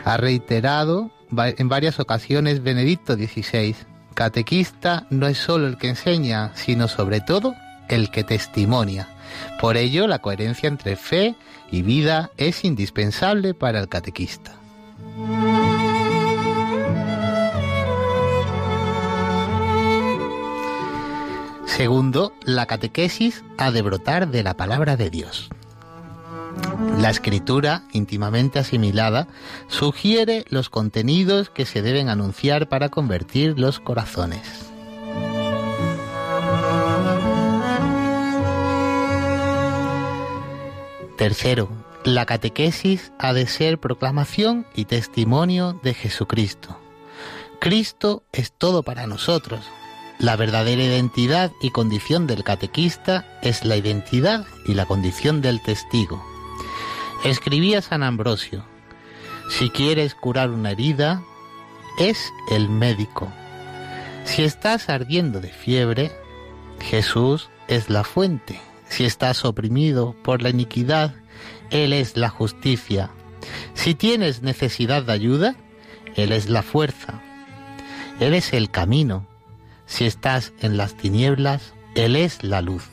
Ha 0.03 0.17
reiterado 0.17 1.11
en 1.37 1.69
varias 1.69 1.99
ocasiones 1.99 2.63
Benedicto 2.63 3.13
XVI, 3.13 3.75
catequista 4.15 5.05
no 5.11 5.27
es 5.27 5.37
solo 5.37 5.67
el 5.67 5.77
que 5.77 5.89
enseña, 5.89 6.53
sino 6.55 6.87
sobre 6.87 7.21
todo 7.21 7.53
el 7.87 8.09
que 8.09 8.23
testimonia. 8.23 9.09
Por 9.61 9.77
ello, 9.77 10.07
la 10.07 10.17
coherencia 10.17 10.69
entre 10.69 10.95
fe 10.95 11.35
y 11.71 11.83
vida 11.83 12.31
es 12.37 12.65
indispensable 12.65 13.53
para 13.53 13.79
el 13.79 13.87
catequista. 13.89 14.55
Segundo, 21.79 22.33
la 22.43 22.65
catequesis 22.65 23.45
ha 23.57 23.71
de 23.71 23.81
brotar 23.81 24.27
de 24.27 24.43
la 24.43 24.57
palabra 24.57 24.97
de 24.97 25.09
Dios. 25.09 25.47
La 26.97 27.09
escritura, 27.09 27.83
íntimamente 27.93 28.59
asimilada, 28.59 29.29
sugiere 29.69 30.43
los 30.49 30.67
contenidos 30.69 31.49
que 31.49 31.65
se 31.65 31.81
deben 31.81 32.09
anunciar 32.09 32.67
para 32.67 32.89
convertir 32.89 33.57
los 33.57 33.79
corazones. 33.79 34.41
Tercero, 41.17 41.69
la 42.03 42.25
catequesis 42.25 43.13
ha 43.19 43.31
de 43.31 43.47
ser 43.47 43.77
proclamación 43.77 44.67
y 44.75 44.83
testimonio 44.83 45.79
de 45.81 45.93
Jesucristo. 45.93 46.77
Cristo 47.61 48.23
es 48.33 48.51
todo 48.51 48.83
para 48.83 49.07
nosotros. 49.07 49.61
La 50.19 50.35
verdadera 50.35 50.83
identidad 50.83 51.53
y 51.61 51.69
condición 51.71 52.27
del 52.27 52.43
catequista 52.43 53.39
es 53.41 53.63
la 53.63 53.77
identidad 53.77 54.45
y 54.67 54.73
la 54.73 54.85
condición 54.85 55.39
del 55.39 55.61
testigo. 55.61 56.21
Escribía 57.23 57.81
San 57.81 58.03
Ambrosio, 58.03 58.65
si 59.49 59.69
quieres 59.69 60.15
curar 60.15 60.49
una 60.49 60.71
herida, 60.71 61.23
es 61.97 62.33
el 62.51 62.67
médico. 62.67 63.31
Si 64.25 64.43
estás 64.43 64.89
ardiendo 64.89 65.39
de 65.39 65.53
fiebre, 65.53 66.11
Jesús 66.81 67.49
es 67.69 67.89
la 67.89 68.03
fuente. 68.03 68.59
Si 68.89 69.05
estás 69.05 69.45
oprimido 69.45 70.17
por 70.21 70.41
la 70.41 70.49
iniquidad, 70.49 71.15
Él 71.69 71.93
es 71.93 72.17
la 72.17 72.27
justicia. 72.27 73.09
Si 73.73 73.95
tienes 73.95 74.41
necesidad 74.41 75.03
de 75.03 75.13
ayuda, 75.13 75.55
Él 76.15 76.33
es 76.33 76.49
la 76.49 76.61
fuerza. 76.61 77.21
Él 78.19 78.33
es 78.33 78.51
el 78.51 78.69
camino. 78.69 79.28
Si 79.89 80.05
estás 80.05 80.53
en 80.61 80.77
las 80.77 80.95
tinieblas, 80.95 81.73
Él 81.95 82.15
es 82.15 82.43
la 82.43 82.61
luz. 82.61 82.87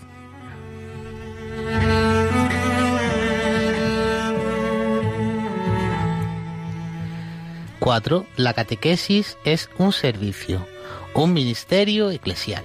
Cuatro, 7.78 8.26
la 8.36 8.55
catequesis 8.55 9.36
es 9.44 9.68
un 9.78 9.92
servicio, 9.92 10.66
un 11.14 11.34
ministerio 11.34 12.11
eclesial. 12.11 12.64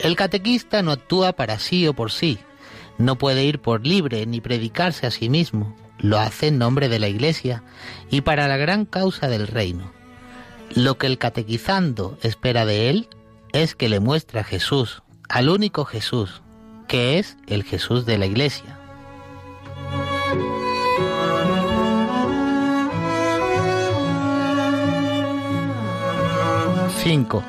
El 0.00 0.16
catequista 0.16 0.82
no 0.82 0.90
actúa 0.90 1.32
para 1.32 1.60
sí 1.60 1.86
o 1.86 1.94
por 1.94 2.10
sí, 2.10 2.40
no 2.98 3.16
puede 3.16 3.44
ir 3.44 3.60
por 3.60 3.86
libre 3.86 4.26
ni 4.26 4.40
predicarse 4.40 5.06
a 5.06 5.12
sí 5.12 5.30
mismo, 5.30 5.76
lo 5.98 6.18
hace 6.18 6.48
en 6.48 6.58
nombre 6.58 6.88
de 6.88 6.98
la 6.98 7.08
Iglesia 7.08 7.62
y 8.10 8.22
para 8.22 8.48
la 8.48 8.56
gran 8.56 8.84
causa 8.84 9.28
del 9.28 9.46
reino. 9.46 9.92
Lo 10.74 10.98
que 10.98 11.06
el 11.06 11.18
catequizando 11.18 12.18
espera 12.20 12.66
de 12.66 12.90
él 12.90 13.08
es 13.54 13.76
que 13.76 13.88
le 13.88 14.00
muestre 14.00 14.40
a 14.40 14.44
Jesús, 14.44 15.04
al 15.28 15.48
único 15.48 15.84
Jesús, 15.84 16.42
que 16.88 17.20
es 17.20 17.36
el 17.46 17.62
Jesús 17.62 18.04
de 18.04 18.18
la 18.18 18.26
Iglesia. 18.26 18.78
Cinco. 26.98 27.44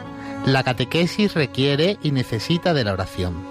La 0.46 0.62
catequesis 0.62 1.34
requiere 1.34 1.98
y 2.04 2.12
necesita 2.12 2.76
de 2.76 2.84
la 2.84 2.94
oración. 2.94 3.44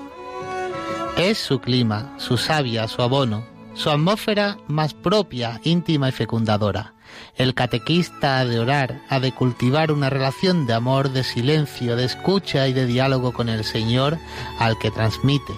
Es 1.16 1.38
su 1.38 1.60
clima, 1.60 2.14
su 2.18 2.36
savia, 2.36 2.86
su 2.86 3.02
abono, 3.02 3.44
su 3.74 3.90
atmósfera 3.90 4.58
más 4.68 4.94
propia, 4.94 5.60
íntima 5.64 6.08
y 6.08 6.12
fecundadora. 6.12 6.93
El 7.36 7.54
catequista 7.54 8.38
ha 8.38 8.44
de 8.44 8.58
orar, 8.58 9.00
ha 9.08 9.20
de 9.20 9.32
cultivar 9.32 9.92
una 9.92 10.10
relación 10.10 10.66
de 10.66 10.74
amor, 10.74 11.10
de 11.10 11.24
silencio, 11.24 11.96
de 11.96 12.04
escucha 12.04 12.68
y 12.68 12.72
de 12.72 12.86
diálogo 12.86 13.32
con 13.32 13.48
el 13.48 13.64
Señor 13.64 14.18
al 14.58 14.78
que 14.78 14.90
transmite. 14.90 15.52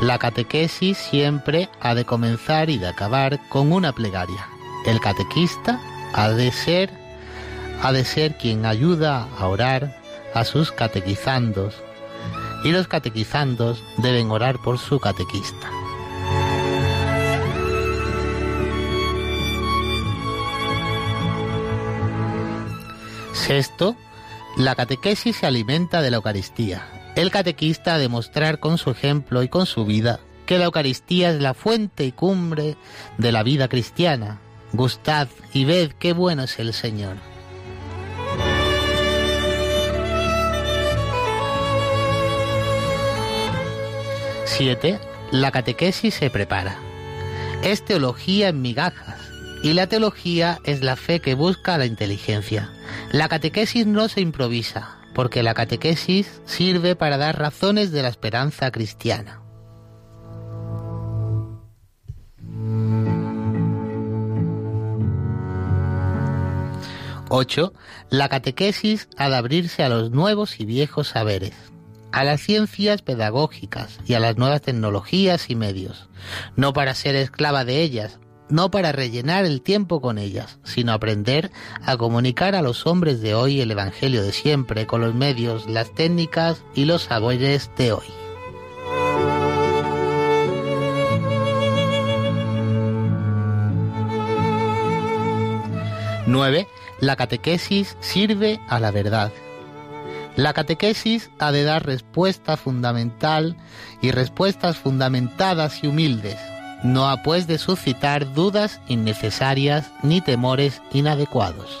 La 0.00 0.18
catequesis 0.18 0.98
siempre 0.98 1.68
ha 1.80 1.94
de 1.94 2.04
comenzar 2.04 2.68
y 2.68 2.78
de 2.78 2.88
acabar 2.88 3.40
con 3.48 3.72
una 3.72 3.92
plegaria. 3.92 4.48
El 4.86 5.00
catequista 5.00 5.80
ha 6.12 6.30
de 6.30 6.50
ser 6.52 6.90
ha 7.82 7.92
de 7.92 8.04
ser 8.04 8.38
quien 8.38 8.64
ayuda 8.64 9.28
a 9.38 9.46
orar 9.46 10.00
a 10.32 10.44
sus 10.44 10.72
catequizandos 10.72 11.74
y 12.64 12.72
los 12.72 12.88
catequizandos 12.88 13.82
deben 13.98 14.30
orar 14.30 14.58
por 14.58 14.78
su 14.78 14.98
catequista. 14.98 15.70
Sexto, 23.34 23.96
la 24.56 24.74
catequesis 24.74 25.36
se 25.36 25.46
alimenta 25.46 26.00
de 26.00 26.10
la 26.10 26.16
Eucaristía. 26.16 26.86
El 27.16 27.30
catequista 27.30 27.94
ha 27.94 27.98
de 27.98 28.08
mostrar 28.08 28.60
con 28.60 28.78
su 28.78 28.90
ejemplo 28.90 29.42
y 29.42 29.48
con 29.48 29.66
su 29.66 29.84
vida 29.84 30.20
que 30.46 30.58
la 30.58 30.66
Eucaristía 30.66 31.30
es 31.30 31.40
la 31.40 31.52
fuente 31.52 32.04
y 32.04 32.12
cumbre 32.12 32.76
de 33.18 33.32
la 33.32 33.42
vida 33.42 33.68
cristiana. 33.68 34.40
Gustad 34.72 35.28
y 35.52 35.64
ved 35.64 35.92
qué 35.98 36.12
bueno 36.12 36.44
es 36.44 36.58
el 36.58 36.72
Señor. 36.72 37.16
Siete, 44.44 45.00
la 45.32 45.50
catequesis 45.50 46.14
se 46.14 46.30
prepara. 46.30 46.78
Es 47.62 47.84
teología 47.84 48.48
en 48.48 48.62
migajas 48.62 49.23
y 49.64 49.72
la 49.72 49.86
teología 49.86 50.60
es 50.64 50.82
la 50.82 50.94
fe 50.94 51.20
que 51.20 51.34
busca 51.34 51.78
la 51.78 51.86
inteligencia. 51.86 52.70
La 53.12 53.30
catequesis 53.30 53.86
no 53.86 54.08
se 54.08 54.20
improvisa, 54.20 54.98
porque 55.14 55.42
la 55.42 55.54
catequesis 55.54 56.42
sirve 56.44 56.96
para 56.96 57.16
dar 57.16 57.38
razones 57.38 57.90
de 57.90 58.02
la 58.02 58.08
esperanza 58.08 58.70
cristiana. 58.70 59.40
Ocho, 67.30 67.72
La 68.10 68.28
catequesis 68.28 69.08
de 69.16 69.34
abrirse 69.34 69.82
a 69.82 69.88
los 69.88 70.10
nuevos 70.10 70.60
y 70.60 70.66
viejos 70.66 71.08
saberes, 71.08 71.54
a 72.12 72.22
las 72.22 72.42
ciencias 72.42 73.00
pedagógicas 73.00 73.98
y 74.04 74.12
a 74.12 74.20
las 74.20 74.36
nuevas 74.36 74.60
tecnologías 74.60 75.48
y 75.48 75.56
medios, 75.56 76.10
no 76.54 76.74
para 76.74 76.94
ser 76.94 77.16
esclava 77.16 77.64
de 77.64 77.80
ellas, 77.80 78.20
no 78.48 78.70
para 78.70 78.92
rellenar 78.92 79.44
el 79.44 79.62
tiempo 79.62 80.00
con 80.00 80.18
ellas, 80.18 80.58
sino 80.64 80.92
aprender 80.92 81.50
a 81.84 81.96
comunicar 81.96 82.54
a 82.54 82.62
los 82.62 82.86
hombres 82.86 83.20
de 83.20 83.34
hoy 83.34 83.60
el 83.60 83.70
Evangelio 83.70 84.22
de 84.22 84.32
siempre 84.32 84.86
con 84.86 85.00
los 85.00 85.14
medios, 85.14 85.68
las 85.68 85.94
técnicas 85.94 86.62
y 86.74 86.84
los 86.84 87.04
saberes 87.04 87.70
de 87.76 87.92
hoy. 87.92 88.06
Nueve, 96.26 96.66
La 97.00 97.16
catequesis 97.16 97.96
sirve 98.00 98.60
a 98.68 98.80
la 98.80 98.90
verdad. 98.90 99.30
La 100.36 100.52
catequesis 100.52 101.30
ha 101.38 101.52
de 101.52 101.62
dar 101.64 101.86
respuesta 101.86 102.56
fundamental 102.56 103.56
y 104.00 104.10
respuestas 104.10 104.76
fundamentadas 104.76 105.84
y 105.84 105.86
humildes, 105.86 106.38
no 106.82 107.08
ha 107.08 107.22
pues 107.22 107.46
de 107.46 107.58
suscitar 107.58 108.32
dudas 108.32 108.80
innecesarias 108.88 109.90
ni 110.02 110.20
temores 110.20 110.82
inadecuados. 110.92 111.80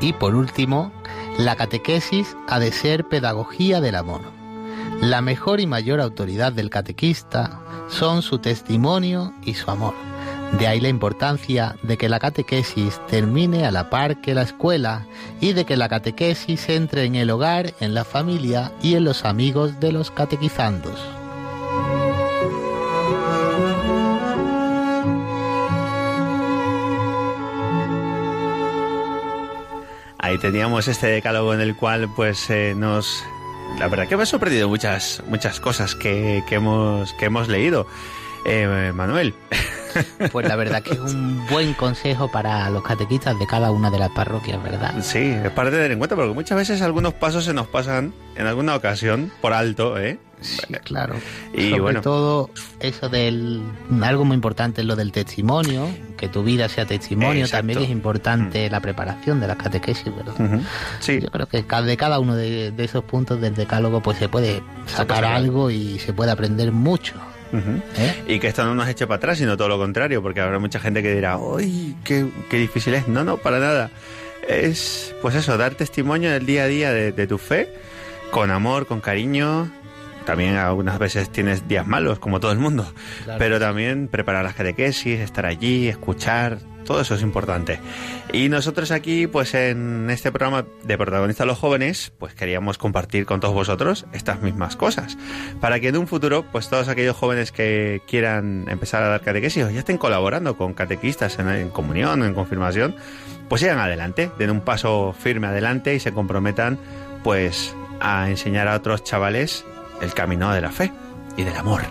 Y 0.00 0.14
por 0.14 0.34
último, 0.34 0.92
la 1.38 1.56
catequesis 1.56 2.36
ha 2.48 2.58
de 2.58 2.72
ser 2.72 3.06
pedagogía 3.06 3.80
del 3.80 3.94
amor. 3.94 4.22
La 5.00 5.20
mejor 5.20 5.60
y 5.60 5.66
mayor 5.66 6.00
autoridad 6.00 6.52
del 6.52 6.70
catequista 6.70 7.60
son 7.88 8.22
su 8.22 8.38
testimonio 8.38 9.32
y 9.42 9.54
su 9.54 9.70
amor. 9.70 10.09
De 10.58 10.66
ahí 10.66 10.80
la 10.80 10.88
importancia 10.88 11.76
de 11.82 11.96
que 11.96 12.08
la 12.08 12.18
catequesis 12.18 13.00
termine 13.06 13.64
a 13.64 13.70
la 13.70 13.88
par 13.88 14.20
que 14.20 14.34
la 14.34 14.42
escuela 14.42 15.06
y 15.40 15.52
de 15.52 15.64
que 15.64 15.76
la 15.76 15.88
catequesis 15.88 16.68
entre 16.68 17.04
en 17.04 17.14
el 17.14 17.30
hogar, 17.30 17.72
en 17.80 17.94
la 17.94 18.04
familia 18.04 18.72
y 18.82 18.94
en 18.94 19.04
los 19.04 19.24
amigos 19.24 19.80
de 19.80 19.92
los 19.92 20.10
catequizandos. 20.10 21.00
Ahí 30.18 30.36
teníamos 30.38 30.86
este 30.86 31.06
decálogo 31.06 31.54
en 31.54 31.60
el 31.60 31.74
cual 31.74 32.08
pues 32.14 32.50
eh, 32.50 32.74
nos... 32.76 33.24
La 33.78 33.88
verdad 33.88 34.06
que 34.06 34.16
me 34.16 34.24
ha 34.24 34.26
sorprendido 34.26 34.68
muchas, 34.68 35.22
muchas 35.26 35.58
cosas 35.60 35.94
que, 35.94 36.44
que 36.48 36.56
hemos, 36.56 37.14
que 37.14 37.24
hemos 37.24 37.48
leído. 37.48 37.86
Eh, 38.44 38.92
Manuel. 38.94 39.34
Pues 40.30 40.46
la 40.46 40.54
verdad 40.54 40.82
que 40.82 40.92
es 40.92 40.98
un 41.00 41.44
buen 41.48 41.74
consejo 41.74 42.30
para 42.30 42.70
los 42.70 42.82
catequistas 42.82 43.36
de 43.38 43.46
cada 43.48 43.70
una 43.72 43.90
de 43.90 43.98
las 43.98 44.10
parroquias, 44.10 44.62
¿verdad? 44.62 44.94
Sí, 45.02 45.18
es 45.18 45.50
para 45.50 45.70
tener 45.70 45.90
en 45.90 45.98
cuenta 45.98 46.14
porque 46.14 46.32
muchas 46.32 46.56
veces 46.56 46.80
algunos 46.82 47.14
pasos 47.14 47.44
se 47.44 47.52
nos 47.52 47.66
pasan 47.66 48.12
en 48.36 48.46
alguna 48.46 48.76
ocasión 48.76 49.32
por 49.40 49.52
alto, 49.52 49.98
¿eh? 49.98 50.18
Sí, 50.40 50.58
claro. 50.84 51.16
Y 51.52 51.70
Sobre 51.70 52.00
todo 52.00 52.50
eso 52.78 53.08
del 53.08 53.62
algo 54.02 54.24
muy 54.24 54.36
importante 54.36 54.80
es 54.80 54.86
lo 54.86 54.96
del 54.96 55.12
testimonio, 55.12 55.88
que 56.16 56.28
tu 56.28 56.42
vida 56.42 56.68
sea 56.68 56.86
testimonio, 56.86 57.42
Exacto. 57.44 57.58
también 57.58 57.78
es 57.82 57.90
importante 57.90 58.70
la 58.70 58.80
preparación 58.80 59.40
de 59.40 59.48
las 59.48 59.56
catequesis, 59.56 60.14
¿verdad? 60.14 60.60
Sí, 61.00 61.20
Yo 61.20 61.30
creo 61.30 61.46
que 61.46 61.62
de 61.62 61.96
cada 61.96 62.18
uno 62.20 62.36
de, 62.36 62.70
de 62.70 62.84
esos 62.84 63.04
puntos 63.04 63.40
del 63.40 63.54
decálogo 63.54 64.00
pues 64.02 64.18
se 64.18 64.28
puede 64.28 64.62
sacar. 64.86 65.24
algo 65.24 65.70
y 65.70 65.98
se 65.98 66.12
puede 66.12 66.30
aprender 66.30 66.72
mucho. 66.72 67.14
¿Eh? 67.52 68.24
Y 68.26 68.38
que 68.38 68.48
esto 68.48 68.64
no 68.64 68.74
nos 68.74 68.88
eche 68.88 69.06
para 69.06 69.16
atrás, 69.16 69.38
sino 69.38 69.56
todo 69.56 69.68
lo 69.68 69.78
contrario, 69.78 70.22
porque 70.22 70.40
habrá 70.40 70.58
mucha 70.58 70.80
gente 70.80 71.02
que 71.02 71.14
dirá, 71.14 71.38
¡ay, 71.56 71.96
qué, 72.04 72.26
qué 72.48 72.56
difícil 72.56 72.94
es! 72.94 73.08
No, 73.08 73.24
no, 73.24 73.36
para 73.36 73.58
nada. 73.58 73.90
Es, 74.48 75.14
pues 75.22 75.34
eso, 75.34 75.56
dar 75.56 75.74
testimonio 75.74 76.30
del 76.30 76.46
día 76.46 76.64
a 76.64 76.66
día 76.66 76.92
de, 76.92 77.12
de 77.12 77.26
tu 77.26 77.38
fe, 77.38 77.68
con 78.30 78.50
amor, 78.50 78.86
con 78.86 79.00
cariño. 79.00 79.70
También 80.30 80.54
algunas 80.54 80.96
veces 81.00 81.28
tienes 81.32 81.66
días 81.66 81.88
malos, 81.88 82.20
como 82.20 82.38
todo 82.38 82.52
el 82.52 82.60
mundo. 82.60 82.86
Claro. 83.24 83.40
Pero 83.40 83.58
también 83.58 84.06
preparar 84.06 84.44
las 84.44 84.54
catequesis, 84.54 85.18
estar 85.18 85.44
allí, 85.44 85.88
escuchar, 85.88 86.58
todo 86.86 87.00
eso 87.00 87.16
es 87.16 87.22
importante. 87.22 87.80
Y 88.32 88.48
nosotros 88.48 88.92
aquí, 88.92 89.26
pues 89.26 89.54
en 89.54 90.08
este 90.08 90.30
programa 90.30 90.66
de 90.84 90.96
protagonistas 90.96 91.48
los 91.48 91.58
jóvenes, 91.58 92.12
pues 92.16 92.32
queríamos 92.34 92.78
compartir 92.78 93.26
con 93.26 93.40
todos 93.40 93.54
vosotros 93.54 94.06
estas 94.12 94.40
mismas 94.40 94.76
cosas. 94.76 95.18
Para 95.60 95.80
que 95.80 95.88
en 95.88 95.96
un 95.96 96.06
futuro, 96.06 96.44
pues 96.52 96.68
todos 96.68 96.86
aquellos 96.86 97.16
jóvenes 97.16 97.50
que 97.50 98.00
quieran 98.06 98.66
empezar 98.68 99.02
a 99.02 99.08
dar 99.08 99.22
catequesis 99.22 99.64
o 99.64 99.70
ya 99.70 99.80
estén 99.80 99.98
colaborando 99.98 100.56
con 100.56 100.74
catequistas 100.74 101.40
en, 101.40 101.48
en 101.48 101.70
comunión 101.70 102.22
en 102.22 102.34
confirmación, 102.34 102.94
pues 103.48 103.62
sigan 103.62 103.80
adelante, 103.80 104.30
den 104.38 104.50
un 104.50 104.60
paso 104.60 105.12
firme 105.12 105.48
adelante 105.48 105.92
y 105.96 105.98
se 105.98 106.12
comprometan, 106.12 106.78
pues, 107.24 107.74
a 107.98 108.30
enseñar 108.30 108.68
a 108.68 108.76
otros 108.76 109.02
chavales 109.02 109.64
el 110.00 110.14
camino 110.14 110.52
de 110.52 110.60
la 110.60 110.70
fe 110.70 110.92
y 111.36 111.44
del 111.44 111.56
amor. 111.56 111.82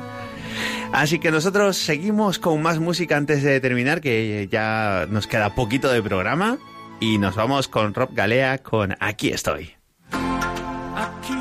Así 0.91 1.19
que 1.19 1.31
nosotros 1.31 1.77
seguimos 1.77 2.39
con 2.39 2.61
más 2.61 2.79
música 2.79 3.15
antes 3.15 3.43
de 3.43 3.59
terminar, 3.59 4.01
que 4.01 4.47
ya 4.51 5.05
nos 5.09 5.27
queda 5.27 5.53
poquito 5.55 5.89
de 5.91 6.01
programa. 6.01 6.57
Y 6.99 7.17
nos 7.17 7.35
vamos 7.35 7.67
con 7.67 7.93
Rob 7.93 8.09
Galea 8.13 8.57
con 8.57 8.97
Aquí 8.99 9.29
estoy. 9.29 9.75
Aquí 10.11 11.38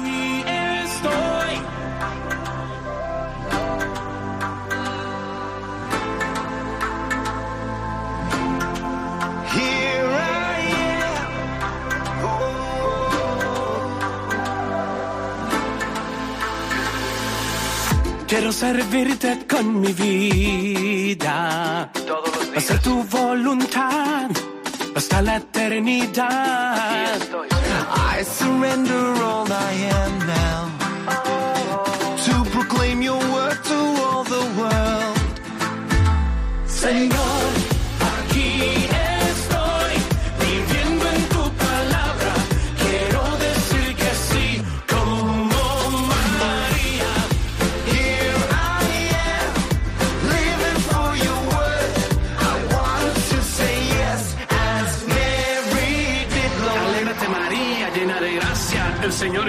Quiero 18.28 18.52
servirte 18.52 19.46
con 19.48 19.80
mi 19.80 19.92
vida. 19.94 21.90
Hacer 22.54 22.78
tu 22.80 23.02
voluntad 23.04 24.30
hasta 24.94 25.22
la 25.22 25.36
eternidad. 25.36 27.18
I 28.20 28.22
surrender 28.22 29.22
all 29.22 29.46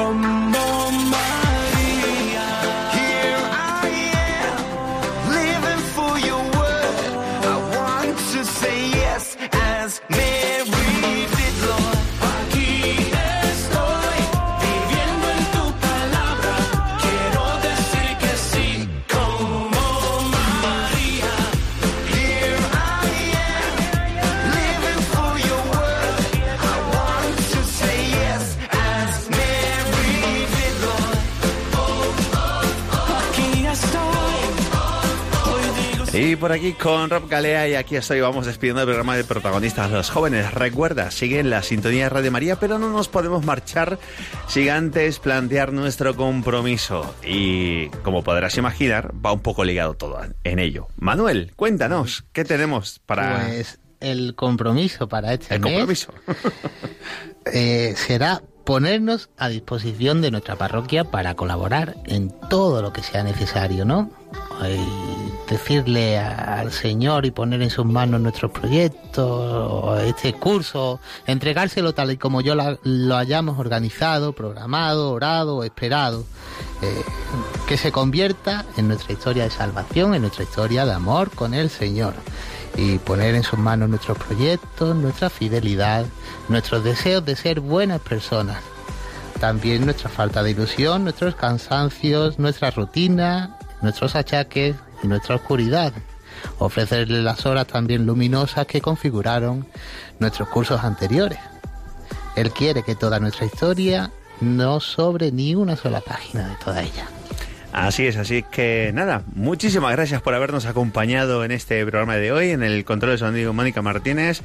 sí 0.00 0.39
por 36.40 36.52
aquí 36.52 36.72
con 36.72 37.10
Rob 37.10 37.28
Galea 37.28 37.68
y 37.68 37.74
aquí 37.74 37.96
estoy, 37.96 38.20
vamos 38.20 38.46
despidiendo 38.46 38.80
el 38.80 38.86
programa 38.86 39.14
de 39.14 39.24
protagonistas 39.24 39.90
los 39.90 40.08
jóvenes. 40.08 40.54
Recuerda, 40.54 41.10
sigue 41.10 41.38
en 41.38 41.50
la 41.50 41.62
sintonía 41.62 42.04
de 42.04 42.08
Radio 42.08 42.32
María, 42.32 42.56
pero 42.56 42.78
no 42.78 42.90
nos 42.90 43.08
podemos 43.08 43.44
marchar 43.44 43.98
sin 44.48 44.70
antes 44.70 45.18
plantear 45.18 45.74
nuestro 45.74 46.16
compromiso. 46.16 47.14
Y 47.22 47.88
como 48.02 48.24
podrás 48.24 48.56
imaginar, 48.56 49.12
va 49.24 49.32
un 49.32 49.40
poco 49.40 49.64
ligado 49.64 49.94
todo 49.94 50.18
en 50.42 50.58
ello. 50.58 50.88
Manuel, 50.96 51.52
cuéntanos, 51.56 52.24
¿qué 52.32 52.46
tenemos 52.46 53.00
para 53.04 53.44
Pues 53.46 53.78
el 54.00 54.34
compromiso 54.34 55.08
para 55.08 55.34
este 55.34 55.54
el 55.54 55.60
mes 55.60 55.72
compromiso? 55.72 56.14
eh, 57.52 57.92
será 57.96 58.42
ponernos 58.64 59.28
a 59.36 59.48
disposición 59.50 60.22
de 60.22 60.30
nuestra 60.30 60.56
parroquia 60.56 61.04
para 61.04 61.34
colaborar 61.34 61.96
en 62.06 62.32
todo 62.48 62.80
lo 62.80 62.94
que 62.94 63.02
sea 63.02 63.22
necesario, 63.24 63.84
¿no? 63.84 64.10
Y 64.62 65.50
decirle 65.50 66.18
al 66.18 66.70
Señor 66.70 67.26
y 67.26 67.30
poner 67.30 67.62
en 67.62 67.70
sus 67.70 67.84
manos 67.84 68.20
nuestros 68.20 68.50
proyectos, 68.50 70.00
este 70.02 70.34
curso, 70.34 71.00
entregárselo 71.26 71.92
tal 71.92 72.12
y 72.12 72.16
como 72.16 72.40
yo 72.40 72.54
lo 72.54 73.16
hayamos 73.16 73.58
organizado, 73.58 74.32
programado, 74.32 75.10
orado, 75.12 75.64
esperado, 75.64 76.24
eh, 76.82 77.02
que 77.66 77.76
se 77.76 77.90
convierta 77.90 78.64
en 78.76 78.88
nuestra 78.88 79.12
historia 79.12 79.44
de 79.44 79.50
salvación, 79.50 80.14
en 80.14 80.22
nuestra 80.22 80.44
historia 80.44 80.84
de 80.84 80.92
amor 80.92 81.30
con 81.30 81.54
el 81.54 81.70
Señor 81.70 82.14
y 82.76 82.98
poner 82.98 83.34
en 83.34 83.42
sus 83.42 83.58
manos 83.58 83.88
nuestros 83.88 84.18
proyectos, 84.18 84.94
nuestra 84.94 85.30
fidelidad, 85.30 86.06
nuestros 86.48 86.84
deseos 86.84 87.24
de 87.24 87.36
ser 87.36 87.60
buenas 87.60 88.00
personas. 88.00 88.58
También 89.40 89.84
nuestra 89.84 90.10
falta 90.10 90.42
de 90.42 90.50
ilusión, 90.50 91.04
nuestros 91.04 91.34
cansancios, 91.34 92.38
nuestra 92.38 92.70
rutina, 92.70 93.56
nuestros 93.82 94.16
achaques 94.16 94.76
y 95.02 95.06
nuestra 95.06 95.36
oscuridad. 95.36 95.92
Ofrecerle 96.58 97.22
las 97.22 97.44
horas 97.46 97.66
también 97.66 98.06
luminosas 98.06 98.66
que 98.66 98.80
configuraron 98.80 99.66
nuestros 100.18 100.48
cursos 100.48 100.82
anteriores. 100.82 101.38
Él 102.36 102.50
quiere 102.52 102.82
que 102.82 102.94
toda 102.94 103.18
nuestra 103.18 103.46
historia 103.46 104.10
no 104.40 104.80
sobre 104.80 105.32
ni 105.32 105.54
una 105.54 105.76
sola 105.76 106.00
página 106.00 106.48
de 106.48 106.54
toda 106.64 106.82
ella. 106.82 107.06
Así 107.72 108.06
es, 108.06 108.16
así 108.16 108.42
que 108.50 108.90
nada, 108.92 109.22
muchísimas 109.34 109.92
gracias 109.92 110.20
por 110.22 110.34
habernos 110.34 110.66
acompañado 110.66 111.44
en 111.44 111.52
este 111.52 111.86
programa 111.86 112.16
de 112.16 112.32
hoy, 112.32 112.50
en 112.50 112.64
el 112.64 112.84
control 112.84 113.12
de 113.12 113.18
sonido 113.18 113.52
Mónica 113.52 113.80
Martínez, 113.80 114.42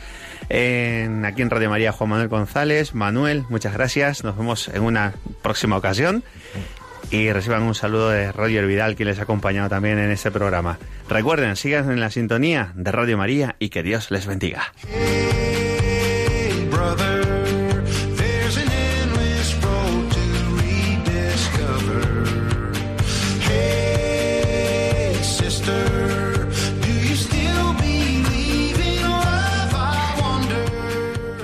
en, 0.49 1.25
aquí 1.25 1.41
en 1.41 1.49
Radio 1.49 1.71
María 1.71 1.91
Juan 1.91 2.11
Manuel 2.11 2.27
González. 2.27 2.93
Manuel, 2.93 3.43
muchas 3.49 3.73
gracias, 3.73 4.23
nos 4.23 4.38
vemos 4.38 4.67
en 4.67 4.83
una 4.83 5.13
próxima 5.41 5.75
ocasión 5.75 6.23
y 7.12 7.32
reciban 7.32 7.64
un 7.64 7.76
saludo 7.76 8.10
de 8.10 8.32
Roger 8.32 8.68
Vidal, 8.68 8.95
quien 8.95 9.10
les 9.10 9.20
ha 9.20 9.24
acompañado 9.24 9.70
también 9.70 9.99
en 9.99 10.12
este 10.12 10.32
programa. 10.32 10.78
Recuerden, 11.10 11.56
sigan 11.56 11.91
en 11.91 11.99
la 11.99 12.10
sintonía 12.10 12.72
de 12.76 12.91
Radio 12.91 13.18
María 13.18 13.56
y 13.60 13.70
que 13.70 13.84
Dios 13.84 14.12
les 14.12 14.26
bendiga. 14.26 14.74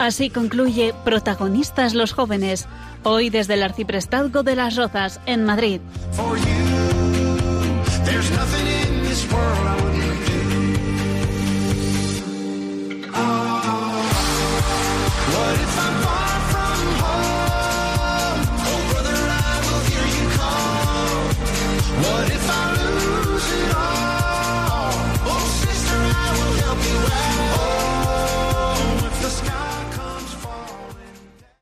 Así 0.02 0.32
concluye 0.32 0.96
Protagonistas 1.06 1.94
los 1.94 2.12
jóvenes, 2.12 2.68
hoy 3.04 3.30
desde 3.30 3.56
el 3.56 3.64
Arciprestazgo 3.64 4.44
de 4.44 4.56
las 4.56 4.76
Rozas, 4.76 5.20
en 5.26 5.46
Madrid. 5.46 5.82